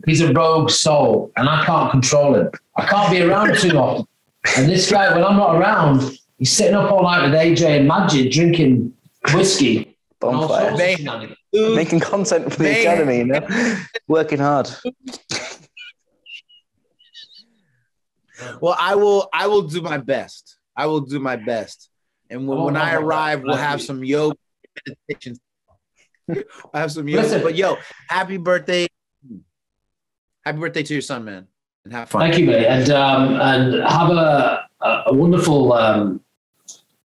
he's 0.06 0.22
a 0.22 0.32
rogue 0.34 0.70
soul, 0.70 1.32
and 1.36 1.50
I 1.50 1.66
can't 1.66 1.90
control 1.92 2.36
him. 2.36 2.50
I 2.78 2.86
can't 2.86 3.12
be 3.12 3.22
around 3.24 3.58
too 3.58 3.78
often. 3.78 4.06
And 4.58 4.70
this 4.70 4.92
guy, 4.92 5.14
when 5.16 5.24
I'm 5.24 5.36
not 5.38 5.56
around, 5.56 6.04
he's 6.38 6.52
sitting 6.52 6.76
up 6.76 6.92
all 6.92 7.02
night 7.04 7.24
with 7.24 7.34
AJ 7.34 7.80
and 7.80 7.88
Majid 7.88 8.32
drinking 8.32 8.94
whiskey. 9.34 9.98
Bonfire. 10.20 10.48
sorts 10.48 10.72
of 10.74 10.78
Mate. 10.78 10.98
shenanigans. 11.00 11.38
Making 11.54 12.00
content 12.00 12.52
for 12.52 12.58
the 12.60 12.64
Man. 12.66 12.82
academy, 12.82 13.18
you 13.18 13.26
know? 13.26 13.78
Working 14.08 14.40
hard. 14.40 14.70
Well, 18.62 18.76
I 18.80 18.96
will. 18.96 19.30
I 19.34 19.48
will 19.48 19.62
do 19.64 19.82
my 19.82 19.98
best. 19.98 20.58
I 20.76 20.86
will 20.88 21.02
do 21.02 21.20
my 21.20 21.36
best. 21.38 21.90
And 22.30 22.48
when, 22.48 22.58
Oh, 22.58 22.66
when 22.66 22.76
I 22.76 22.94
arrive, 22.96 23.42
we'll 23.44 23.56
have 23.56 23.82
some 23.82 24.04
yoga 24.04 24.36
meditation. 24.88 25.38
I'll 26.74 26.82
have 26.82 26.92
some 26.92 27.08
yoga. 27.08 27.24
Listen. 27.24 27.44
But 27.44 27.56
yo, 27.56 27.78
happy 28.10 28.38
birthday! 28.38 28.88
Happy 30.44 30.60
birthday 30.60 30.84
to 30.84 30.94
your 30.94 31.02
son, 31.02 31.26
man, 31.26 31.48
and 31.84 31.94
have 31.94 32.10
fun. 32.10 32.22
Thank 32.22 32.38
you, 32.40 32.46
mate, 32.48 32.66
and 32.66 32.90
um, 32.90 33.40
and 33.40 33.84
have 33.84 34.10
a 34.10 34.68
a, 34.82 35.04
a 35.08 35.14
wonderful 35.14 35.74
um, 35.74 36.22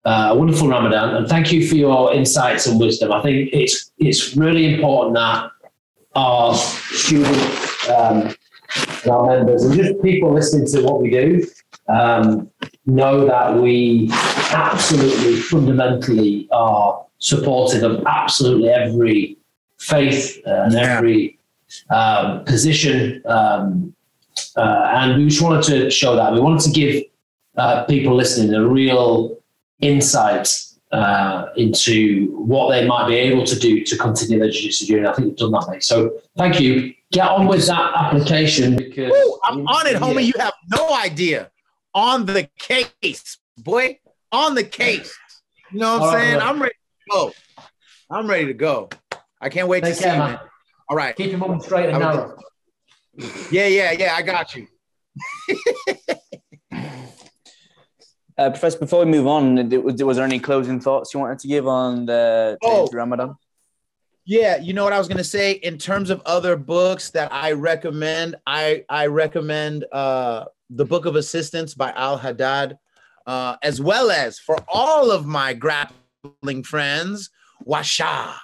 uh, 0.05 0.29
a 0.31 0.35
wonderful 0.35 0.67
Ramadan, 0.67 1.15
and 1.15 1.27
thank 1.27 1.51
you 1.51 1.67
for 1.67 1.75
your 1.75 2.13
insights 2.13 2.67
and 2.67 2.79
wisdom. 2.79 3.11
I 3.11 3.21
think 3.21 3.49
it's 3.51 3.91
it's 3.97 4.35
really 4.35 4.73
important 4.73 5.15
that 5.15 5.51
our 6.15 6.55
students 6.55 7.89
um, 7.89 8.35
and 9.03 9.11
our 9.11 9.27
members 9.27 9.63
and 9.63 9.75
just 9.75 10.01
people 10.01 10.33
listening 10.33 10.67
to 10.67 10.81
what 10.81 11.01
we 11.01 11.09
do 11.09 11.47
um, 11.87 12.49
know 12.85 13.25
that 13.25 13.55
we 13.55 14.09
absolutely 14.51 15.35
fundamentally 15.35 16.47
are 16.51 17.05
supportive 17.19 17.83
of 17.83 18.03
absolutely 18.07 18.69
every 18.69 19.37
faith 19.77 20.41
and 20.45 20.73
Yeah. 20.73 20.97
every 20.97 21.37
um, 21.89 22.43
position 22.45 23.21
um, 23.25 23.93
uh, 24.55 24.89
and 24.93 25.17
we 25.17 25.29
just 25.29 25.41
wanted 25.41 25.63
to 25.63 25.89
show 25.91 26.15
that. 26.15 26.33
We 26.33 26.39
wanted 26.39 26.61
to 26.61 26.71
give 26.71 27.03
uh, 27.57 27.83
people 27.85 28.15
listening 28.15 28.53
a 28.53 28.65
real 28.67 29.37
insight 29.81 30.47
uh, 30.91 31.45
into 31.55 32.27
what 32.35 32.69
they 32.71 32.87
might 32.87 33.07
be 33.07 33.15
able 33.15 33.43
to 33.45 33.57
do 33.59 33.83
to 33.83 33.97
continue 33.97 34.39
their 34.39 34.49
jiu-jitsu 34.49 34.85
journey. 34.87 35.07
I 35.07 35.13
think 35.13 35.27
you've 35.27 35.37
done 35.37 35.51
that, 35.51 35.67
mate. 35.69 35.83
So 35.83 36.19
thank 36.37 36.59
you. 36.59 36.93
Get 37.11 37.27
on 37.27 37.47
with 37.47 37.65
that 37.67 37.91
application 37.95 38.75
because 38.75 39.11
Woo, 39.11 39.39
I'm 39.43 39.67
on 39.67 39.87
it, 39.87 39.95
homie. 39.97 40.25
You 40.25 40.33
have 40.39 40.53
no 40.71 40.93
idea. 40.95 41.51
On 41.93 42.25
the 42.25 42.47
case, 42.57 43.37
boy. 43.57 43.99
On 44.31 44.53
the 44.55 44.63
case. 44.63 45.15
You 45.71 45.79
know 45.79 45.99
what 45.99 46.01
I'm 46.01 46.01
All 46.01 46.13
right, 46.15 46.21
saying? 46.21 46.33
all 46.35 46.39
right. 46.39 46.47
I'm 46.49 46.61
ready 46.61 46.73
to 46.73 46.78
go. 47.09 47.31
I'm 48.09 48.27
ready 48.27 48.45
to 48.47 48.53
go. 48.53 48.89
I 49.41 49.49
can't 49.49 49.67
wait 49.67 49.83
Take 49.83 49.93
to 49.93 49.97
see 49.97 50.03
care, 50.05 50.13
you, 50.13 50.19
man. 50.19 50.31
man. 50.33 50.39
All 50.89 50.97
right. 50.97 51.15
Keep 51.15 51.29
your 51.31 51.39
mum 51.39 51.59
straight 51.61 51.89
and 51.89 51.99
narrow. 51.99 52.35
Yeah, 53.51 53.67
yeah, 53.67 53.91
yeah. 53.91 54.15
I 54.15 54.21
got 54.21 54.55
you. 54.55 54.67
Uh, 58.37 58.49
Professor, 58.49 58.79
before 58.79 59.03
we 59.03 59.11
move 59.11 59.27
on, 59.27 59.55
was 59.83 60.01
was 60.01 60.15
there 60.15 60.25
any 60.25 60.39
closing 60.39 60.79
thoughts 60.79 61.13
you 61.13 61.19
wanted 61.19 61.39
to 61.39 61.47
give 61.49 61.67
on 61.67 62.05
the 62.05 62.57
Oh. 62.63 62.87
Ramadan? 62.93 63.35
Yeah, 64.23 64.55
you 64.55 64.71
know 64.71 64.85
what 64.85 64.93
I 64.93 64.97
was 64.97 65.09
gonna 65.09 65.25
say 65.25 65.51
in 65.51 65.77
terms 65.77 66.09
of 66.09 66.21
other 66.25 66.55
books 66.55 67.09
that 67.09 67.33
I 67.33 67.51
recommend. 67.51 68.35
I 68.47 68.85
I 68.87 69.07
recommend 69.07 69.83
uh, 69.91 70.45
the 70.69 70.85
Book 70.85 71.05
of 71.05 71.17
Assistance 71.17 71.73
by 71.73 71.91
Al 71.91 72.15
Haddad, 72.17 72.77
uh, 73.27 73.57
as 73.61 73.81
well 73.81 74.09
as 74.09 74.39
for 74.39 74.55
all 74.69 75.11
of 75.11 75.25
my 75.25 75.53
grappling 75.53 75.98
friends, 76.63 77.29
Washa, 77.67 78.35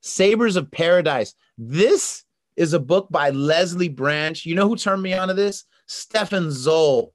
Sabers 0.00 0.56
of 0.56 0.70
Paradise. 0.70 1.34
This 1.58 2.24
is 2.56 2.72
a 2.72 2.80
book 2.80 3.08
by 3.10 3.30
Lesley 3.30 3.88
Blanch. 3.88 4.44
You 4.44 4.54
know 4.54 4.68
who 4.68 4.76
turned 4.76 5.02
me 5.02 5.14
onto 5.14 5.34
this? 5.34 5.64
Stefan 5.86 6.50
Zoll, 6.50 7.12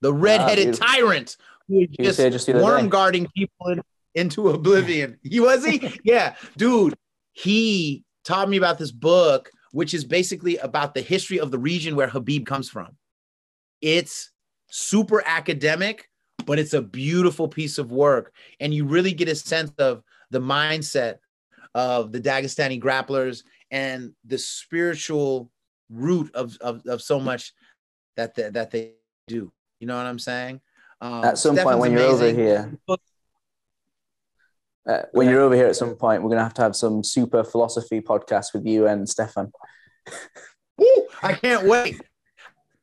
the 0.00 0.12
redheaded 0.12 0.64
beautiful. 0.66 0.86
tyrant 0.86 1.36
who 1.68 1.86
just, 1.86 2.18
just 2.18 2.48
worm 2.48 2.88
guarding 2.88 3.26
people 3.36 3.68
in- 3.68 3.82
into 4.14 4.48
oblivion. 4.48 5.18
He 5.22 5.40
was 5.40 5.64
he? 5.64 6.00
yeah, 6.04 6.34
dude 6.56 6.94
he 7.38 8.04
taught 8.24 8.48
me 8.48 8.56
about 8.56 8.78
this 8.78 8.90
book, 8.90 9.50
which 9.70 9.94
is 9.94 10.04
basically 10.04 10.56
about 10.56 10.92
the 10.94 11.00
history 11.00 11.38
of 11.38 11.52
the 11.52 11.58
region 11.58 11.94
where 11.94 12.08
Habib 12.08 12.46
comes 12.46 12.68
from. 12.68 12.96
It's 13.80 14.32
super 14.70 15.22
academic, 15.24 16.08
but 16.48 16.58
it's 16.58 16.72
a 16.72 16.80
beautiful 16.80 17.46
piece 17.46 17.76
of 17.76 17.92
work. 17.92 18.32
And 18.58 18.72
you 18.72 18.86
really 18.86 19.12
get 19.12 19.28
a 19.28 19.34
sense 19.34 19.70
of 19.78 20.02
the 20.30 20.40
mindset 20.40 21.16
of 21.74 22.10
the 22.10 22.22
Dagestani 22.22 22.80
grapplers 22.82 23.42
and 23.70 24.14
the 24.24 24.38
spiritual 24.38 25.50
root 25.90 26.34
of, 26.34 26.56
of, 26.62 26.86
of 26.86 27.02
so 27.02 27.20
much 27.20 27.52
that 28.16 28.34
they, 28.34 28.48
that 28.48 28.70
they 28.70 28.92
do. 29.26 29.52
You 29.78 29.86
know 29.86 29.96
what 29.98 30.06
I'm 30.06 30.18
saying? 30.18 30.62
Um, 31.02 31.22
At 31.22 31.36
some 31.36 31.54
point, 31.54 31.80
when 31.80 31.92
you're 31.92 32.00
over 32.00 32.32
here, 32.32 32.72
uh, 34.88 35.02
when 35.12 35.28
you're 35.28 35.42
over 35.42 35.54
here 35.54 35.66
at 35.66 35.76
some 35.76 35.96
point, 35.96 36.22
we're 36.22 36.30
gonna 36.30 36.42
have 36.42 36.54
to 36.54 36.62
have 36.62 36.74
some 36.74 37.04
super 37.04 37.44
philosophy 37.44 38.00
podcast 38.00 38.54
with 38.54 38.64
you 38.64 38.86
and 38.86 39.06
Stefan. 39.06 39.52
Woo! 40.78 41.06
I 41.22 41.34
can't 41.34 41.66
wait. 41.66 42.00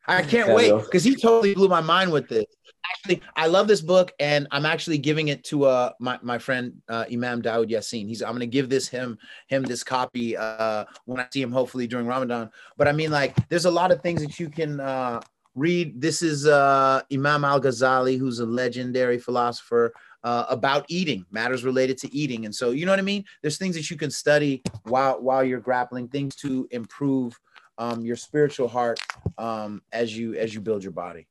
I 0.07 0.21
can't 0.33 0.53
wait 0.53 0.71
because 0.83 1.03
he 1.03 1.15
totally 1.15 1.55
blew 1.55 1.67
my 1.67 1.81
mind 1.81 2.11
with 2.11 2.29
this. 2.29 2.45
Actually, 2.91 3.21
I 3.35 3.47
love 3.47 3.67
this 3.67 3.81
book, 3.81 4.11
and 4.19 4.47
I'm 4.51 4.65
actually 4.65 4.97
giving 4.97 5.29
it 5.29 5.43
to 5.45 5.65
uh 5.65 5.91
my, 5.99 6.19
my 6.21 6.37
friend 6.37 6.81
uh, 6.89 7.05
Imam 7.11 7.41
Daoud 7.41 7.69
Yassin. 7.69 8.07
He's 8.07 8.21
I'm 8.21 8.33
gonna 8.33 8.45
give 8.45 8.69
this 8.69 8.87
him 8.87 9.17
him 9.47 9.63
this 9.63 9.83
copy 9.83 10.35
uh 10.37 10.85
when 11.05 11.19
I 11.19 11.27
see 11.31 11.41
him 11.41 11.51
hopefully 11.51 11.87
during 11.87 12.07
Ramadan. 12.07 12.49
But 12.77 12.87
I 12.87 12.91
mean, 12.91 13.11
like, 13.11 13.35
there's 13.49 13.65
a 13.65 13.71
lot 13.71 13.91
of 13.91 14.01
things 14.01 14.21
that 14.21 14.39
you 14.39 14.49
can 14.49 14.79
uh 14.79 15.21
read. 15.55 15.99
This 15.99 16.21
is 16.21 16.47
uh 16.47 17.01
Imam 17.11 17.43
Al 17.43 17.61
Ghazali, 17.61 18.17
who's 18.17 18.39
a 18.39 18.45
legendary 18.45 19.19
philosopher. 19.19 19.93
Uh, 20.23 20.43
about 20.49 20.83
eating 20.89 21.23
matters 21.29 21.63
related 21.63 21.99
to 21.99 22.11
eating 22.11 22.45
and 22.45 22.55
so 22.55 22.71
you 22.71 22.83
know 22.83 22.91
what 22.91 22.97
i 22.97 23.03
mean 23.03 23.23
there's 23.43 23.59
things 23.59 23.75
that 23.75 23.91
you 23.91 23.95
can 23.95 24.09
study 24.09 24.63
while 24.85 25.21
while 25.21 25.43
you're 25.43 25.59
grappling 25.59 26.07
things 26.07 26.35
to 26.35 26.67
improve 26.71 27.39
um, 27.77 28.05
your 28.05 28.15
spiritual 28.15 28.67
heart 28.67 28.99
um, 29.37 29.81
as 29.91 30.15
you 30.17 30.35
as 30.35 30.53
you 30.53 30.61
build 30.61 30.83
your 30.83 30.91
body. 30.91 31.27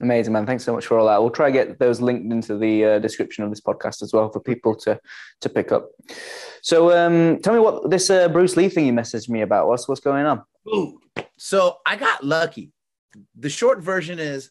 Amazing, 0.00 0.34
man. 0.34 0.44
Thanks 0.44 0.64
so 0.64 0.74
much 0.74 0.86
for 0.86 0.98
all 0.98 1.06
that. 1.06 1.20
We'll 1.20 1.30
try 1.30 1.46
to 1.46 1.52
get 1.52 1.78
those 1.78 2.02
linked 2.02 2.30
into 2.30 2.58
the 2.58 2.84
uh, 2.84 2.98
description 2.98 3.44
of 3.44 3.50
this 3.50 3.62
podcast 3.62 4.02
as 4.02 4.12
well 4.12 4.30
for 4.30 4.40
people 4.40 4.74
to 4.76 5.00
to 5.40 5.48
pick 5.48 5.72
up. 5.72 5.88
So, 6.62 6.96
um, 6.96 7.40
tell 7.40 7.54
me 7.54 7.60
what 7.60 7.88
this 7.90 8.10
uh, 8.10 8.28
Bruce 8.28 8.56
Lee 8.56 8.68
thing 8.68 8.86
you 8.86 8.92
messaged 8.92 9.30
me 9.30 9.40
about. 9.40 9.68
What's 9.68 9.88
what's 9.88 10.00
going 10.00 10.26
on? 10.26 10.42
Ooh. 10.68 11.00
So 11.38 11.78
I 11.86 11.96
got 11.96 12.24
lucky. 12.24 12.72
The 13.38 13.48
short 13.48 13.80
version 13.80 14.18
is 14.18 14.50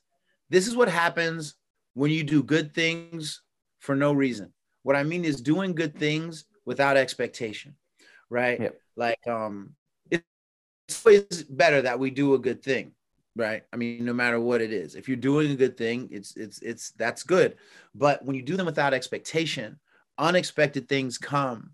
this 0.50 0.68
is 0.68 0.76
what 0.76 0.90
happens 0.90 1.56
when 1.94 2.12
you 2.12 2.24
do 2.24 2.44
good 2.44 2.74
things 2.74 3.42
for 3.80 3.96
no 3.96 4.14
reason. 4.14 4.52
What 4.84 4.96
I 4.96 5.04
mean 5.04 5.26
is 5.26 5.42
doing 5.42 5.74
good 5.74 5.98
things 5.98 6.46
without 6.66 6.98
expectation, 6.98 7.76
right? 8.30 8.60
Yep. 8.60 8.80
Like 8.96 9.28
um 9.28 9.76
it's 10.12 11.06
always 11.06 11.44
better 11.44 11.82
that 11.82 12.00
we 12.00 12.12
do 12.12 12.36
a 12.36 12.40
good 12.40 12.64
thing, 12.64 12.92
right? 13.36 13.64
I 13.74 13.76
mean, 13.76 14.06
no 14.06 14.14
matter 14.14 14.40
what 14.40 14.62
it 14.62 14.72
is. 14.72 14.96
If 14.96 15.08
you're 15.08 15.18
doing 15.18 15.52
a 15.52 15.56
good 15.56 15.78
thing, 15.78 16.10
it's 16.12 16.36
it's 16.36 16.62
it's 16.62 16.92
that's 16.92 17.24
good. 17.24 17.56
But 17.94 18.24
when 18.24 18.36
you 18.36 18.42
do 18.42 18.58
them 18.58 18.66
without 18.66 18.94
expectation, 18.94 19.80
unexpected 20.18 20.88
things 20.88 21.18
come 21.18 21.72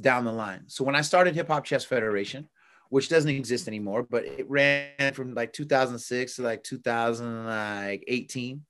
down 0.00 0.24
the 0.24 0.32
line. 0.32 0.64
So 0.66 0.84
when 0.84 0.94
I 0.94 1.00
started 1.00 1.34
Hip 1.34 1.48
Hop 1.48 1.64
Chess 1.64 1.84
Federation, 1.84 2.48
which 2.88 3.08
doesn't 3.08 3.30
exist 3.30 3.68
anymore, 3.68 4.06
but 4.08 4.24
it 4.24 4.48
ran 4.48 5.12
from 5.12 5.34
like 5.34 5.52
2006 5.52 6.36
to 6.36 6.42
like 6.42 6.62
2018. 6.62 8.64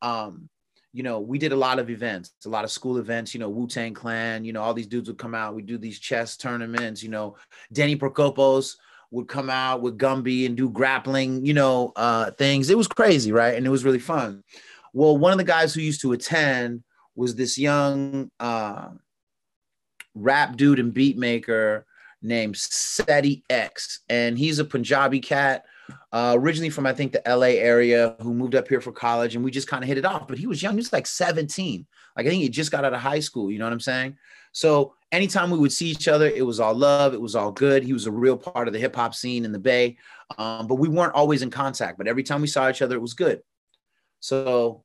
Um, 0.00 0.48
you 0.94 1.02
know, 1.02 1.20
we 1.20 1.38
did 1.38 1.52
a 1.52 1.56
lot 1.56 1.78
of 1.78 1.88
events, 1.88 2.32
a 2.44 2.48
lot 2.48 2.64
of 2.64 2.70
school 2.70 2.98
events, 2.98 3.32
you 3.32 3.40
know, 3.40 3.48
Wu 3.48 3.66
Tang 3.66 3.94
Clan, 3.94 4.44
you 4.44 4.52
know, 4.52 4.62
all 4.62 4.74
these 4.74 4.86
dudes 4.86 5.08
would 5.08 5.16
come 5.16 5.34
out. 5.34 5.54
We 5.54 5.62
do 5.62 5.78
these 5.78 5.98
chess 5.98 6.36
tournaments, 6.36 7.02
you 7.02 7.08
know, 7.08 7.36
Denny 7.72 7.96
Prokopos 7.96 8.74
would 9.12 9.28
come 9.28 9.50
out 9.50 9.82
with 9.82 9.98
Gumby 9.98 10.46
and 10.46 10.56
do 10.56 10.70
grappling, 10.70 11.44
you 11.44 11.52
know, 11.52 11.92
uh, 11.96 12.30
things. 12.32 12.70
It 12.70 12.78
was 12.78 12.88
crazy, 12.88 13.30
right? 13.30 13.54
And 13.54 13.66
it 13.66 13.70
was 13.70 13.84
really 13.84 13.98
fun. 13.98 14.42
Well, 14.94 15.16
one 15.16 15.32
of 15.32 15.38
the 15.38 15.44
guys 15.44 15.72
who 15.74 15.82
used 15.82 16.00
to 16.00 16.12
attend 16.12 16.82
was 17.14 17.34
this 17.34 17.58
young 17.58 18.30
uh, 18.40 18.88
rap 20.14 20.56
dude 20.56 20.78
and 20.78 20.94
beat 20.94 21.18
maker 21.18 21.86
named 22.22 22.56
Seti 22.56 23.44
X, 23.50 24.00
and 24.08 24.38
he's 24.38 24.58
a 24.58 24.64
Punjabi 24.64 25.20
cat, 25.20 25.64
uh, 26.12 26.34
originally 26.38 26.70
from 26.70 26.86
I 26.86 26.94
think 26.94 27.12
the 27.12 27.22
LA 27.26 27.58
area, 27.58 28.16
who 28.20 28.32
moved 28.32 28.54
up 28.54 28.66
here 28.66 28.80
for 28.80 28.92
college, 28.92 29.34
and 29.34 29.44
we 29.44 29.50
just 29.50 29.68
kind 29.68 29.84
of 29.84 29.88
hit 29.88 29.98
it 29.98 30.06
off. 30.06 30.26
But 30.26 30.38
he 30.38 30.46
was 30.46 30.62
young; 30.62 30.72
he 30.72 30.78
was 30.78 30.92
like 30.92 31.06
17. 31.06 31.86
Like 32.16 32.26
I 32.26 32.28
think 32.28 32.42
he 32.42 32.48
just 32.48 32.70
got 32.70 32.84
out 32.84 32.94
of 32.94 33.00
high 33.00 33.20
school. 33.20 33.50
You 33.50 33.58
know 33.58 33.66
what 33.66 33.72
I'm 33.72 33.80
saying? 33.80 34.16
So 34.52 34.94
anytime 35.12 35.50
we 35.50 35.58
would 35.58 35.72
see 35.72 35.88
each 35.88 36.08
other, 36.08 36.26
it 36.26 36.44
was 36.44 36.58
all 36.58 36.74
love. 36.74 37.14
It 37.14 37.20
was 37.20 37.36
all 37.36 37.52
good. 37.52 37.84
He 37.84 37.92
was 37.92 38.06
a 38.06 38.10
real 38.10 38.36
part 38.36 38.66
of 38.66 38.72
the 38.72 38.80
hip 38.80 38.96
hop 38.96 39.14
scene 39.14 39.44
in 39.44 39.52
the 39.52 39.58
Bay, 39.58 39.98
um, 40.38 40.66
but 40.66 40.76
we 40.76 40.88
weren't 40.88 41.14
always 41.14 41.42
in 41.42 41.50
contact. 41.50 41.98
But 41.98 42.08
every 42.08 42.22
time 42.22 42.40
we 42.40 42.46
saw 42.48 42.68
each 42.68 42.82
other, 42.82 42.96
it 42.96 43.02
was 43.02 43.14
good. 43.14 43.42
So 44.20 44.82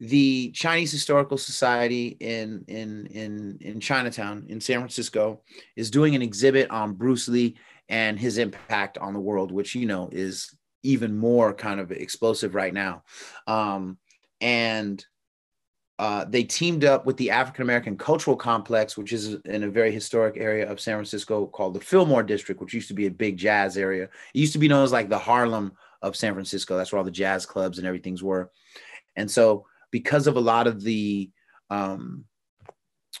the 0.00 0.50
Chinese 0.50 0.90
Historical 0.90 1.38
Society 1.38 2.16
in 2.20 2.64
in 2.66 3.06
in 3.06 3.58
in 3.60 3.80
Chinatown 3.80 4.46
in 4.48 4.60
San 4.60 4.80
Francisco 4.80 5.40
is 5.76 5.90
doing 5.90 6.14
an 6.14 6.22
exhibit 6.22 6.70
on 6.70 6.94
Bruce 6.94 7.28
Lee 7.28 7.56
and 7.88 8.18
his 8.18 8.38
impact 8.38 8.98
on 8.98 9.14
the 9.14 9.20
world, 9.20 9.52
which 9.52 9.74
you 9.74 9.86
know 9.86 10.08
is 10.10 10.54
even 10.82 11.16
more 11.16 11.54
kind 11.54 11.80
of 11.80 11.92
explosive 11.92 12.54
right 12.54 12.74
now. 12.74 13.04
Um, 13.46 13.96
and 14.40 15.04
uh, 15.98 16.24
they 16.24 16.42
teamed 16.42 16.84
up 16.84 17.06
with 17.06 17.16
the 17.18 17.30
African 17.30 17.62
American 17.62 17.96
Cultural 17.96 18.36
Complex, 18.36 18.96
which 18.96 19.12
is 19.12 19.34
in 19.44 19.62
a 19.62 19.70
very 19.70 19.92
historic 19.92 20.36
area 20.36 20.68
of 20.68 20.80
San 20.80 20.96
Francisco 20.96 21.46
called 21.46 21.74
the 21.74 21.80
Fillmore 21.80 22.24
District, 22.24 22.60
which 22.60 22.74
used 22.74 22.88
to 22.88 22.94
be 22.94 23.06
a 23.06 23.10
big 23.10 23.36
jazz 23.36 23.76
area. 23.76 24.04
It 24.04 24.10
used 24.40 24.52
to 24.54 24.58
be 24.58 24.66
known 24.66 24.82
as 24.82 24.92
like 24.92 25.08
the 25.08 25.18
Harlem 25.18 25.72
of 26.02 26.16
San 26.16 26.34
Francisco. 26.34 26.76
That's 26.76 26.90
where 26.90 26.98
all 26.98 27.04
the 27.04 27.12
jazz 27.12 27.46
clubs 27.46 27.78
and 27.78 27.86
everything's 27.86 28.24
were. 28.24 28.50
And 29.14 29.30
so, 29.30 29.66
because 29.92 30.26
of 30.26 30.36
a 30.36 30.40
lot 30.40 30.66
of 30.66 30.82
the 30.82 31.30
um, 31.70 32.24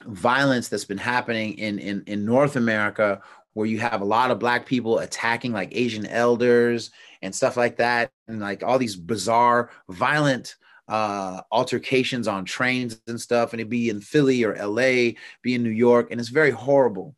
violence 0.06 0.68
that's 0.68 0.84
been 0.84 0.98
happening 0.98 1.56
in, 1.58 1.78
in 1.78 2.02
in 2.08 2.24
North 2.24 2.56
America, 2.56 3.22
where 3.52 3.68
you 3.68 3.78
have 3.78 4.00
a 4.00 4.04
lot 4.04 4.32
of 4.32 4.40
black 4.40 4.66
people 4.66 4.98
attacking 4.98 5.52
like 5.52 5.68
Asian 5.70 6.06
elders 6.06 6.90
and 7.22 7.32
stuff 7.32 7.56
like 7.56 7.76
that, 7.76 8.10
and 8.26 8.40
like 8.40 8.64
all 8.64 8.80
these 8.80 8.96
bizarre, 8.96 9.70
violent 9.88 10.56
uh 10.88 11.40
altercations 11.50 12.28
on 12.28 12.44
trains 12.44 13.00
and 13.06 13.20
stuff 13.20 13.52
and 13.52 13.60
it'd 13.60 13.70
be 13.70 13.88
in 13.88 14.00
philly 14.00 14.44
or 14.44 14.54
la 14.66 15.12
be 15.42 15.54
in 15.54 15.62
new 15.62 15.70
york 15.70 16.10
and 16.10 16.20
it's 16.20 16.28
very 16.28 16.50
horrible 16.50 17.14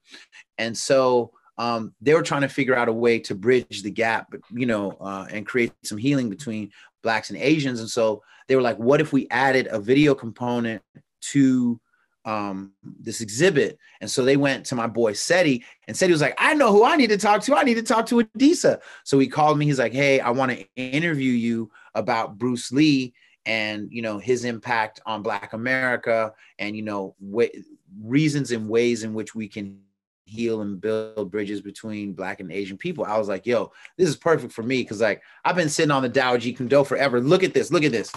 and 0.58 0.76
so 0.76 1.32
um 1.58 1.92
they 2.00 2.14
were 2.14 2.22
trying 2.22 2.42
to 2.42 2.48
figure 2.48 2.76
out 2.76 2.88
a 2.88 2.92
way 2.92 3.18
to 3.18 3.34
bridge 3.34 3.82
the 3.82 3.90
gap 3.90 4.32
you 4.52 4.66
know 4.66 4.92
uh 5.00 5.26
and 5.30 5.46
create 5.46 5.72
some 5.82 5.98
healing 5.98 6.30
between 6.30 6.70
blacks 7.02 7.30
and 7.30 7.38
asians 7.40 7.80
and 7.80 7.90
so 7.90 8.22
they 8.46 8.54
were 8.54 8.62
like 8.62 8.78
what 8.78 9.00
if 9.00 9.12
we 9.12 9.26
added 9.30 9.66
a 9.72 9.80
video 9.80 10.14
component 10.14 10.80
to 11.20 11.80
um, 12.26 12.72
this 12.82 13.20
exhibit. 13.20 13.78
And 14.00 14.10
so 14.10 14.24
they 14.24 14.36
went 14.36 14.66
to 14.66 14.74
my 14.74 14.88
boy 14.88 15.12
Seti 15.12 15.64
and 15.86 15.96
Seti 15.96 16.12
was 16.12 16.20
like, 16.20 16.34
I 16.38 16.54
know 16.54 16.72
who 16.72 16.84
I 16.84 16.96
need 16.96 17.10
to 17.10 17.16
talk 17.16 17.40
to. 17.42 17.54
I 17.54 17.62
need 17.62 17.74
to 17.74 17.82
talk 17.82 18.04
to 18.06 18.22
Adisa. 18.22 18.80
So 19.04 19.18
he 19.20 19.28
called 19.28 19.58
me. 19.58 19.64
He's 19.64 19.78
like, 19.78 19.92
Hey, 19.92 20.18
I 20.20 20.30
want 20.30 20.50
to 20.50 20.66
interview 20.74 21.30
you 21.30 21.70
about 21.94 22.36
Bruce 22.36 22.72
Lee 22.72 23.14
and 23.46 23.88
you 23.90 24.02
know 24.02 24.18
his 24.18 24.44
impact 24.44 25.00
on 25.06 25.22
Black 25.22 25.52
America, 25.52 26.34
and 26.58 26.76
you 26.76 26.82
know 26.82 27.14
w- 27.24 27.62
reasons 28.02 28.50
and 28.50 28.68
ways 28.68 29.04
in 29.04 29.14
which 29.14 29.34
we 29.34 29.48
can 29.48 29.78
heal 30.26 30.60
and 30.60 30.80
build 30.80 31.30
bridges 31.30 31.60
between 31.60 32.12
black 32.12 32.40
and 32.40 32.50
asian 32.50 32.76
people. 32.76 33.04
I 33.04 33.16
was 33.16 33.28
like 33.28 33.46
yo 33.46 33.72
this 33.96 34.08
is 34.08 34.16
perfect 34.16 34.52
for 34.52 34.62
me 34.62 34.82
because 34.82 35.00
like 35.00 35.22
i've 35.44 35.56
been 35.56 35.68
sitting 35.68 35.92
on 35.92 36.02
the 36.02 36.10
Dao 36.10 36.36
Jeet 36.36 36.56
Kune 36.56 36.68
Do 36.68 36.84
forever. 36.84 37.20
Look 37.20 37.44
at 37.44 37.54
this 37.54 37.70
look 37.70 37.84
at 37.84 37.92
this. 37.92 38.12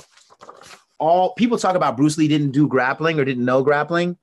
All 0.97 1.33
people 1.35 1.57
talk 1.57 1.75
about 1.75 1.95
bruce 1.95 2.17
lee 2.17 2.27
didn't 2.27 2.51
do 2.51 2.67
grappling 2.67 3.19
or 3.19 3.25
didn't 3.25 3.45
know 3.45 3.63
grappling. 3.63 4.17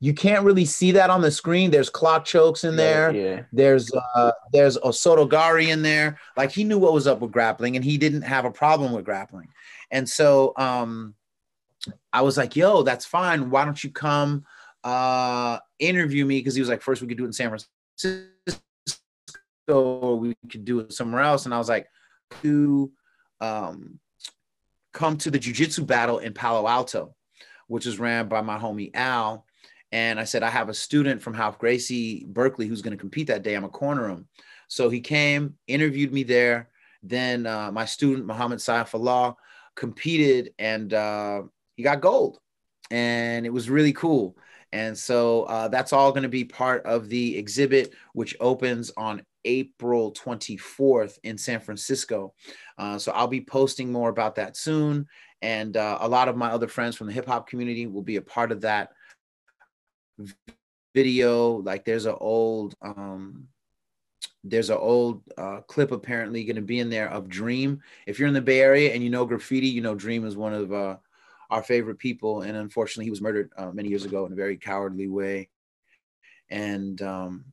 You 0.00 0.12
can't 0.12 0.44
really 0.44 0.64
see 0.64 0.90
that 0.92 1.10
on 1.10 1.20
the 1.20 1.30
screen. 1.30 1.70
There's 1.70 1.88
clock 1.88 2.24
chokes 2.24 2.64
in 2.64 2.74
there. 2.74 3.14
Yeah, 3.14 3.22
yeah. 3.22 3.42
there's 3.52 3.92
uh 3.94 4.32
there's 4.52 4.76
osotogari 4.78 5.68
in 5.68 5.82
there. 5.82 6.18
Like 6.36 6.50
he 6.50 6.64
knew 6.64 6.78
what 6.78 6.92
was 6.92 7.06
up 7.06 7.20
with 7.20 7.30
grappling 7.30 7.76
and 7.76 7.84
he 7.84 7.98
didn't 7.98 8.22
have 8.22 8.44
a 8.44 8.50
problem 8.50 8.92
with 8.92 9.04
grappling 9.04 9.48
and 9.92 10.08
so 10.08 10.52
um 10.56 11.14
i 12.12 12.20
was 12.22 12.36
like 12.36 12.56
yo 12.56 12.82
that's 12.82 13.04
fine. 13.04 13.50
Why 13.50 13.64
don't 13.64 13.82
you 13.84 13.90
come 13.90 14.44
uh 14.82 15.58
interview 15.78 16.24
me? 16.24 16.38
Because 16.40 16.56
he 16.56 16.60
was 16.60 16.68
like 16.68 16.82
first 16.82 17.00
we 17.02 17.06
could 17.08 17.18
do 17.18 17.24
it 17.24 17.28
in 17.28 17.32
san 17.32 17.50
francisco 17.50 18.28
or 19.68 20.18
we 20.18 20.34
could 20.50 20.64
do 20.64 20.80
it 20.80 20.92
somewhere 20.92 21.22
else. 21.22 21.44
And 21.44 21.54
i 21.54 21.58
was 21.58 21.68
like 21.68 21.86
to 22.42 22.90
um 23.40 24.00
come 24.92 25.16
to 25.18 25.30
the 25.30 25.38
jiu-jitsu 25.38 25.84
battle 25.84 26.18
in 26.18 26.32
palo 26.34 26.66
alto 26.66 27.14
which 27.68 27.86
is 27.86 27.98
ran 27.98 28.28
by 28.28 28.40
my 28.42 28.58
homie 28.58 28.90
al. 28.94 29.46
And 29.92 30.18
i 30.18 30.24
said 30.24 30.42
i 30.42 30.50
have 30.50 30.68
a 30.68 30.74
student 30.74 31.22
from 31.22 31.34
Ralph 31.34 31.58
gracie 31.58 32.24
berkeley 32.28 32.66
who's 32.66 32.82
going 32.82 32.96
to 32.96 33.00
compete 33.00 33.28
that 33.28 33.42
day. 33.42 33.54
I'm 33.54 33.64
a 33.64 33.68
corner 33.68 34.08
him. 34.08 34.26
So 34.68 34.88
he 34.88 35.00
came 35.00 35.54
interviewed 35.66 36.12
me 36.12 36.22
there. 36.22 36.70
Then 37.02 37.46
uh, 37.46 37.70
my 37.72 37.84
student 37.84 38.26
muhammad 38.26 38.58
saif 38.58 38.94
allah 38.94 39.36
competed 39.74 40.52
and 40.58 40.92
uh, 40.92 41.42
he 41.76 41.82
got 41.82 42.00
gold 42.00 42.38
and 42.90 43.46
it 43.46 43.52
was 43.52 43.70
really 43.70 43.92
cool 43.92 44.36
and 44.72 44.96
so 44.96 45.42
uh, 45.44 45.68
that's 45.68 45.92
all 45.92 46.12
going 46.12 46.22
to 46.22 46.28
be 46.28 46.44
part 46.44 46.84
of 46.86 47.08
the 47.08 47.36
exhibit, 47.36 47.94
which 48.14 48.34
opens 48.40 48.90
on 48.96 49.22
April 49.44 50.12
24th 50.12 51.18
in 51.24 51.36
San 51.36 51.60
Francisco. 51.60 52.32
Uh, 52.78 52.98
so 52.98 53.12
I'll 53.12 53.26
be 53.26 53.42
posting 53.42 53.92
more 53.92 54.08
about 54.08 54.36
that 54.36 54.56
soon. 54.56 55.06
And 55.42 55.76
uh, 55.76 55.98
a 56.00 56.08
lot 56.08 56.28
of 56.28 56.36
my 56.36 56.50
other 56.50 56.68
friends 56.68 56.96
from 56.96 57.08
the 57.08 57.12
hip 57.12 57.26
hop 57.26 57.48
community 57.48 57.86
will 57.86 58.02
be 58.02 58.16
a 58.16 58.22
part 58.22 58.50
of 58.50 58.62
that 58.62 58.90
video. 60.94 61.56
Like 61.56 61.84
there's 61.84 62.06
an 62.06 62.16
old, 62.18 62.74
um, 62.80 63.48
there's 64.44 64.70
an 64.70 64.78
old 64.78 65.22
uh, 65.38 65.60
clip 65.62 65.92
apparently 65.92 66.44
going 66.44 66.56
to 66.56 66.62
be 66.62 66.80
in 66.80 66.90
there 66.90 67.08
of 67.10 67.28
Dream. 67.28 67.80
If 68.06 68.18
you're 68.18 68.28
in 68.28 68.34
the 68.34 68.40
Bay 68.40 68.60
Area 68.60 68.92
and 68.92 69.02
you 69.02 69.10
know 69.10 69.24
graffiti, 69.24 69.68
you 69.68 69.80
know 69.80 69.94
Dream 69.94 70.26
is 70.26 70.36
one 70.36 70.52
of 70.52 70.72
uh, 70.72 70.96
our 71.50 71.62
favorite 71.62 71.98
people. 71.98 72.42
And 72.42 72.56
unfortunately, 72.56 73.04
he 73.04 73.10
was 73.10 73.20
murdered 73.20 73.50
uh, 73.56 73.70
many 73.70 73.88
years 73.88 74.04
ago 74.04 74.26
in 74.26 74.32
a 74.32 74.36
very 74.36 74.56
cowardly 74.56 75.06
way. 75.06 75.48
And 76.50 77.00
um, 77.02 77.44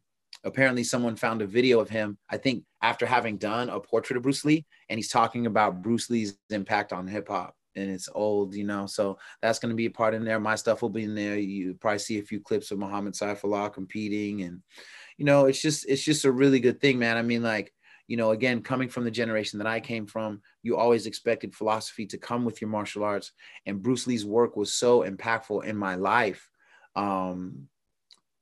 apparently, 0.44 0.84
someone 0.84 1.16
found 1.16 1.42
a 1.42 1.48
video 1.48 1.80
of 1.80 1.90
him, 1.90 2.18
I 2.30 2.38
think, 2.38 2.64
after 2.82 3.06
having 3.06 3.38
done 3.38 3.70
a 3.70 3.80
portrait 3.80 4.18
of 4.18 4.24
Bruce 4.24 4.44
Lee, 4.44 4.66
and 4.90 4.98
he's 4.98 5.10
talking 5.10 5.46
about 5.46 5.82
Bruce 5.82 6.10
Lee's 6.10 6.38
impact 6.50 6.92
on 6.92 7.08
hip 7.08 7.28
hop. 7.28 7.56
And 7.76 7.90
it's 7.90 8.10
old, 8.14 8.56
you 8.56 8.66
know, 8.66 8.88
so 8.88 9.20
that's 9.42 9.60
going 9.60 9.70
to 9.70 9.76
be 9.76 9.86
a 9.86 9.92
part 9.92 10.14
in 10.14 10.26
there. 10.26 10.40
My 10.40 10.56
stuff 10.56 10.82
will 10.82 10.90
be 10.90 11.04
in 11.04 11.14
there. 11.14 11.38
You 11.38 11.76
probably 11.76 12.00
see 12.00 12.20
a 12.20 12.24
few 12.24 12.40
clips 12.40 12.72
of 12.72 12.80
Muhammad 12.80 13.14
Saifullah 13.14 13.72
competing, 13.72 14.42
and 14.42 14.62
you 15.20 15.26
know, 15.26 15.47
it's 15.47 15.61
just 15.61 15.86
it's 15.89 16.01
just 16.01 16.24
a 16.24 16.32
really 16.32 16.61
good 16.61 16.80
thing, 16.80 16.97
man. 16.97 17.17
I 17.17 17.22
mean, 17.22 17.43
like 17.43 17.74
you 18.07 18.15
know, 18.15 18.32
again, 18.32 18.61
coming 18.61 18.88
from 18.88 19.03
the 19.03 19.11
generation 19.11 19.59
that 19.59 19.67
I 19.67 19.82
came 19.82 20.07
from, 20.07 20.41
you 20.63 20.78
always 20.78 21.05
expected 21.05 21.53
philosophy 21.53 22.05
to 22.07 22.17
come 22.17 22.45
with 22.45 22.61
your 22.61 22.70
martial 22.70 23.03
arts. 23.03 23.34
And 23.65 23.84
Bruce 23.84 24.07
Lee's 24.07 24.26
work 24.26 24.55
was 24.55 24.74
so 24.74 25.03
impactful 25.03 25.65
in 25.65 25.76
my 25.76 25.95
life. 25.95 26.49
Um, 26.95 27.67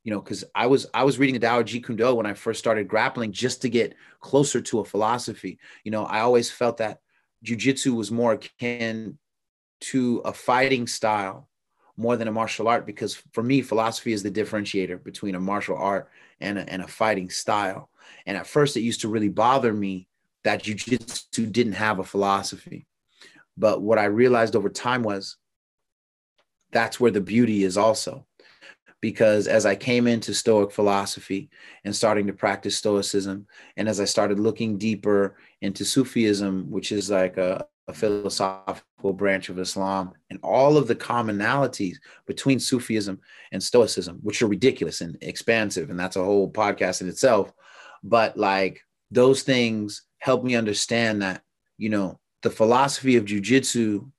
you 0.03 0.13
know, 0.13 0.21
because 0.21 0.45
I 0.53 0.67
was 0.67 0.85
I 0.93 1.03
was 1.03 1.17
reading 1.17 1.33
the 1.33 1.47
Tao 1.47 1.63
Jeet 1.63 1.83
Kune 1.83 2.15
when 2.15 2.27
I 2.27 2.35
first 2.35 2.59
started 2.59 2.87
grappling 2.87 3.31
just 3.31 3.63
to 3.63 3.69
get 3.69 3.95
closer 4.19 4.61
to 4.61 4.79
a 4.79 4.85
philosophy. 4.85 5.57
You 5.83 5.89
know, 5.89 6.05
I 6.05 6.19
always 6.19 6.51
felt 6.51 6.77
that 6.77 6.99
jujitsu 7.43 7.95
was 7.95 8.11
more 8.11 8.33
akin 8.33 9.17
to 9.79 10.21
a 10.25 10.31
fighting 10.31 10.85
style 10.85 11.49
more 11.97 12.15
than 12.15 12.27
a 12.27 12.31
martial 12.31 12.67
art 12.67 12.85
because 12.85 13.15
for 13.33 13.43
me, 13.43 13.61
philosophy 13.61 14.13
is 14.13 14.23
the 14.23 14.31
differentiator 14.31 15.03
between 15.03 15.35
a 15.35 15.39
martial 15.39 15.75
art 15.75 16.09
and 16.39 16.59
a, 16.59 16.69
and 16.69 16.81
a 16.81 16.87
fighting 16.87 17.29
style. 17.29 17.89
And 18.25 18.37
at 18.37 18.47
first, 18.47 18.77
it 18.77 18.81
used 18.81 19.01
to 19.01 19.09
really 19.09 19.29
bother 19.29 19.73
me 19.73 20.07
that 20.43 20.63
jujitsu 20.63 21.51
didn't 21.51 21.73
have 21.73 21.99
a 21.99 22.03
philosophy. 22.03 22.85
But 23.57 23.81
what 23.81 23.97
I 23.97 24.05
realized 24.05 24.55
over 24.55 24.69
time 24.69 25.01
was 25.01 25.37
that's 26.71 26.99
where 26.99 27.11
the 27.11 27.21
beauty 27.21 27.63
is 27.63 27.77
also. 27.77 28.25
Because 29.01 29.47
as 29.47 29.65
I 29.65 29.75
came 29.75 30.07
into 30.07 30.33
Stoic 30.33 30.71
philosophy 30.71 31.49
and 31.83 31.95
starting 31.95 32.27
to 32.27 32.33
practice 32.33 32.77
Stoicism, 32.77 33.47
and 33.75 33.87
as 33.87 33.99
I 33.99 34.05
started 34.05 34.39
looking 34.39 34.77
deeper 34.77 35.35
into 35.61 35.85
Sufism, 35.85 36.71
which 36.71 36.91
is 36.91 37.09
like 37.09 37.37
a, 37.37 37.65
a 37.87 37.93
philosophical 37.93 39.13
branch 39.13 39.49
of 39.49 39.59
Islam, 39.59 40.11
and 40.29 40.39
all 40.43 40.77
of 40.77 40.87
the 40.87 40.95
commonalities 40.95 41.95
between 42.25 42.59
Sufism 42.59 43.19
and 43.51 43.63
Stoicism, 43.63 44.19
which 44.21 44.41
are 44.41 44.47
ridiculous 44.47 45.01
and 45.01 45.17
expansive, 45.21 45.89
and 45.89 45.99
that's 45.99 46.17
a 46.17 46.23
whole 46.23 46.51
podcast 46.51 47.01
in 47.01 47.07
itself. 47.07 47.53
But 48.03 48.37
like 48.37 48.81
those 49.11 49.43
things 49.43 50.03
help 50.19 50.43
me 50.43 50.55
understand 50.55 51.21
that, 51.21 51.43
you 51.77 51.89
know, 51.89 52.19
the 52.43 52.49
philosophy 52.49 53.15
of 53.15 53.25
jujitsu 53.25 54.09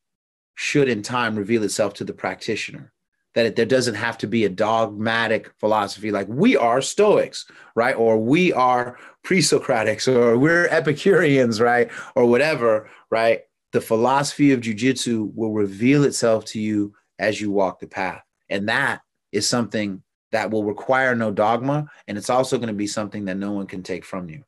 should 0.54 0.88
in 0.88 1.02
time 1.02 1.36
reveal 1.36 1.62
itself 1.62 1.94
to 1.94 2.04
the 2.04 2.12
practitioner. 2.12 2.92
That 3.34 3.46
it, 3.46 3.56
there 3.56 3.66
doesn't 3.66 3.94
have 3.94 4.18
to 4.18 4.26
be 4.26 4.44
a 4.44 4.48
dogmatic 4.48 5.52
philosophy 5.60 6.10
like 6.10 6.26
we 6.28 6.56
are 6.56 6.80
Stoics, 6.80 7.46
right? 7.76 7.94
Or 7.94 8.18
we 8.18 8.52
are 8.54 8.98
pre 9.22 9.38
Socratics, 9.40 10.12
or 10.12 10.38
we're 10.38 10.66
Epicureans, 10.68 11.60
right? 11.60 11.90
Or 12.16 12.26
whatever, 12.26 12.88
right? 13.10 13.42
The 13.72 13.80
philosophy 13.80 14.52
of 14.52 14.60
jujitsu 14.60 15.32
will 15.34 15.52
reveal 15.52 16.04
itself 16.04 16.44
to 16.46 16.60
you 16.60 16.94
as 17.18 17.40
you 17.40 17.50
walk 17.50 17.80
the 17.80 17.86
path. 17.86 18.22
And 18.48 18.68
that 18.68 19.02
is 19.32 19.48
something 19.48 20.02
that 20.32 20.50
will 20.50 20.64
require 20.64 21.14
no 21.14 21.30
dogma. 21.30 21.86
And 22.06 22.16
it's 22.16 22.30
also 22.30 22.56
going 22.58 22.68
to 22.68 22.74
be 22.74 22.86
something 22.86 23.26
that 23.26 23.36
no 23.36 23.52
one 23.52 23.66
can 23.66 23.82
take 23.82 24.04
from 24.04 24.28
you. 24.28 24.44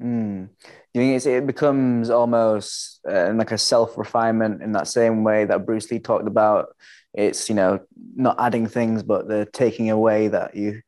Mm. 0.00 0.50
You 0.92 1.20
think 1.20 1.26
it 1.26 1.46
becomes 1.46 2.10
almost 2.10 3.00
uh, 3.08 3.32
like 3.34 3.52
a 3.52 3.58
self 3.58 3.96
refinement 3.96 4.62
in 4.62 4.72
that 4.72 4.88
same 4.88 5.24
way 5.24 5.44
that 5.44 5.66
Bruce 5.66 5.90
Lee 5.90 5.98
talked 5.98 6.26
about? 6.26 6.68
It's 7.14 7.48
you 7.48 7.54
know 7.54 7.80
not 8.14 8.36
adding 8.38 8.66
things, 8.66 9.02
but 9.02 9.26
the 9.26 9.46
taking 9.52 9.90
away 9.90 10.28
that 10.28 10.54
you 10.54 10.82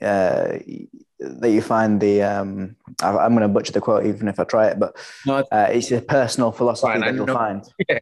uh, 0.00 0.58
that 1.20 1.50
you 1.50 1.62
find 1.62 2.00
the 2.00 2.22
um, 2.22 2.76
I, 3.02 3.24
am 3.24 3.32
going 3.32 3.42
to 3.42 3.48
butcher 3.48 3.72
the 3.72 3.80
quote 3.80 4.06
even 4.06 4.28
if 4.28 4.38
I 4.40 4.44
try 4.44 4.68
it, 4.68 4.78
but 4.78 4.96
uh, 5.28 5.68
it's 5.70 5.90
a 5.90 6.00
personal 6.00 6.52
philosophy 6.52 6.92
Fine, 6.92 7.00
that 7.00 7.14
you'll 7.14 7.26
know. 7.26 7.34
find. 7.34 7.64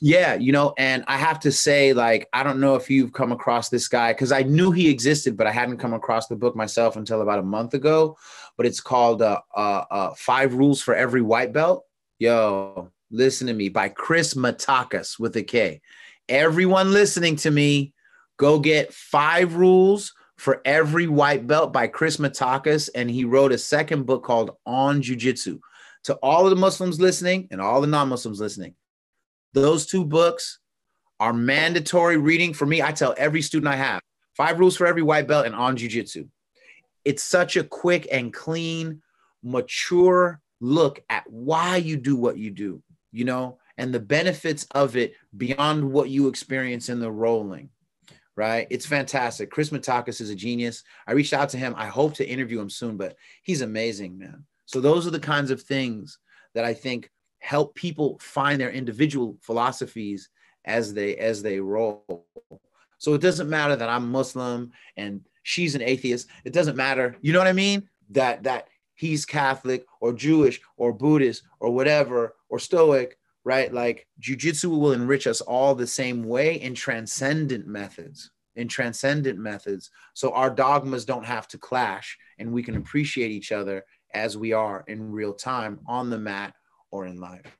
Yeah, 0.00 0.34
you 0.34 0.52
know, 0.52 0.74
and 0.78 1.04
I 1.08 1.16
have 1.16 1.40
to 1.40 1.52
say, 1.52 1.92
like, 1.92 2.28
I 2.32 2.42
don't 2.42 2.60
know 2.60 2.76
if 2.76 2.88
you've 2.88 3.12
come 3.12 3.32
across 3.32 3.68
this 3.68 3.88
guy 3.88 4.12
because 4.12 4.32
I 4.32 4.42
knew 4.42 4.70
he 4.70 4.88
existed, 4.88 5.36
but 5.36 5.46
I 5.46 5.50
hadn't 5.50 5.78
come 5.78 5.92
across 5.92 6.28
the 6.28 6.36
book 6.36 6.54
myself 6.54 6.96
until 6.96 7.22
about 7.22 7.40
a 7.40 7.42
month 7.42 7.74
ago. 7.74 8.16
But 8.56 8.66
it's 8.66 8.80
called 8.80 9.22
uh, 9.22 9.40
uh, 9.56 9.84
uh, 9.90 10.14
Five 10.16 10.54
Rules 10.54 10.80
for 10.80 10.94
Every 10.94 11.22
White 11.22 11.52
Belt. 11.52 11.84
Yo, 12.18 12.92
listen 13.10 13.46
to 13.48 13.52
me 13.52 13.68
by 13.68 13.88
Chris 13.88 14.34
Matakis 14.34 15.18
with 15.18 15.36
a 15.36 15.42
K. 15.42 15.80
Everyone 16.28 16.92
listening 16.92 17.36
to 17.36 17.50
me, 17.50 17.92
go 18.36 18.60
get 18.60 18.94
Five 18.94 19.56
Rules 19.56 20.12
for 20.36 20.60
Every 20.64 21.06
White 21.06 21.46
Belt 21.46 21.72
by 21.72 21.86
Chris 21.86 22.18
Matakis. 22.18 22.88
And 22.94 23.10
he 23.10 23.24
wrote 23.24 23.52
a 23.52 23.58
second 23.58 24.04
book 24.06 24.24
called 24.24 24.56
On 24.66 25.02
Jiu 25.02 25.16
Jitsu. 25.16 25.60
To 26.04 26.14
all 26.22 26.44
of 26.44 26.50
the 26.50 26.56
Muslims 26.56 27.00
listening 27.00 27.48
and 27.50 27.60
all 27.60 27.80
the 27.80 27.86
non 27.86 28.08
Muslims 28.08 28.40
listening, 28.40 28.74
those 29.54 29.86
two 29.86 30.04
books 30.04 30.60
are 31.18 31.32
mandatory 31.32 32.16
reading 32.16 32.52
for 32.52 32.66
me. 32.66 32.82
I 32.82 32.92
tell 32.92 33.14
every 33.16 33.42
student 33.42 33.72
I 33.72 33.76
have 33.76 34.00
five 34.36 34.60
rules 34.60 34.76
for 34.76 34.86
every 34.86 35.02
white 35.02 35.26
belt 35.26 35.46
and 35.46 35.54
on 35.54 35.76
jujitsu. 35.76 36.28
It's 37.04 37.24
such 37.24 37.56
a 37.56 37.64
quick 37.64 38.06
and 38.12 38.32
clean, 38.32 39.02
mature 39.42 40.40
look 40.60 41.02
at 41.08 41.24
why 41.30 41.76
you 41.76 41.96
do 41.96 42.16
what 42.16 42.38
you 42.38 42.50
do, 42.50 42.82
you 43.12 43.24
know, 43.24 43.58
and 43.78 43.92
the 43.92 44.00
benefits 44.00 44.66
of 44.72 44.96
it 44.96 45.14
beyond 45.36 45.90
what 45.90 46.10
you 46.10 46.28
experience 46.28 46.88
in 46.88 47.00
the 47.00 47.10
rolling. 47.10 47.70
Right. 48.36 48.66
It's 48.68 48.84
fantastic. 48.84 49.50
Chris 49.50 49.70
Matakis 49.70 50.20
is 50.20 50.28
a 50.28 50.34
genius. 50.34 50.84
I 51.06 51.12
reached 51.12 51.32
out 51.32 51.48
to 51.50 51.56
him. 51.56 51.74
I 51.76 51.86
hope 51.86 52.14
to 52.14 52.28
interview 52.28 52.60
him 52.60 52.68
soon, 52.68 52.98
but 52.98 53.16
he's 53.42 53.62
amazing, 53.62 54.18
man. 54.18 54.44
So 54.66 54.78
those 54.78 55.06
are 55.06 55.10
the 55.10 55.18
kinds 55.18 55.50
of 55.50 55.62
things 55.62 56.18
that 56.54 56.64
I 56.64 56.74
think 56.74 57.10
help 57.38 57.74
people 57.74 58.18
find 58.20 58.60
their 58.60 58.70
individual 58.70 59.36
philosophies 59.40 60.28
as 60.64 60.92
they 60.92 61.16
as 61.16 61.42
they 61.42 61.60
roll 61.60 62.26
so 62.98 63.14
it 63.14 63.20
doesn't 63.20 63.48
matter 63.48 63.76
that 63.76 63.88
i'm 63.88 64.10
muslim 64.10 64.70
and 64.96 65.20
she's 65.44 65.74
an 65.74 65.82
atheist 65.82 66.28
it 66.44 66.52
doesn't 66.52 66.76
matter 66.76 67.16
you 67.20 67.32
know 67.32 67.38
what 67.38 67.46
i 67.46 67.52
mean 67.52 67.88
that 68.10 68.42
that 68.42 68.68
he's 68.94 69.24
catholic 69.24 69.86
or 70.00 70.12
jewish 70.12 70.60
or 70.76 70.92
buddhist 70.92 71.44
or 71.60 71.70
whatever 71.70 72.34
or 72.48 72.58
stoic 72.58 73.16
right? 73.46 73.72
Like 73.72 74.08
jujitsu 74.20 74.64
will 74.64 74.90
enrich 74.90 75.28
us 75.28 75.40
all 75.40 75.76
the 75.76 75.86
same 75.86 76.24
way 76.24 76.60
in 76.60 76.74
transcendent 76.74 77.64
methods, 77.64 78.32
in 78.56 78.66
transcendent 78.66 79.38
methods. 79.38 79.88
So 80.14 80.32
our 80.32 80.50
dogmas 80.50 81.04
don't 81.04 81.24
have 81.24 81.46
to 81.48 81.58
clash 81.58 82.18
and 82.40 82.52
we 82.52 82.64
can 82.64 82.76
appreciate 82.76 83.30
each 83.30 83.52
other 83.52 83.84
as 84.12 84.36
we 84.36 84.52
are 84.52 84.82
in 84.88 85.12
real 85.12 85.32
time 85.32 85.78
on 85.86 86.10
the 86.10 86.18
mat 86.18 86.54
or 86.90 87.06
in 87.06 87.20
life. 87.20 87.56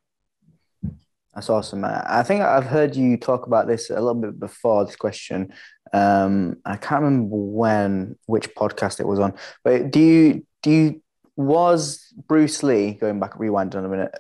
That's 1.33 1.51
awesome. 1.51 1.85
I 1.85 2.25
think 2.25 2.43
I've 2.43 2.67
heard 2.67 2.97
you 2.97 3.17
talk 3.17 3.47
about 3.47 3.69
this 3.69 3.89
a 3.89 3.95
little 3.95 4.15
bit 4.15 4.41
before 4.41 4.87
this 4.87 4.97
question. 4.97 5.53
Um, 5.93 6.57
I 6.65 6.79
can't 6.79 7.03
remember 7.03 7.37
when, 7.37 8.17
which 8.27 8.53
podcast 8.57 8.99
it 8.99 9.07
was 9.07 9.21
on. 9.21 9.35
But 9.63 9.93
do 9.93 10.01
you 10.01 10.47
do 10.65 10.71
you 10.73 11.03
was 11.37 12.13
Bruce 12.27 12.63
Lee 12.63 12.95
going 12.95 13.21
back 13.21 13.39
rewind 13.39 13.77
on 13.77 13.85
a 13.85 13.89
minute 13.89 14.11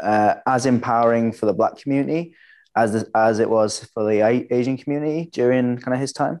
uh, 0.00 0.34
as 0.46 0.66
empowering 0.66 1.32
for 1.32 1.46
the 1.46 1.52
Black 1.52 1.76
community 1.76 2.34
as 2.74 3.04
as 3.14 3.38
it 3.38 3.50
was 3.50 3.84
for 3.92 4.04
the 4.04 4.46
Asian 4.50 4.76
community 4.76 5.28
during 5.32 5.78
kind 5.78 5.94
of 5.94 6.00
his 6.00 6.12
time? 6.12 6.40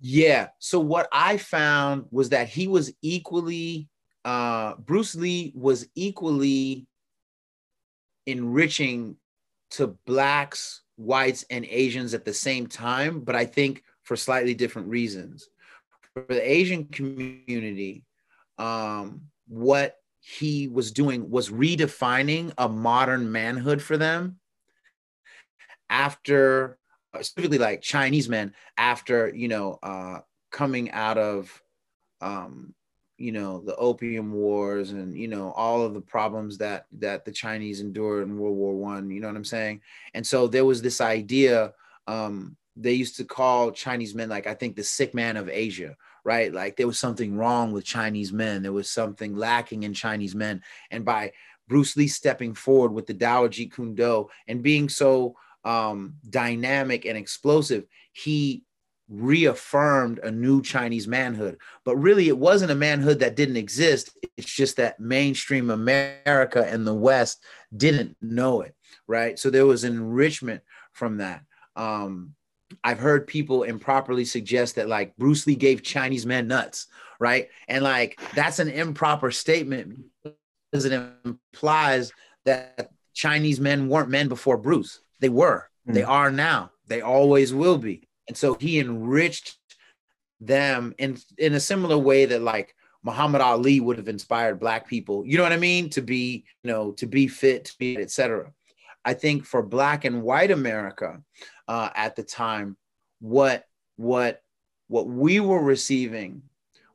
Yeah. 0.00 0.48
So 0.58 0.78
what 0.78 1.08
I 1.12 1.38
found 1.38 2.06
was 2.10 2.28
that 2.30 2.48
he 2.48 2.68
was 2.68 2.92
equally 3.02 3.88
uh, 4.24 4.74
Bruce 4.76 5.14
Lee 5.14 5.52
was 5.54 5.88
equally 5.94 6.86
enriching 8.26 9.16
to 9.70 9.86
blacks, 10.06 10.82
whites, 10.96 11.44
and 11.50 11.64
Asians 11.64 12.14
at 12.14 12.24
the 12.24 12.34
same 12.34 12.66
time, 12.66 13.20
but 13.20 13.34
I 13.34 13.44
think 13.46 13.82
for 14.02 14.16
slightly 14.16 14.54
different 14.54 14.88
reasons. 14.88 15.48
For 16.12 16.24
the 16.28 16.50
Asian 16.50 16.86
community, 16.86 18.04
um, 18.58 19.22
what 19.46 19.96
he 20.28 20.68
was 20.68 20.92
doing 20.92 21.30
was 21.30 21.48
redefining 21.48 22.52
a 22.58 22.68
modern 22.68 23.32
manhood 23.32 23.80
for 23.80 23.96
them 23.96 24.38
after 25.88 26.76
specifically 27.22 27.56
like 27.56 27.80
Chinese 27.80 28.28
men 28.28 28.52
after 28.76 29.34
you 29.34 29.48
know 29.48 29.78
uh, 29.82 30.18
coming 30.50 30.90
out 30.90 31.16
of 31.16 31.62
um, 32.20 32.74
you 33.16 33.32
know 33.32 33.60
the 33.60 33.74
opium 33.76 34.30
wars 34.32 34.90
and 34.90 35.16
you 35.16 35.28
know 35.28 35.50
all 35.52 35.82
of 35.82 35.94
the 35.94 36.00
problems 36.00 36.58
that 36.58 36.84
that 36.92 37.24
the 37.24 37.32
chinese 37.32 37.80
endured 37.80 38.22
in 38.22 38.38
world 38.38 38.56
war 38.56 38.76
one 38.76 39.10
you 39.10 39.20
know 39.20 39.26
what 39.26 39.36
i'm 39.36 39.44
saying? 39.44 39.80
And 40.14 40.26
so 40.26 40.46
there 40.46 40.66
was 40.66 40.82
this 40.82 41.00
idea 41.00 41.72
um 42.06 42.57
they 42.80 42.92
used 42.92 43.16
to 43.16 43.24
call 43.24 43.70
chinese 43.70 44.14
men 44.14 44.28
like 44.28 44.46
i 44.46 44.54
think 44.54 44.76
the 44.76 44.82
sick 44.82 45.14
man 45.14 45.36
of 45.36 45.48
asia 45.48 45.96
right 46.24 46.52
like 46.52 46.76
there 46.76 46.86
was 46.86 46.98
something 46.98 47.36
wrong 47.36 47.72
with 47.72 47.84
chinese 47.84 48.32
men 48.32 48.62
there 48.62 48.72
was 48.72 48.90
something 48.90 49.36
lacking 49.36 49.82
in 49.82 49.92
chinese 49.92 50.34
men 50.34 50.62
and 50.90 51.04
by 51.04 51.32
bruce 51.68 51.96
lee 51.96 52.08
stepping 52.08 52.54
forward 52.54 52.92
with 52.92 53.06
the 53.06 53.14
dao 53.14 53.48
jeet 53.48 53.72
kune 53.72 53.94
do 53.94 54.26
and 54.46 54.62
being 54.62 54.88
so 54.88 55.34
um 55.64 56.14
dynamic 56.30 57.04
and 57.04 57.18
explosive 57.18 57.84
he 58.12 58.62
reaffirmed 59.08 60.18
a 60.18 60.30
new 60.30 60.62
Chinese 60.62 61.08
manhood. 61.08 61.58
But 61.84 61.96
really, 61.96 62.28
it 62.28 62.38
wasn't 62.38 62.70
a 62.70 62.76
manhood 62.76 63.20
that 63.20 63.36
didn't 63.36 63.56
exist. 63.56 64.16
It's 64.36 64.52
just 64.52 64.76
that 64.76 65.00
mainstream 65.00 65.70
America 65.70 66.66
and 66.68 66.86
the 66.86 66.94
West 66.94 67.42
didn't 67.74 68.16
know 68.20 68.60
it, 68.60 68.74
right? 69.06 69.38
So 69.38 69.50
there 69.50 69.66
was 69.66 69.84
enrichment 69.84 70.62
from 70.92 71.18
that. 71.18 71.42
Um, 71.76 72.34
I've 72.84 72.98
heard 72.98 73.26
people 73.26 73.62
improperly 73.62 74.24
suggest 74.24 74.76
that 74.76 74.88
like 74.88 75.16
Bruce 75.16 75.46
Lee 75.46 75.56
gave 75.56 75.82
Chinese 75.82 76.26
men 76.26 76.48
nuts, 76.48 76.86
right? 77.18 77.48
And 77.68 77.82
like 77.82 78.20
that's 78.34 78.58
an 78.58 78.68
improper 78.68 79.30
statement 79.30 80.04
because 80.22 80.84
it 80.84 80.92
implies 81.24 82.12
that 82.44 82.90
Chinese 83.14 83.60
men 83.60 83.88
weren't 83.88 84.10
men 84.10 84.28
before 84.28 84.56
Bruce. 84.56 85.00
They 85.20 85.28
were. 85.28 85.68
Mm. 85.88 85.94
They 85.94 86.02
are 86.02 86.30
now. 86.30 86.70
They 86.86 87.00
always 87.00 87.52
will 87.52 87.78
be. 87.78 88.08
And 88.28 88.36
so 88.36 88.54
he 88.54 88.78
enriched 88.78 89.56
them 90.40 90.94
in 90.98 91.18
in 91.36 91.54
a 91.54 91.60
similar 91.60 91.98
way 91.98 92.26
that 92.26 92.42
like 92.42 92.74
Muhammad 93.02 93.40
Ali 93.40 93.80
would 93.80 93.96
have 93.96 94.08
inspired 94.08 94.60
black 94.60 94.86
people, 94.86 95.24
you 95.26 95.36
know 95.36 95.42
what 95.42 95.52
I 95.52 95.56
mean, 95.56 95.88
to 95.90 96.02
be, 96.02 96.44
you 96.62 96.70
know, 96.70 96.92
to 96.92 97.06
be 97.06 97.26
fit, 97.28 97.66
to 97.66 97.78
be, 97.78 97.96
etc. 97.96 98.52
I 99.04 99.14
think 99.14 99.44
for 99.44 99.62
black 99.62 100.04
and 100.04 100.22
white 100.22 100.50
America 100.50 101.22
uh, 101.68 101.90
at 101.94 102.16
the 102.16 102.22
time, 102.22 102.76
what 103.20 103.64
what 103.96 104.42
what 104.88 105.06
we 105.06 105.38
were 105.38 105.62
receiving 105.62 106.42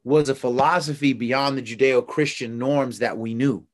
was 0.04 0.28
a 0.28 0.36
philosophy 0.36 1.14
beyond 1.14 1.58
the 1.58 1.62
Judeo-Christian 1.62 2.58
norms 2.58 3.00
that 3.00 3.18
we 3.18 3.34
knew, 3.34 3.66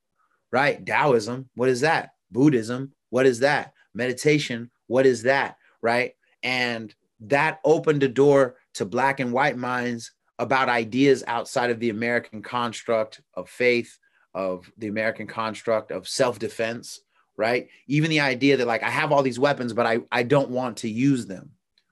right? 0.52 0.84
Taoism, 0.84 1.48
what 1.56 1.68
is 1.68 1.80
that? 1.80 2.10
Buddhism, 2.30 2.92
what 3.08 3.26
is 3.26 3.40
that? 3.40 3.72
Meditation, 3.94 4.70
what 4.86 5.06
is 5.06 5.22
that? 5.24 5.56
Right? 5.82 6.12
And 6.42 6.94
that 7.20 7.58
opened 7.64 8.02
a 8.02 8.08
door 8.08 8.56
to 8.74 8.84
black 8.84 9.18
and 9.20 9.32
white 9.32 9.56
minds 9.56 10.12
about 10.38 10.68
ideas 10.68 11.24
outside 11.26 11.70
of 11.70 11.80
the 11.80 11.90
American 11.90 12.42
construct 12.42 13.20
of 13.34 13.48
faith, 13.48 13.98
of 14.32 14.70
the 14.78 14.86
American 14.86 15.26
construct 15.26 15.90
of 15.90 16.08
self-defense, 16.08 17.00
right? 17.40 17.68
Even 17.88 18.10
the 18.10 18.20
idea 18.20 18.58
that 18.58 18.68
like 18.68 18.84
I 18.84 18.90
have 18.90 19.10
all 19.10 19.24
these 19.24 19.40
weapons, 19.40 19.72
but 19.72 19.86
I, 19.86 20.00
I 20.12 20.22
don't 20.22 20.50
want 20.50 20.76
to 20.78 20.88
use 20.88 21.26
them 21.26 21.50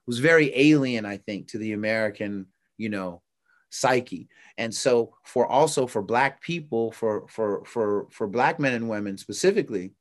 was 0.09 0.21
very 0.21 0.51
alien, 0.59 1.05
I 1.05 1.19
think, 1.19 1.49
to 1.49 1.59
the 1.59 1.75
American, 1.75 2.47
you 2.79 2.89
know, 2.89 3.21
psyche. 3.69 4.31
And 4.57 4.75
so 4.75 5.15
for 5.23 5.47
also 5.47 5.87
for 5.87 6.01
black 6.01 6.41
people, 6.41 6.93
for 6.93 7.29
for 7.29 7.63
for 7.67 8.07
for 8.11 8.27
black 8.27 8.59
men 8.59 8.73
and 8.73 8.89
women 8.89 9.19
specifically, 9.19 9.93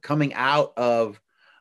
coming 0.00 0.32
out 0.34 0.72
of 0.76 1.20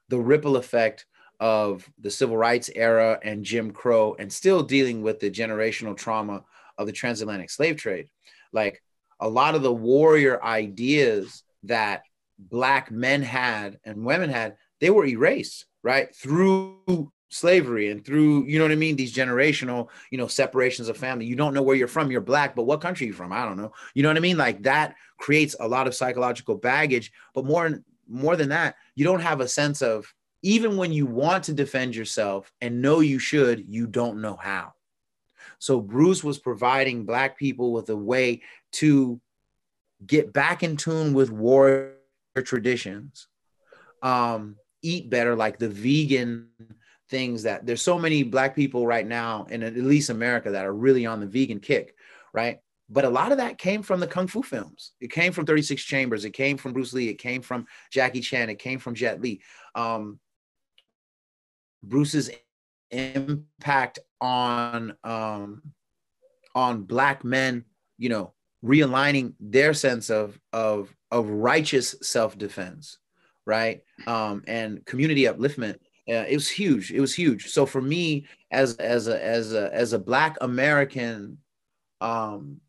the 0.10 0.20
ripple 0.20 0.58
effect 0.58 1.08
of 1.40 1.90
the 2.00 2.12
civil 2.12 2.38
rights 2.38 2.70
era 2.76 3.20
and 3.24 3.44
Jim 3.44 3.72
Crow 3.72 4.16
and 4.20 4.32
still 4.32 4.62
dealing 4.62 5.02
with 5.02 5.20
the 5.20 5.32
generational 5.32 5.98
trauma 5.98 6.44
of 6.78 6.86
the 6.86 6.94
transatlantic 6.94 7.50
slave 7.50 7.78
trade. 7.78 8.10
Like 8.54 8.84
a 9.20 9.28
lot 9.28 9.56
of 9.56 9.64
the 9.64 9.74
warrior 9.74 10.42
ideas 10.44 11.42
that 11.64 12.04
black 12.38 12.92
men 12.92 13.22
had 13.22 13.80
and 13.84 14.06
women 14.06 14.30
had, 14.30 14.58
they 14.80 14.90
were 14.90 15.06
erased, 15.06 15.66
right? 15.84 16.14
Through 16.16 17.12
slavery 17.30 17.90
and 17.92 18.06
through, 18.06 18.46
you 18.46 18.60
know 18.60 18.66
what 18.66 18.72
I 18.72 18.76
mean? 18.76 18.96
These 18.96 19.14
generational, 19.14 19.90
you 20.12 20.18
know, 20.18 20.28
separations 20.28 20.90
of 20.90 20.98
family. 20.98 21.26
You 21.26 21.36
don't 21.36 21.54
know 21.54 21.64
where 21.64 21.76
you're 21.76 21.88
from. 21.88 22.12
You're 22.12 22.22
black, 22.22 22.56
but 22.56 22.64
what 22.64 22.82
country 22.82 23.08
you 23.08 23.14
from? 23.14 23.32
I 23.32 23.46
don't 23.46 23.58
know. 23.58 23.74
You 23.94 24.04
know 24.04 24.10
what 24.10 24.18
I 24.18 24.22
mean? 24.22 24.38
Like 24.38 24.64
that 24.64 24.96
creates 25.18 25.56
a 25.60 25.68
lot 25.68 25.88
of 25.88 25.96
psychological 25.96 26.56
baggage. 26.56 27.12
But 27.34 27.46
more, 27.46 27.84
more 28.08 28.36
than 28.36 28.50
that, 28.50 28.76
you 28.96 29.06
don't 29.06 29.22
have 29.22 29.42
a 29.42 29.48
sense 29.48 29.82
of 29.82 30.14
even 30.44 30.78
when 30.78 30.94
you 30.94 31.06
want 31.08 31.46
to 31.46 31.54
defend 31.54 31.96
yourself 31.96 32.52
and 32.62 32.82
know 32.82 33.00
you 33.00 33.18
should, 33.18 33.66
you 33.68 33.88
don't 33.88 34.22
know 34.22 34.36
how. 34.36 34.74
So 35.60 35.82
Bruce 35.82 36.24
was 36.24 36.38
providing 36.38 37.06
Black 37.06 37.38
people 37.38 37.74
with 37.74 37.90
a 37.90 37.96
way 37.96 38.42
to 38.74 39.20
get 40.06 40.32
back 40.32 40.62
in 40.62 40.78
tune 40.78 41.14
with 41.14 41.32
warrior 41.32 41.95
traditions, 42.42 43.28
um, 44.02 44.56
eat 44.82 45.10
better, 45.10 45.36
like 45.36 45.58
the 45.58 45.70
vegan 45.70 46.50
things 47.10 47.44
that 47.44 47.66
there's 47.66 47.82
so 47.82 48.00
many 48.00 48.24
Black 48.24 48.56
people 48.56 48.88
right 48.88 49.06
now 49.06 49.46
in 49.50 49.64
at 49.64 49.76
least 49.76 50.10
America 50.10 50.52
that 50.52 50.66
are 50.66 50.74
really 50.74 51.06
on 51.06 51.20
the 51.20 51.28
vegan 51.28 51.60
kick, 51.60 51.96
right? 52.34 52.60
But 52.90 53.06
a 53.06 53.10
lot 53.10 53.32
of 53.32 53.40
that 53.40 53.58
came 53.58 53.82
from 53.82 54.00
the 54.00 54.08
Kung 54.08 54.28
Fu 54.28 54.44
films. 54.44 54.92
It 55.00 55.12
came 55.12 55.32
from 55.32 55.46
36 55.46 55.84
Chambers. 55.84 56.26
It 56.26 56.32
came 56.32 56.58
from 56.58 56.74
Bruce 56.74 56.94
Lee. 56.94 57.10
It 57.10 57.16
came 57.16 57.42
from 57.42 57.66
Jackie 57.92 58.22
Chan. 58.22 58.50
It 58.50 58.60
came 58.60 58.80
from 58.80 58.94
Jet 58.94 59.22
Li. 59.22 59.42
Um, 59.74 60.20
Bruce's 61.82 62.30
impact 62.92 64.00
on 64.22 64.96
um, 65.04 65.62
on 66.54 66.84
black 66.84 67.24
men, 67.24 67.66
you 67.98 68.10
know, 68.10 68.34
realigning 68.64 69.34
their 69.40 69.74
sense 69.74 70.10
of 70.10 70.40
of 70.54 70.96
of 71.16 71.30
righteous 71.30 71.96
self 72.02 72.38
defense, 72.38 72.98
right, 73.46 73.82
um, 74.06 74.44
and 74.48 74.86
community 74.86 75.24
upliftment. 75.24 75.76
Uh, 76.08 76.26
it 76.28 76.36
was 76.36 76.50
huge. 76.50 76.92
It 76.92 77.00
was 77.00 77.16
huge. 77.16 77.48
So 77.48 77.66
for 77.66 77.82
me, 77.82 78.28
as 78.52 78.76
as 78.76 79.08
a 79.08 79.24
as 79.24 79.54
a 79.54 79.74
as 79.74 79.94
a 79.94 80.00
Black 80.00 80.38
American 80.42 81.38
um, 82.02 82.60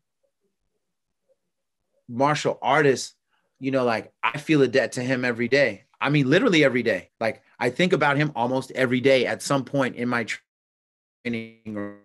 martial 2.07 2.57
artist, 2.61 3.15
you 3.59 3.71
know, 3.71 3.83
like 3.83 4.13
I 4.23 4.37
feel 4.37 4.61
a 4.61 4.67
debt 4.67 4.93
to 4.93 5.03
him 5.03 5.25
every 5.25 5.49
day. 5.49 5.83
I 5.99 6.09
mean, 6.09 6.29
literally 6.29 6.63
every 6.63 6.83
day. 6.83 7.09
Like 7.19 7.43
I 7.59 7.69
think 7.69 7.91
about 7.91 8.15
him 8.15 8.31
almost 8.33 8.71
every 8.71 9.01
day 9.01 9.25
at 9.25 9.41
some 9.41 9.65
point 9.65 9.97
in 9.97 10.07
my 10.07 10.25
training 11.25 11.75
or 11.75 11.97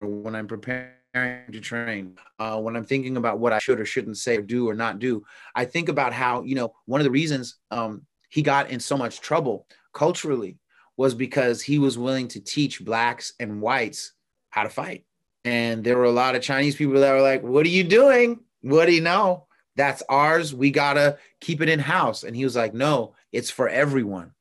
when 0.00 0.34
I'm 0.34 0.46
preparing 0.46 0.92
to 1.14 1.60
train, 1.60 2.16
uh, 2.38 2.60
when 2.60 2.76
I'm 2.76 2.84
thinking 2.84 3.16
about 3.16 3.38
what 3.38 3.52
I 3.52 3.58
should 3.58 3.80
or 3.80 3.84
shouldn't 3.84 4.18
say 4.18 4.36
or 4.36 4.42
do 4.42 4.68
or 4.68 4.74
not 4.74 4.98
do. 4.98 5.24
I 5.54 5.64
think 5.64 5.88
about 5.88 6.12
how, 6.12 6.42
you 6.42 6.54
know, 6.54 6.74
one 6.86 7.00
of 7.00 7.04
the 7.04 7.10
reasons 7.10 7.56
um, 7.70 8.06
he 8.30 8.42
got 8.42 8.70
in 8.70 8.80
so 8.80 8.96
much 8.96 9.20
trouble 9.20 9.66
culturally 9.92 10.58
was 10.96 11.14
because 11.14 11.60
he 11.62 11.78
was 11.78 11.98
willing 11.98 12.28
to 12.28 12.40
teach 12.40 12.84
blacks 12.84 13.32
and 13.40 13.60
whites 13.60 14.12
how 14.50 14.62
to 14.62 14.68
fight. 14.68 15.04
And 15.44 15.84
there 15.84 15.98
were 15.98 16.04
a 16.04 16.10
lot 16.10 16.34
of 16.34 16.42
Chinese 16.42 16.76
people 16.76 17.00
that 17.00 17.12
were 17.12 17.20
like, 17.20 17.42
What 17.42 17.66
are 17.66 17.70
you 17.70 17.84
doing? 17.84 18.40
What 18.62 18.86
do 18.86 18.92
you 18.92 19.00
know? 19.00 19.46
that's 19.76 20.02
ours. 20.08 20.54
We 20.54 20.70
gotta 20.70 21.18
keep 21.40 21.60
it 21.60 21.68
in 21.68 21.78
house. 21.78 22.24
And 22.24 22.36
he 22.36 22.44
was 22.44 22.56
like, 22.56 22.74
no, 22.74 23.14
it's 23.32 23.50
for 23.50 23.68
everyone, 23.68 24.32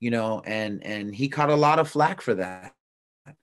you 0.00 0.10
know, 0.10 0.42
and 0.46 0.84
and 0.84 1.14
he 1.14 1.28
caught 1.28 1.50
a 1.50 1.56
lot 1.56 1.78
of 1.78 1.88
flack 1.88 2.20
for 2.20 2.34
that. 2.34 2.72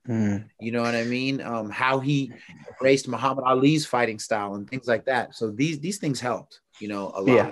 Mm. 0.08 0.44
You 0.60 0.72
know 0.72 0.82
what 0.82 0.94
I 0.94 1.04
mean? 1.04 1.40
Um, 1.40 1.70
how 1.70 1.98
he 2.00 2.32
embraced 2.68 3.08
Muhammad 3.08 3.44
Ali's 3.46 3.86
fighting 3.86 4.18
style 4.18 4.54
and 4.54 4.68
things 4.68 4.86
like 4.86 5.04
that. 5.06 5.34
So 5.34 5.50
these 5.50 5.80
these 5.80 5.98
things 5.98 6.20
helped, 6.20 6.60
you 6.80 6.88
know, 6.88 7.12
a 7.14 7.20
lot. 7.20 7.34
Yeah. 7.34 7.50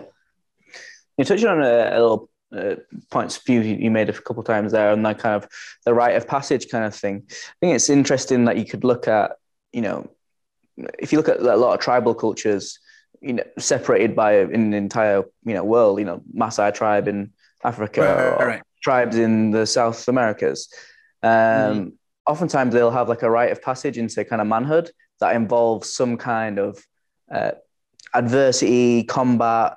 You 1.18 1.24
touched 1.24 1.44
on 1.44 1.62
a, 1.62 1.90
a 1.90 1.98
little 2.00 2.30
uh, 2.56 2.76
points 3.10 3.36
of 3.36 3.44
view 3.44 3.60
you 3.60 3.90
made 3.90 4.08
a 4.08 4.12
couple 4.12 4.40
of 4.40 4.46
times 4.46 4.72
there 4.72 4.90
on 4.90 5.02
that 5.02 5.18
kind 5.18 5.36
of 5.36 5.48
the 5.84 5.94
rite 5.94 6.16
of 6.16 6.26
passage 6.26 6.68
kind 6.68 6.84
of 6.84 6.94
thing. 6.94 7.24
I 7.30 7.54
think 7.60 7.74
it's 7.74 7.90
interesting 7.90 8.44
that 8.46 8.56
you 8.56 8.64
could 8.64 8.84
look 8.84 9.08
at, 9.08 9.32
you 9.72 9.82
know, 9.82 10.10
if 10.98 11.12
you 11.12 11.18
look 11.18 11.28
at 11.28 11.40
a 11.40 11.56
lot 11.56 11.74
of 11.74 11.80
tribal 11.80 12.14
cultures, 12.14 12.78
you 13.20 13.34
know, 13.34 13.44
separated 13.58 14.16
by 14.16 14.40
in 14.40 14.54
an 14.54 14.74
entire, 14.74 15.22
you 15.44 15.54
know, 15.54 15.64
world, 15.64 15.98
you 15.98 16.04
know, 16.04 16.22
Maasai 16.34 16.74
tribe 16.74 17.08
in 17.08 17.32
Africa 17.62 18.00
Right, 18.00 18.42
or 18.42 18.46
right. 18.46 18.62
tribes 18.82 19.16
in 19.16 19.50
the 19.50 19.66
South 19.66 20.08
Americas. 20.08 20.68
Um, 21.22 21.30
Mm-hmm. 21.30 21.88
Oftentimes 22.26 22.72
they'll 22.72 22.90
have 22.90 23.08
like 23.08 23.22
a 23.22 23.30
rite 23.30 23.52
of 23.52 23.62
passage 23.62 23.98
into 23.98 24.24
kind 24.24 24.40
of 24.40 24.46
manhood 24.46 24.90
that 25.20 25.34
involves 25.34 25.92
some 25.92 26.16
kind 26.16 26.58
of 26.58 26.84
uh, 27.32 27.52
adversity, 28.14 29.04
combat, 29.04 29.76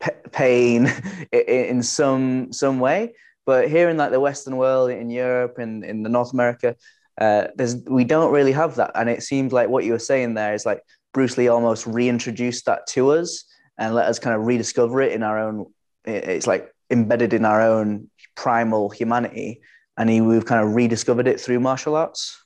p- 0.00 0.10
pain 0.32 0.92
in 1.32 1.82
some 1.82 2.52
some 2.52 2.80
way. 2.80 3.14
But 3.46 3.68
here 3.68 3.88
in 3.88 3.96
like 3.96 4.10
the 4.10 4.20
Western 4.20 4.56
world, 4.56 4.90
in 4.90 5.08
Europe, 5.10 5.58
and 5.58 5.84
in, 5.84 6.02
the 6.02 6.10
North 6.10 6.32
America, 6.32 6.76
uh, 7.20 7.48
there's 7.56 7.76
we 7.86 8.04
don't 8.04 8.32
really 8.32 8.52
have 8.52 8.76
that. 8.76 8.92
And 8.94 9.08
it 9.08 9.22
seems 9.22 9.52
like 9.52 9.68
what 9.68 9.84
you 9.84 9.92
were 9.92 9.98
saying 9.98 10.34
there 10.34 10.54
is 10.54 10.66
like 10.66 10.82
Bruce 11.14 11.38
Lee 11.38 11.48
almost 11.48 11.86
reintroduced 11.86 12.66
that 12.66 12.86
to 12.88 13.12
us 13.12 13.44
and 13.78 13.94
let 13.94 14.06
us 14.06 14.18
kind 14.18 14.36
of 14.36 14.46
rediscover 14.46 15.00
it 15.00 15.12
in 15.12 15.22
our 15.22 15.38
own. 15.38 15.66
It's 16.04 16.46
like 16.46 16.72
embedded 16.90 17.32
in 17.32 17.44
our 17.44 17.62
own 17.62 18.10
primal 18.34 18.90
humanity, 18.90 19.60
and 19.98 20.08
he, 20.08 20.20
we've 20.20 20.46
kind 20.46 20.64
of 20.64 20.74
rediscovered 20.74 21.26
it 21.26 21.40
through 21.40 21.60
martial 21.60 21.96
arts. 21.96 22.42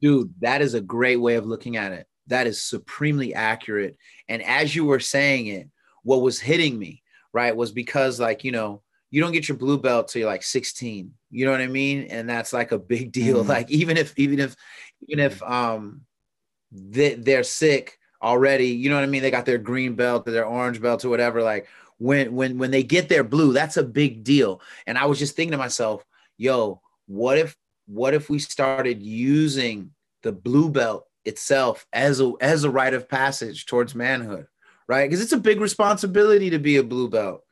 Dude, 0.00 0.34
that 0.40 0.60
is 0.60 0.74
a 0.74 0.80
great 0.80 1.20
way 1.20 1.36
of 1.36 1.46
looking 1.46 1.76
at 1.76 1.92
it. 1.92 2.06
That 2.26 2.48
is 2.48 2.60
supremely 2.60 3.32
accurate. 3.32 3.96
And 4.28 4.42
as 4.42 4.74
you 4.74 4.84
were 4.84 4.98
saying 4.98 5.46
it, 5.46 5.68
what 6.02 6.22
was 6.22 6.40
hitting 6.40 6.76
me, 6.76 7.02
right, 7.32 7.56
was 7.56 7.70
because, 7.70 8.18
like, 8.18 8.42
you 8.42 8.50
know, 8.50 8.82
you 9.12 9.20
don't 9.20 9.32
get 9.32 9.46
your 9.46 9.56
blue 9.56 9.78
belt 9.78 10.08
till 10.08 10.20
you're 10.20 10.28
like 10.28 10.42
16. 10.42 11.12
You 11.30 11.44
know 11.44 11.52
what 11.52 11.60
I 11.60 11.68
mean? 11.68 12.08
And 12.10 12.28
that's 12.28 12.52
like 12.52 12.72
a 12.72 12.78
big 12.78 13.12
deal. 13.12 13.44
Mhm. 13.44 13.48
Like, 13.48 13.70
even 13.70 13.96
if, 13.96 14.12
even 14.16 14.40
if, 14.40 14.56
even 15.06 15.24
if 15.24 15.42
um 15.42 16.02
they, 16.72 17.14
they're 17.14 17.44
sick 17.44 17.98
already, 18.20 18.68
you 18.68 18.88
know 18.88 18.96
what 18.96 19.04
I 19.04 19.08
mean? 19.08 19.22
They 19.22 19.30
got 19.30 19.46
their 19.46 19.58
green 19.58 19.94
belt 19.94 20.26
or 20.26 20.32
their 20.32 20.46
orange 20.46 20.80
belt 20.80 21.04
or 21.04 21.10
whatever. 21.10 21.42
Like, 21.42 21.68
when 22.02 22.34
when 22.34 22.58
when 22.58 22.70
they 22.72 22.82
get 22.82 23.08
their 23.08 23.22
blue, 23.24 23.52
that's 23.52 23.76
a 23.76 23.84
big 23.84 24.24
deal. 24.24 24.60
And 24.86 24.98
I 24.98 25.06
was 25.06 25.18
just 25.18 25.36
thinking 25.36 25.52
to 25.52 25.58
myself, 25.58 26.04
yo, 26.36 26.80
what 27.06 27.38
if 27.38 27.56
what 27.86 28.14
if 28.14 28.28
we 28.28 28.38
started 28.38 29.02
using 29.02 29.90
the 30.22 30.32
blue 30.32 30.70
belt 30.70 31.06
itself 31.24 31.86
as 31.92 32.20
a 32.20 32.32
as 32.40 32.64
a 32.64 32.70
rite 32.70 32.94
of 32.94 33.08
passage 33.08 33.66
towards 33.66 33.94
manhood 33.94 34.46
right 34.88 35.08
because 35.08 35.22
it's 35.22 35.32
a 35.32 35.38
big 35.38 35.60
responsibility 35.60 36.50
to 36.50 36.58
be 36.58 36.76
a 36.78 36.82
blue 36.82 37.08
belt 37.08 37.42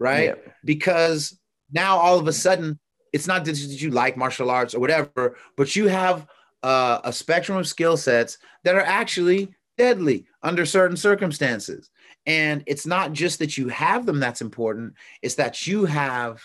right 0.00 0.34
Yeah. 0.36 0.52
because 0.64 1.38
now 1.70 1.96
all 1.98 2.18
of 2.18 2.26
a 2.26 2.32
sudden 2.32 2.80
it's 3.12 3.28
not 3.28 3.44
that 3.44 3.56
you 3.56 3.90
like 3.90 4.16
martial 4.16 4.50
arts 4.50 4.74
or 4.74 4.80
whatever 4.80 5.36
but 5.56 5.76
you 5.76 5.86
have 5.86 6.26
uh, 6.64 7.00
a 7.04 7.12
spectrum 7.12 7.56
of 7.56 7.68
skill 7.68 7.96
sets 7.96 8.38
that 8.64 8.74
are 8.74 8.80
actually 8.80 9.54
deadly 9.80 10.26
under 10.42 10.66
certain 10.66 10.94
circumstances. 10.94 11.88
And 12.26 12.62
it's 12.66 12.86
not 12.86 13.14
just 13.14 13.38
that 13.38 13.56
you 13.56 13.68
have 13.68 14.04
them 14.04 14.20
that's 14.20 14.42
important 14.42 14.92
it's 15.22 15.36
that 15.36 15.66
you 15.66 15.86
have 15.86 16.42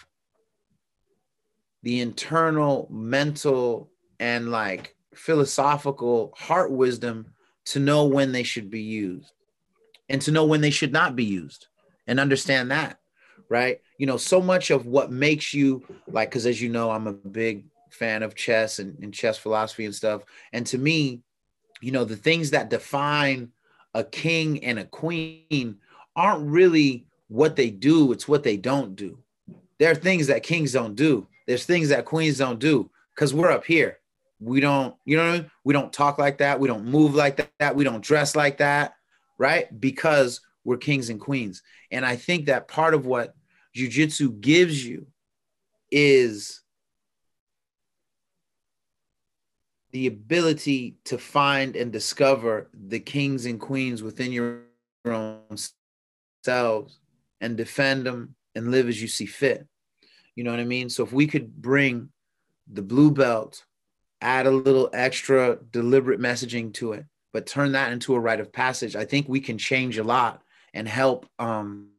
the 1.83 1.99
internal 1.99 2.87
mental 2.89 3.89
and 4.21 4.51
like 4.51 4.95
philosophical 5.13 6.33
heart 6.37 6.71
wisdom 6.71 7.25
to 7.65 7.79
know 7.79 8.05
when 8.05 8.31
they 8.31 8.43
should 8.43 8.69
be 8.69 8.81
used 8.81 9.33
and 10.07 10.21
to 10.21 10.31
know 10.31 10.45
when 10.45 10.61
they 10.61 10.69
should 10.69 10.93
not 10.93 11.17
be 11.17 11.25
used 11.25 11.67
and 12.07 12.21
understand 12.21 12.71
that 12.71 12.99
right? 13.49 13.81
You 13.99 14.07
know 14.07 14.17
so 14.17 14.41
much 14.41 14.71
of 14.71 14.85
what 14.85 15.11
makes 15.11 15.53
you 15.53 15.83
like 16.07 16.29
because 16.29 16.45
as 16.45 16.59
you 16.61 16.69
know 16.69 16.89
i'm 16.89 17.05
a 17.05 17.13
big 17.13 17.65
fan 17.91 18.23
of 18.23 18.33
chess 18.35 18.79
and, 18.79 18.97
and 19.03 19.13
chess 19.13 19.37
philosophy 19.37 19.85
and 19.85 19.95
stuff. 19.95 20.23
And 20.53 20.65
to 20.67 20.77
me 20.77 21.21
you 21.81 21.91
know 21.91 22.05
the 22.05 22.15
things 22.15 22.51
that 22.51 22.69
define 22.69 23.51
a 23.93 24.03
king 24.03 24.63
and 24.63 24.79
a 24.79 24.85
queen 24.85 25.77
aren't 26.15 26.47
really 26.47 27.05
what 27.27 27.55
they 27.55 27.69
do 27.69 28.11
it's 28.11 28.27
what 28.27 28.43
they 28.43 28.57
don't 28.57 28.95
do. 28.95 29.17
There 29.79 29.91
are 29.91 29.95
things 29.95 30.27
that 30.27 30.43
kings 30.43 30.71
don't 30.71 30.95
do. 30.95 31.27
There's 31.47 31.65
things 31.65 31.89
that 31.89 32.05
queens 32.05 32.37
don't 32.37 32.59
do 32.59 32.89
because 33.13 33.33
we're 33.33 33.51
up 33.51 33.65
here. 33.65 33.99
We 34.39 34.59
don't 34.59 34.95
you 35.05 35.17
know 35.17 35.23
I 35.23 35.31
mean? 35.39 35.51
we 35.63 35.73
don't 35.73 35.93
talk 35.93 36.17
like 36.17 36.37
that. 36.39 36.59
We 36.59 36.67
don't 36.67 36.85
move 36.85 37.15
like 37.15 37.49
that. 37.59 37.75
We 37.75 37.83
don't 37.83 38.03
dress 38.03 38.35
like 38.35 38.57
that 38.57 38.95
right? 39.37 39.79
Because 39.79 40.41
we're 40.63 40.77
kings 40.77 41.09
and 41.09 41.19
queens. 41.19 41.61
And 41.91 42.05
i 42.05 42.15
think 42.15 42.45
that 42.45 42.67
part 42.67 42.93
of 42.93 43.05
what 43.05 43.35
jiu-jitsu 43.73 44.33
gives 44.33 44.85
you 44.85 45.07
is 45.91 46.61
the 49.95 50.07
ability 50.07 50.97
to 51.05 51.17
find 51.17 51.75
and 51.75 51.91
discover 51.91 52.69
the 52.73 52.99
kings 52.99 53.45
and 53.45 53.59
queens 53.59 54.03
within 54.03 54.31
your 54.31 54.63
own 55.05 55.55
selves 56.43 56.99
and 57.39 57.55
defend 57.55 58.05
them 58.05 58.35
and 58.55 58.71
live 58.71 58.87
as 58.87 59.01
you 59.01 59.07
see 59.07 59.25
fit 59.25 59.65
you 60.35 60.43
know 60.43 60.51
what 60.51 60.59
i 60.59 60.65
mean 60.65 60.89
so 60.89 61.03
if 61.03 61.13
we 61.13 61.25
could 61.25 61.61
bring 61.61 62.09
the 62.71 62.81
blue 62.81 63.11
belt 63.11 63.63
add 64.25 64.47
a 64.47 64.51
little 64.51 64.89
extra 64.93 65.57
deliberate 65.71 66.19
messaging 66.19 66.73
to 66.73 66.93
it, 66.93 67.05
but 67.31 67.45
turn 67.45 67.73
that 67.73 67.91
into 67.91 68.15
a 68.15 68.19
rite 68.19 68.39
of 68.39 68.51
passage, 68.51 68.95
I 68.95 69.05
think 69.05 69.27
we 69.27 69.39
can 69.39 69.57
change 69.57 69.97
a 69.97 70.03
lot 70.03 70.41
and 70.73 70.87
help 70.87 71.27
um, 71.37 71.89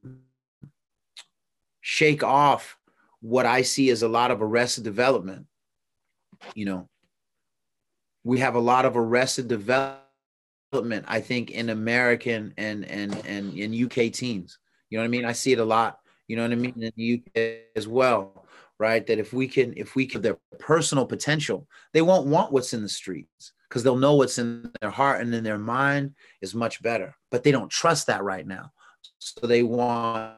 shake 1.81 2.25
off 2.25 2.77
what 3.21 3.47
I 3.47 3.63
see 3.63 3.91
as 3.91 4.03
a 4.03 4.09
lot 4.09 4.31
of 4.31 4.43
arrested 4.43 4.83
development. 4.83 5.47
You 6.55 6.65
know, 6.65 6.89
we 8.27 8.41
have 8.41 8.57
a 8.57 8.61
lot 8.61 8.85
of 8.85 8.97
arrested 8.97 9.49
development, 9.49 11.05
I 11.07 11.21
think, 11.21 11.51
in 11.51 11.71
American 11.71 12.53
and 12.57 12.85
and 12.85 13.15
and 13.27 13.55
in 13.55 13.85
UK 13.85 14.13
teens. 14.13 14.59
You 14.91 14.99
know 14.99 15.03
what 15.03 15.07
I 15.07 15.09
mean? 15.09 15.25
I 15.25 15.33
see 15.33 15.53
it 15.53 15.59
a 15.59 15.65
lot. 15.65 16.01
You 16.29 16.37
know 16.37 16.43
what 16.43 16.53
I 16.53 16.57
mean 16.57 16.75
in 16.77 16.93
the 16.97 17.23
UK 17.23 17.77
as 17.77 17.87
well 17.87 18.47
right? 18.79 19.07
That 19.07 19.19
if 19.19 19.33
we 19.33 19.49
can, 19.49 19.75
if 19.77 19.95
we 19.95 20.07
can, 20.07 20.23
their 20.23 20.39
personal 20.59 21.07
potential, 21.07 21.67
they 21.93 22.03
won't 22.03 22.27
want 22.27 22.53
what's 22.53 22.75
in 22.75 22.83
the 22.83 22.89
streets 22.89 23.53
because 23.69 23.83
they'll 23.83 23.97
know 23.97 24.15
what's 24.15 24.39
in 24.39 24.71
their 24.81 24.91
heart 24.91 25.21
and 25.21 25.35
in 25.35 25.45
their 25.45 25.59
mind 25.59 26.15
is 26.41 26.55
much 26.55 26.83
better. 26.83 27.17
But 27.31 27.43
they 27.43 27.53
don't 27.53 27.71
trust 27.71 28.07
that 28.09 28.23
right 28.23 28.47
now, 28.47 28.73
so 29.19 29.47
they 29.47 29.63
want 29.63 30.35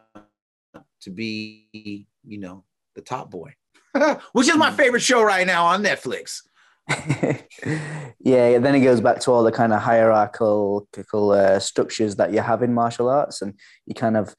to 1.00 1.10
be, 1.10 2.06
you 2.24 2.38
know, 2.38 2.64
the 2.94 3.02
top 3.02 3.30
boy, 3.30 3.54
which 4.32 4.48
is 4.48 4.56
my 4.56 4.70
mm. 4.70 4.76
favorite 4.76 5.02
show 5.02 5.22
right 5.22 5.46
now 5.46 5.66
on 5.66 5.82
Netflix. 5.82 6.42
yeah, 8.20 8.58
then 8.58 8.74
it 8.74 8.80
goes 8.80 9.00
back 9.00 9.20
to 9.20 9.30
all 9.30 9.42
the 9.42 9.52
kind 9.52 9.72
of 9.72 9.80
hierarchical 9.80 10.86
uh, 11.32 11.58
structures 11.58 12.16
that 12.16 12.32
you 12.32 12.40
have 12.40 12.62
in 12.62 12.72
martial 12.72 13.08
arts, 13.08 13.42
and 13.42 13.54
you 13.86 13.94
kind 13.94 14.16
of 14.16 14.34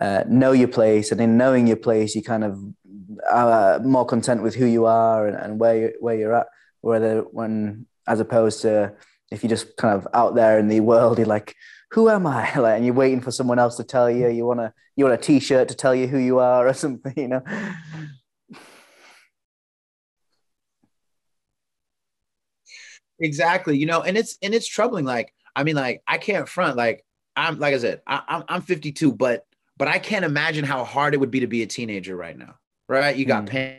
uh, 0.00 0.24
know 0.28 0.52
your 0.52 0.68
place, 0.68 1.10
and 1.10 1.20
in 1.20 1.36
knowing 1.36 1.66
your 1.66 1.76
place, 1.76 2.14
you 2.14 2.22
kind 2.22 2.44
of 2.44 2.58
are 3.30 3.78
more 3.80 4.04
content 4.04 4.42
with 4.42 4.54
who 4.54 4.66
you 4.66 4.84
are 4.84 5.26
and, 5.26 5.36
and 5.36 5.58
where 5.58 5.76
you, 5.76 5.92
where 6.00 6.16
you're 6.16 6.34
at. 6.34 6.46
Whether 6.82 7.20
when 7.22 7.86
as 8.06 8.20
opposed 8.20 8.62
to 8.62 8.94
if 9.30 9.42
you're 9.42 9.50
just 9.50 9.76
kind 9.76 9.94
of 9.94 10.06
out 10.14 10.34
there 10.34 10.58
in 10.58 10.68
the 10.68 10.80
world, 10.80 11.18
you're 11.18 11.26
like, 11.26 11.54
who 11.92 12.08
am 12.08 12.26
I? 12.26 12.52
Like, 12.56 12.76
and 12.76 12.84
you're 12.84 12.94
waiting 12.94 13.20
for 13.20 13.30
someone 13.30 13.58
else 13.58 13.76
to 13.76 13.84
tell 13.84 14.10
you. 14.10 14.28
You 14.28 14.46
want 14.46 14.60
a 14.60 14.72
you 14.96 15.04
want 15.04 15.18
a 15.18 15.22
T-shirt 15.22 15.68
to 15.68 15.74
tell 15.74 15.94
you 15.94 16.06
who 16.06 16.18
you 16.18 16.38
are 16.38 16.68
or 16.68 16.72
something, 16.84 17.14
you 17.16 17.28
know. 17.28 17.42
Exactly, 23.20 23.78
you 23.78 23.86
know, 23.86 24.02
and 24.02 24.16
it's 24.16 24.36
and 24.42 24.54
it's 24.54 24.66
troubling. 24.66 25.04
Like, 25.04 25.32
I 25.54 25.64
mean, 25.64 25.76
like 25.76 26.02
I 26.06 26.18
can't 26.18 26.48
front. 26.48 26.76
Like, 26.76 27.04
I'm 27.34 27.58
like 27.58 27.74
I 27.74 27.78
said, 27.78 28.02
I, 28.06 28.22
I'm 28.28 28.44
I'm 28.48 28.62
52, 28.62 29.12
but 29.12 29.46
but 29.76 29.88
I 29.88 29.98
can't 29.98 30.24
imagine 30.24 30.64
how 30.64 30.84
hard 30.84 31.14
it 31.14 31.18
would 31.18 31.30
be 31.30 31.40
to 31.40 31.46
be 31.46 31.62
a 31.62 31.66
teenager 31.66 32.16
right 32.16 32.36
now. 32.36 32.56
Right? 32.88 33.16
You 33.16 33.24
got 33.24 33.46
Mm. 33.46 33.78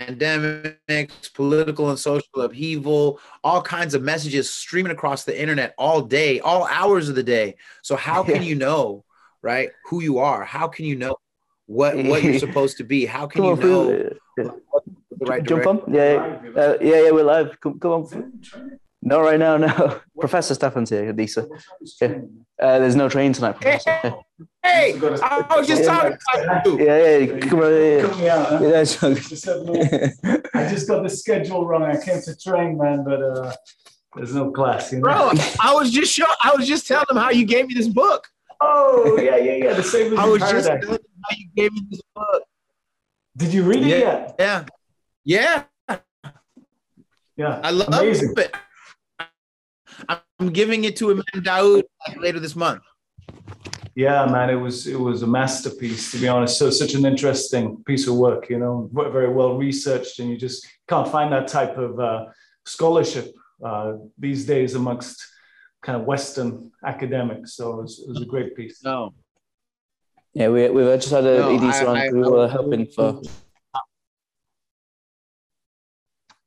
pandemics, 0.00 1.32
political 1.32 1.90
and 1.90 1.98
social 1.98 2.42
upheaval, 2.42 3.20
all 3.44 3.62
kinds 3.62 3.94
of 3.94 4.02
messages 4.02 4.50
streaming 4.50 4.92
across 4.92 5.24
the 5.24 5.38
internet 5.38 5.74
all 5.78 6.02
day, 6.02 6.40
all 6.40 6.66
hours 6.66 7.08
of 7.08 7.14
the 7.14 7.22
day. 7.22 7.56
So 7.82 7.96
how 7.96 8.22
can 8.30 8.42
you 8.42 8.54
know, 8.54 9.04
right, 9.42 9.70
who 9.86 10.02
you 10.02 10.18
are? 10.18 10.44
How 10.44 10.68
can 10.68 10.84
you 10.84 10.96
know 10.96 11.16
what 11.66 11.96
what 11.96 12.22
you're 12.22 12.38
supposed 12.38 12.78
to 12.78 12.84
be? 12.84 13.06
How 13.06 13.26
can 13.26 13.44
you 13.44 13.56
know 13.56 14.12
Phil. 14.36 14.60
The 15.20 15.26
right 15.26 15.42
jump 15.44 15.62
direction? 15.62 15.82
on. 15.86 15.94
Yeah, 15.94 16.60
uh, 16.62 16.76
yeah, 16.80 17.02
yeah. 17.04 17.10
We're 17.10 17.22
live. 17.24 17.60
Come, 17.60 17.78
come 17.78 17.90
on. 17.92 18.40
No, 19.02 19.20
right 19.22 19.38
now, 19.38 19.56
no. 19.56 20.00
Professor 20.20 20.54
Stefan's 20.54 20.90
here, 20.90 21.12
Lisa. 21.12 21.46
Yeah. 22.00 22.18
Uh, 22.60 22.78
there's 22.80 22.96
no 22.96 23.08
train 23.08 23.32
tonight, 23.32 23.52
Professor. 23.52 23.98
Yeah, 24.04 24.12
Hey, 24.62 24.98
I 25.02 25.46
I 25.48 25.56
was 25.58 25.66
just 25.66 25.84
talking 25.84 26.18
about 26.44 26.66
you. 26.66 26.78
yeah, 26.84 27.16
yeah. 27.18 27.38
Come 27.40 27.60
on, 27.60 27.72
yeah, 27.72 28.00
Cut 28.02 28.12
out, 28.28 28.46
huh? 28.46 28.58
yeah. 28.62 28.68
yeah. 28.70 28.84
so- 28.84 29.14
Just 29.14 29.46
let 29.46 29.64
me- 29.64 30.42
I 30.52 30.68
just 30.68 30.86
got 30.86 31.02
the 31.02 31.08
schedule 31.08 31.66
wrong. 31.66 31.82
I 31.82 31.96
came 32.02 32.20
to 32.20 32.36
train, 32.36 32.76
man, 32.76 33.02
but 33.04 33.22
uh, 33.22 33.52
there's 34.16 34.34
no 34.34 34.50
class. 34.50 34.92
You 34.92 34.98
know? 34.98 35.04
Bro, 35.04 35.32
I 35.62 35.72
was 35.72 35.90
just 35.90 36.12
show, 36.12 36.26
I 36.42 36.52
was 36.54 36.68
just 36.68 36.86
telling 36.86 37.06
them 37.08 37.16
how 37.16 37.30
you 37.30 37.46
gave 37.46 37.68
me 37.68 37.74
this 37.74 37.88
book. 37.88 38.28
Oh, 38.60 39.18
yeah, 39.18 39.36
yeah, 39.38 39.52
yeah. 39.64 39.72
The 39.72 39.82
same 39.82 40.12
as 40.12 40.18
I 40.18 40.26
was 40.28 40.40
just 40.42 40.52
Paradise. 40.68 40.84
telling 40.84 40.98
them 41.02 41.20
how 41.26 41.36
you 41.38 41.48
gave 41.56 41.72
me 41.72 41.80
this 41.90 42.02
book. 42.14 42.42
Did 43.38 43.54
you 43.54 43.62
read 43.62 43.82
it 43.82 43.86
Yeah. 43.88 43.98
yet? 43.98 44.34
Yeah. 44.38 44.64
Yeah. 45.30 45.62
Yeah. 47.36 47.60
I 47.62 47.70
love 47.70 47.86
Amazing. 47.88 48.34
it. 48.36 48.52
I'm 50.40 50.50
giving 50.50 50.82
it 50.84 50.96
to 50.96 51.10
Imam 51.12 51.24
Daoud 51.48 51.82
later 52.16 52.40
this 52.40 52.56
month. 52.56 52.82
Yeah, 53.94 54.26
man, 54.26 54.50
it 54.50 54.60
was 54.66 54.86
it 54.88 54.98
was 54.98 55.22
a 55.22 55.26
masterpiece 55.28 56.10
to 56.12 56.18
be 56.18 56.26
honest. 56.26 56.58
So 56.58 56.68
such 56.70 56.94
an 56.94 57.04
interesting 57.06 57.64
piece 57.84 58.08
of 58.08 58.14
work, 58.16 58.50
you 58.50 58.58
know, 58.58 58.90
very 58.92 59.28
well 59.32 59.56
researched, 59.56 60.18
and 60.20 60.28
you 60.30 60.36
just 60.36 60.66
can't 60.88 61.06
find 61.16 61.32
that 61.32 61.46
type 61.46 61.76
of 61.86 62.00
uh, 62.00 62.26
scholarship 62.64 63.26
uh, 63.64 63.92
these 64.18 64.44
days 64.46 64.74
amongst 64.74 65.16
kind 65.82 65.96
of 66.00 66.06
Western 66.06 66.72
academics. 66.84 67.54
So 67.54 67.62
it 67.78 67.82
was, 67.82 67.92
it 68.04 68.08
was 68.08 68.22
a 68.22 68.26
great 68.26 68.56
piece. 68.56 68.82
No. 68.82 69.14
Yeah, 70.34 70.48
we, 70.48 70.68
we've 70.70 70.86
just 71.00 71.10
had 71.12 71.24
a 71.24 71.38
No, 71.38 71.56
EDC 71.58 71.82
I- 71.82 71.86
on 72.08 72.14
who 72.14 72.30
were 72.32 72.48
helping 72.48 72.86
for. 72.86 73.20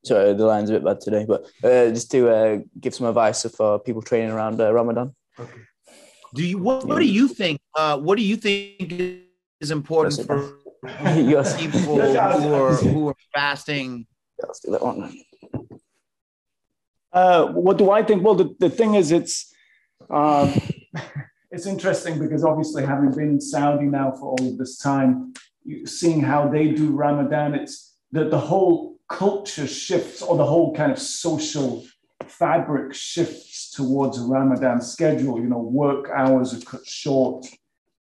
Sorry, 0.03 0.33
the 0.33 0.45
line's 0.45 0.69
a 0.69 0.73
bit 0.73 0.83
bad 0.83 0.99
today, 0.99 1.25
but 1.25 1.43
uh, 1.63 1.89
just 1.89 2.11
to 2.11 2.29
uh, 2.29 2.57
give 2.79 2.93
some 2.93 3.07
advice 3.07 3.45
for 3.55 3.79
people 3.79 4.01
training 4.01 4.31
around 4.31 4.59
uh, 4.59 4.73
Ramadan. 4.73 5.15
Do 6.33 6.45
you 6.45 6.57
what, 6.57 6.85
what 6.85 6.99
do 6.99 7.05
you 7.05 7.27
think? 7.27 7.59
Uh, 7.75 7.97
what 7.97 8.17
do 8.17 8.23
you 8.23 8.35
think 8.35 9.21
is 9.61 9.71
important 9.71 10.27
for 10.27 10.57
yes, 10.83 11.59
people 11.59 11.79
who 11.79 12.01
are 12.01 12.75
who 12.75 13.07
are 13.09 13.15
fasting? 13.33 14.05
let's 14.39 14.59
do 14.59 14.71
that 14.71 14.81
one. 14.81 15.13
Uh, 17.13 17.45
what 17.47 17.77
do 17.77 17.91
I 17.91 18.03
think? 18.03 18.23
Well, 18.23 18.35
the, 18.35 18.55
the 18.59 18.69
thing 18.69 18.95
is, 18.95 19.11
it's 19.11 19.53
um, 20.09 20.53
it's 21.51 21.65
interesting 21.65 22.19
because 22.19 22.43
obviously, 22.43 22.85
having 22.85 23.11
been 23.11 23.29
in 23.29 23.41
Saudi 23.41 23.85
now 23.85 24.11
for 24.11 24.31
all 24.31 24.47
of 24.49 24.57
this 24.57 24.77
time, 24.77 25.33
you, 25.63 25.85
seeing 25.85 26.19
how 26.19 26.47
they 26.47 26.69
do 26.69 26.91
Ramadan, 26.91 27.53
it's 27.53 27.95
that 28.11 28.31
the 28.31 28.39
whole 28.39 28.92
culture 29.09 29.67
shifts, 29.67 30.21
or 30.21 30.37
the 30.37 30.45
whole 30.45 30.73
kind 30.75 30.91
of 30.91 30.99
social 30.99 31.85
fabric 32.27 32.93
shifts 32.93 33.71
towards 33.71 34.17
a 34.19 34.23
Ramadan 34.23 34.81
schedule. 34.81 35.39
You 35.39 35.47
know, 35.47 35.59
work 35.59 36.09
hours 36.09 36.53
are 36.53 36.65
cut 36.65 36.85
short. 36.85 37.45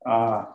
Uh, 0.06 0.46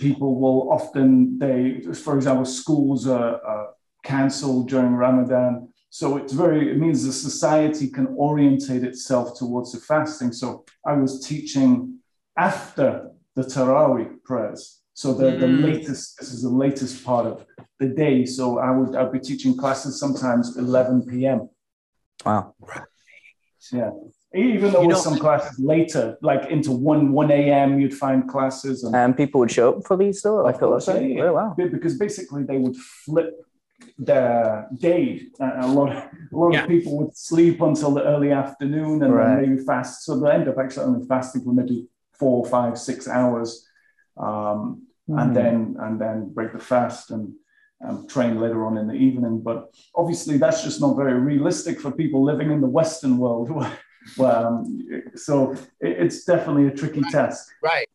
people 0.00 0.38
will 0.40 0.72
often 0.72 1.38
they, 1.38 1.80
for 1.94 2.16
example, 2.16 2.44
schools 2.44 3.06
are, 3.06 3.40
are 3.44 3.68
cancelled 4.04 4.68
during 4.68 4.94
Ramadan. 4.94 5.68
So 5.90 6.16
it's 6.18 6.32
very, 6.32 6.70
it 6.70 6.78
means 6.78 7.04
the 7.04 7.12
society 7.12 7.88
can 7.88 8.08
orientate 8.08 8.84
itself 8.84 9.38
towards 9.38 9.72
the 9.72 9.80
fasting. 9.80 10.32
So 10.32 10.64
I 10.84 10.92
was 10.92 11.26
teaching 11.26 12.00
after 12.36 13.10
the 13.34 13.42
Taraweeh 13.42 14.22
prayers. 14.22 14.82
So 15.00 15.12
the, 15.12 15.32
the 15.42 15.46
Mm. 15.46 15.62
latest, 15.62 16.16
this 16.18 16.32
is 16.32 16.40
the 16.42 16.48
latest 16.64 17.04
part 17.04 17.26
of 17.26 17.44
the 17.80 17.88
day. 18.04 18.24
So 18.24 18.58
I 18.58 18.70
would, 18.76 18.96
I'd 18.96 19.12
be 19.12 19.20
teaching 19.20 19.54
classes 19.54 20.00
sometimes 20.00 20.56
11 20.56 21.04
p.m. 21.06 21.50
Wow. 22.24 22.54
Yeah. 23.70 23.90
Even 24.34 24.72
though 24.72 24.80
You 24.80 24.88
with 24.88 24.96
know- 24.96 25.02
some 25.02 25.18
classes 25.18 25.58
later, 25.58 26.16
like 26.22 26.50
into 26.50 26.72
1, 26.72 27.12
1 27.12 27.30
a.m., 27.30 27.78
you'd 27.78 27.92
find 27.92 28.26
classes. 28.26 28.84
And 28.84 28.96
And 28.96 29.14
people 29.14 29.38
would 29.40 29.50
show 29.50 29.74
up 29.74 29.86
for 29.86 29.98
these 29.98 30.22
though, 30.22 30.42
like 30.42 30.54
Of 30.54 30.60
course, 30.60 30.88
a 30.88 30.94
lot 30.94 31.02
yeah, 31.02 31.08
yeah. 31.08 31.22
Oh, 31.24 31.32
wow. 31.34 31.54
Because 31.58 31.98
basically 31.98 32.44
they 32.44 32.56
would 32.56 32.76
flip 33.04 33.34
their 33.98 34.66
day. 34.78 35.26
Uh, 35.38 35.52
a 35.56 35.68
lot, 35.68 35.90
a 35.92 36.36
lot 36.42 36.54
Yeah. 36.54 36.62
of 36.62 36.68
people 36.68 36.96
would 36.98 37.14
sleep 37.14 37.60
until 37.60 37.90
the 37.92 38.02
early 38.04 38.32
afternoon 38.32 39.02
and 39.02 39.12
Right. 39.14 39.36
then 39.40 39.50
maybe 39.50 39.62
fast. 39.62 40.04
So 40.06 40.18
they 40.18 40.30
end 40.30 40.48
up 40.48 40.56
actually 40.56 40.86
only 40.86 41.06
fasting 41.06 41.42
for 41.44 41.52
maybe 41.52 41.86
four, 42.14 42.46
five, 42.46 42.78
six 42.78 43.06
hours, 43.06 43.68
um, 44.16 44.85
Hmm. 45.06 45.18
and 45.18 45.36
then 45.36 45.76
and 45.80 46.00
then 46.00 46.32
break 46.34 46.52
the 46.52 46.58
fast 46.58 47.10
and 47.10 47.32
um, 47.86 48.08
train 48.08 48.40
later 48.40 48.64
on 48.66 48.76
in 48.78 48.86
the 48.88 48.94
evening. 48.94 49.40
But 49.40 49.72
obviously, 49.94 50.38
that's 50.38 50.62
just 50.64 50.80
not 50.80 50.96
very 50.96 51.14
realistic 51.18 51.80
for 51.80 51.90
people 51.90 52.24
living 52.24 52.50
in 52.50 52.60
the 52.60 52.66
Western 52.66 53.18
world. 53.18 53.50
well, 54.16 54.46
um, 54.46 54.92
so 55.14 55.52
it- 55.80 55.98
it's 56.02 56.24
definitely 56.24 56.66
a 56.68 56.70
tricky 56.70 57.02
task. 57.10 57.48
Right. 57.62 57.86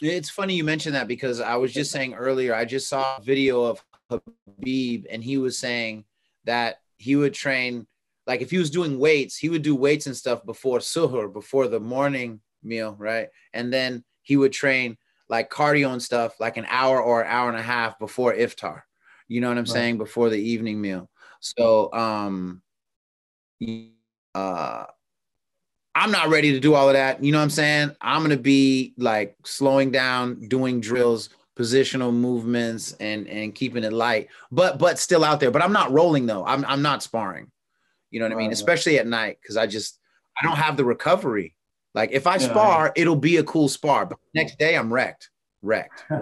It's 0.00 0.30
funny 0.30 0.54
you 0.54 0.64
mentioned 0.64 0.96
that 0.96 1.06
because 1.06 1.40
I 1.40 1.56
was 1.56 1.72
just 1.72 1.92
saying 1.92 2.14
earlier, 2.14 2.54
I 2.54 2.64
just 2.64 2.88
saw 2.88 3.18
a 3.18 3.22
video 3.22 3.62
of 3.62 3.84
Habib 4.10 5.06
and 5.10 5.22
he 5.22 5.38
was 5.38 5.58
saying 5.58 6.04
that 6.44 6.78
he 6.96 7.14
would 7.14 7.34
train, 7.34 7.86
like 8.26 8.40
if 8.40 8.50
he 8.50 8.58
was 8.58 8.70
doing 8.70 8.98
weights, 8.98 9.36
he 9.36 9.48
would 9.48 9.62
do 9.62 9.76
weights 9.76 10.06
and 10.06 10.16
stuff 10.16 10.44
before 10.44 10.78
suhoor, 10.80 11.32
before 11.32 11.68
the 11.68 11.78
morning 11.78 12.40
meal, 12.64 12.96
right? 12.98 13.28
And 13.52 13.72
then 13.72 14.02
he 14.22 14.36
would 14.36 14.52
train 14.52 14.96
like 15.32 15.50
cardio 15.50 15.90
and 15.94 16.02
stuff 16.02 16.38
like 16.40 16.58
an 16.58 16.66
hour 16.68 17.02
or 17.02 17.22
an 17.22 17.26
hour 17.26 17.48
and 17.48 17.58
a 17.58 17.62
half 17.62 17.98
before 17.98 18.34
iftar. 18.34 18.82
You 19.28 19.40
know 19.40 19.48
what 19.48 19.56
I'm 19.56 19.64
Right. 19.64 19.72
saying? 19.72 19.96
Before 19.96 20.28
the 20.28 20.36
evening 20.38 20.78
meal. 20.78 21.08
So, 21.40 21.90
um, 21.94 22.60
uh, 24.34 24.84
I'm 25.94 26.10
not 26.10 26.28
ready 26.28 26.52
to 26.52 26.60
do 26.60 26.74
all 26.74 26.88
of 26.88 26.92
that. 26.94 27.24
You 27.24 27.32
know 27.32 27.38
what 27.38 27.44
I'm 27.44 27.50
saying? 27.50 27.96
I'm 28.02 28.20
gonna 28.20 28.36
be 28.36 28.92
like 28.98 29.34
slowing 29.44 29.90
down, 29.90 30.48
doing 30.48 30.80
drills, 30.82 31.30
positional 31.58 32.12
movements, 32.12 32.92
and 33.00 33.26
and 33.26 33.54
keeping 33.54 33.84
it 33.84 33.92
light, 33.94 34.28
but 34.50 34.78
but 34.78 34.98
still 34.98 35.24
out 35.24 35.40
there. 35.40 35.50
But 35.50 35.62
I'm 35.62 35.72
not 35.72 35.92
rolling 35.92 36.26
though. 36.26 36.44
I'm 36.44 36.62
I'm 36.66 36.82
not 36.82 37.02
sparring. 37.02 37.50
You 38.10 38.20
know 38.20 38.26
what 38.26 38.32
I 38.32 38.36
mean? 38.36 38.52
Especially 38.52 38.98
at 38.98 39.06
night, 39.06 39.38
because 39.40 39.56
I 39.56 39.66
just 39.66 39.98
I 40.38 40.44
don't 40.46 40.58
have 40.58 40.76
the 40.76 40.84
recovery. 40.84 41.56
Like 41.94 42.10
if 42.12 42.26
I 42.26 42.32
Yeah, 42.36 42.48
spar, 42.50 42.92
it'll 42.96 43.16
be 43.16 43.36
a 43.36 43.44
cool 43.44 43.68
spar, 43.68 44.06
but 44.06 44.18
next 44.34 44.58
day 44.58 44.76
I'm 44.76 44.92
wrecked. 44.92 45.30
Wrecked. 45.62 46.04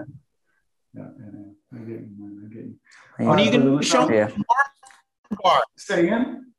Yeah, 0.93 1.05
yeah, 1.21 1.27
yeah. 1.33 1.79
I 1.79 1.85
get 1.85 2.01
you, 2.01 2.09
man. 2.19 2.43
I 2.51 2.53
get 2.53 2.65
you. 2.65 2.75
Yeah. 3.21 3.29
When 3.29 3.39
are 3.39 3.43
you 3.43 3.51
Uh, 3.51 3.63
gonna 3.75 3.83
show 3.83 4.09
me 4.09 4.17
Yeah. 4.17 4.27
worm 4.27 5.39
guard? 5.45 5.63
Say 5.77 6.01
again? 6.07 6.53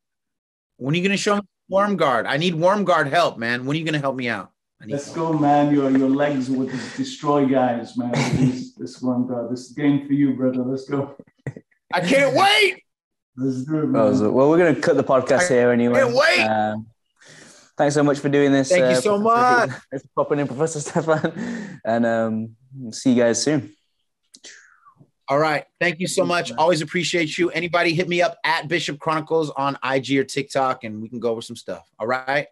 When 0.78 0.94
are 0.94 0.96
you 0.96 1.02
gonna 1.02 1.18
show 1.18 1.36
me 1.36 1.42
worm 1.68 1.96
guard? 1.98 2.24
I 2.24 2.38
need 2.38 2.54
worm 2.54 2.84
guard 2.84 3.08
help, 3.08 3.36
man. 3.36 3.66
When 3.66 3.76
are 3.76 3.78
you 3.78 3.84
gonna 3.84 3.98
help 3.98 4.16
me 4.16 4.30
out? 4.30 4.52
I 4.80 4.86
need 4.86 4.92
Let's 4.94 5.10
go, 5.12 5.34
man. 5.34 5.74
Your 5.74 5.90
your 5.90 6.08
legs 6.08 6.48
would 6.48 6.70
destroy 6.96 7.44
guys, 7.44 7.94
man. 7.98 8.12
This, 8.12 8.72
this 8.80 9.02
one, 9.02 9.26
God. 9.26 9.52
This 9.52 9.70
game 9.72 10.06
for 10.06 10.14
you, 10.14 10.32
brother. 10.34 10.62
Let's 10.62 10.88
go. 10.88 11.14
I 11.92 12.00
can't 12.00 12.34
wait. 12.34 12.82
Let's 13.36 13.64
do 13.64 13.80
it, 13.80 13.86
man. 13.88 14.32
Well, 14.34 14.48
we're 14.48 14.58
going 14.58 14.74
to 14.74 14.80
cut 14.80 14.96
the 14.96 15.04
podcast 15.04 15.48
here 15.48 15.70
anyway. 15.70 16.00
can't 16.00 16.14
wait. 16.14 16.40
Um, 16.46 16.86
thanks 17.76 17.94
so 17.94 18.02
much 18.02 18.18
for 18.18 18.28
doing 18.28 18.52
this. 18.52 18.68
Thank 18.68 18.94
you 18.94 19.00
so 19.00 19.18
much. 19.18 19.70
Thanks 19.90 20.06
for 20.06 20.24
popping 20.24 20.38
in, 20.40 20.46
Professor 20.46 20.80
Stefan. 20.80 21.80
And 21.84 22.06
um, 22.06 22.56
see 22.90 23.12
you 23.12 23.22
guys 23.22 23.42
soon. 23.42 23.72
All 25.28 25.38
right. 25.38 25.64
Thank 25.80 26.00
you 26.00 26.06
so 26.06 26.24
much. 26.24 26.52
Always 26.52 26.82
appreciate 26.82 27.38
you. 27.38 27.50
Anybody 27.50 27.94
hit 27.94 28.08
me 28.08 28.20
up 28.20 28.36
at 28.44 28.68
Bishop 28.68 28.98
Chronicles 28.98 29.50
on 29.50 29.78
IG 29.84 30.18
or 30.18 30.24
TikTok 30.24 30.84
and 30.84 31.00
we 31.00 31.08
can 31.08 31.20
go 31.20 31.30
over 31.30 31.40
some 31.40 31.56
stuff. 31.56 31.88
All 31.98 32.06
right. 32.06 32.48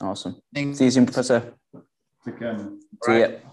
Awesome. 0.00 0.40
Thanks. 0.54 0.78
See 0.78 0.84
you 0.86 0.90
soon, 0.90 1.04
Professor. 1.04 1.52
Take 2.24 2.38
care, 2.38 2.54
man. 2.54 2.80
See 3.04 3.12
Right. 3.12 3.30
ya. 3.32 3.49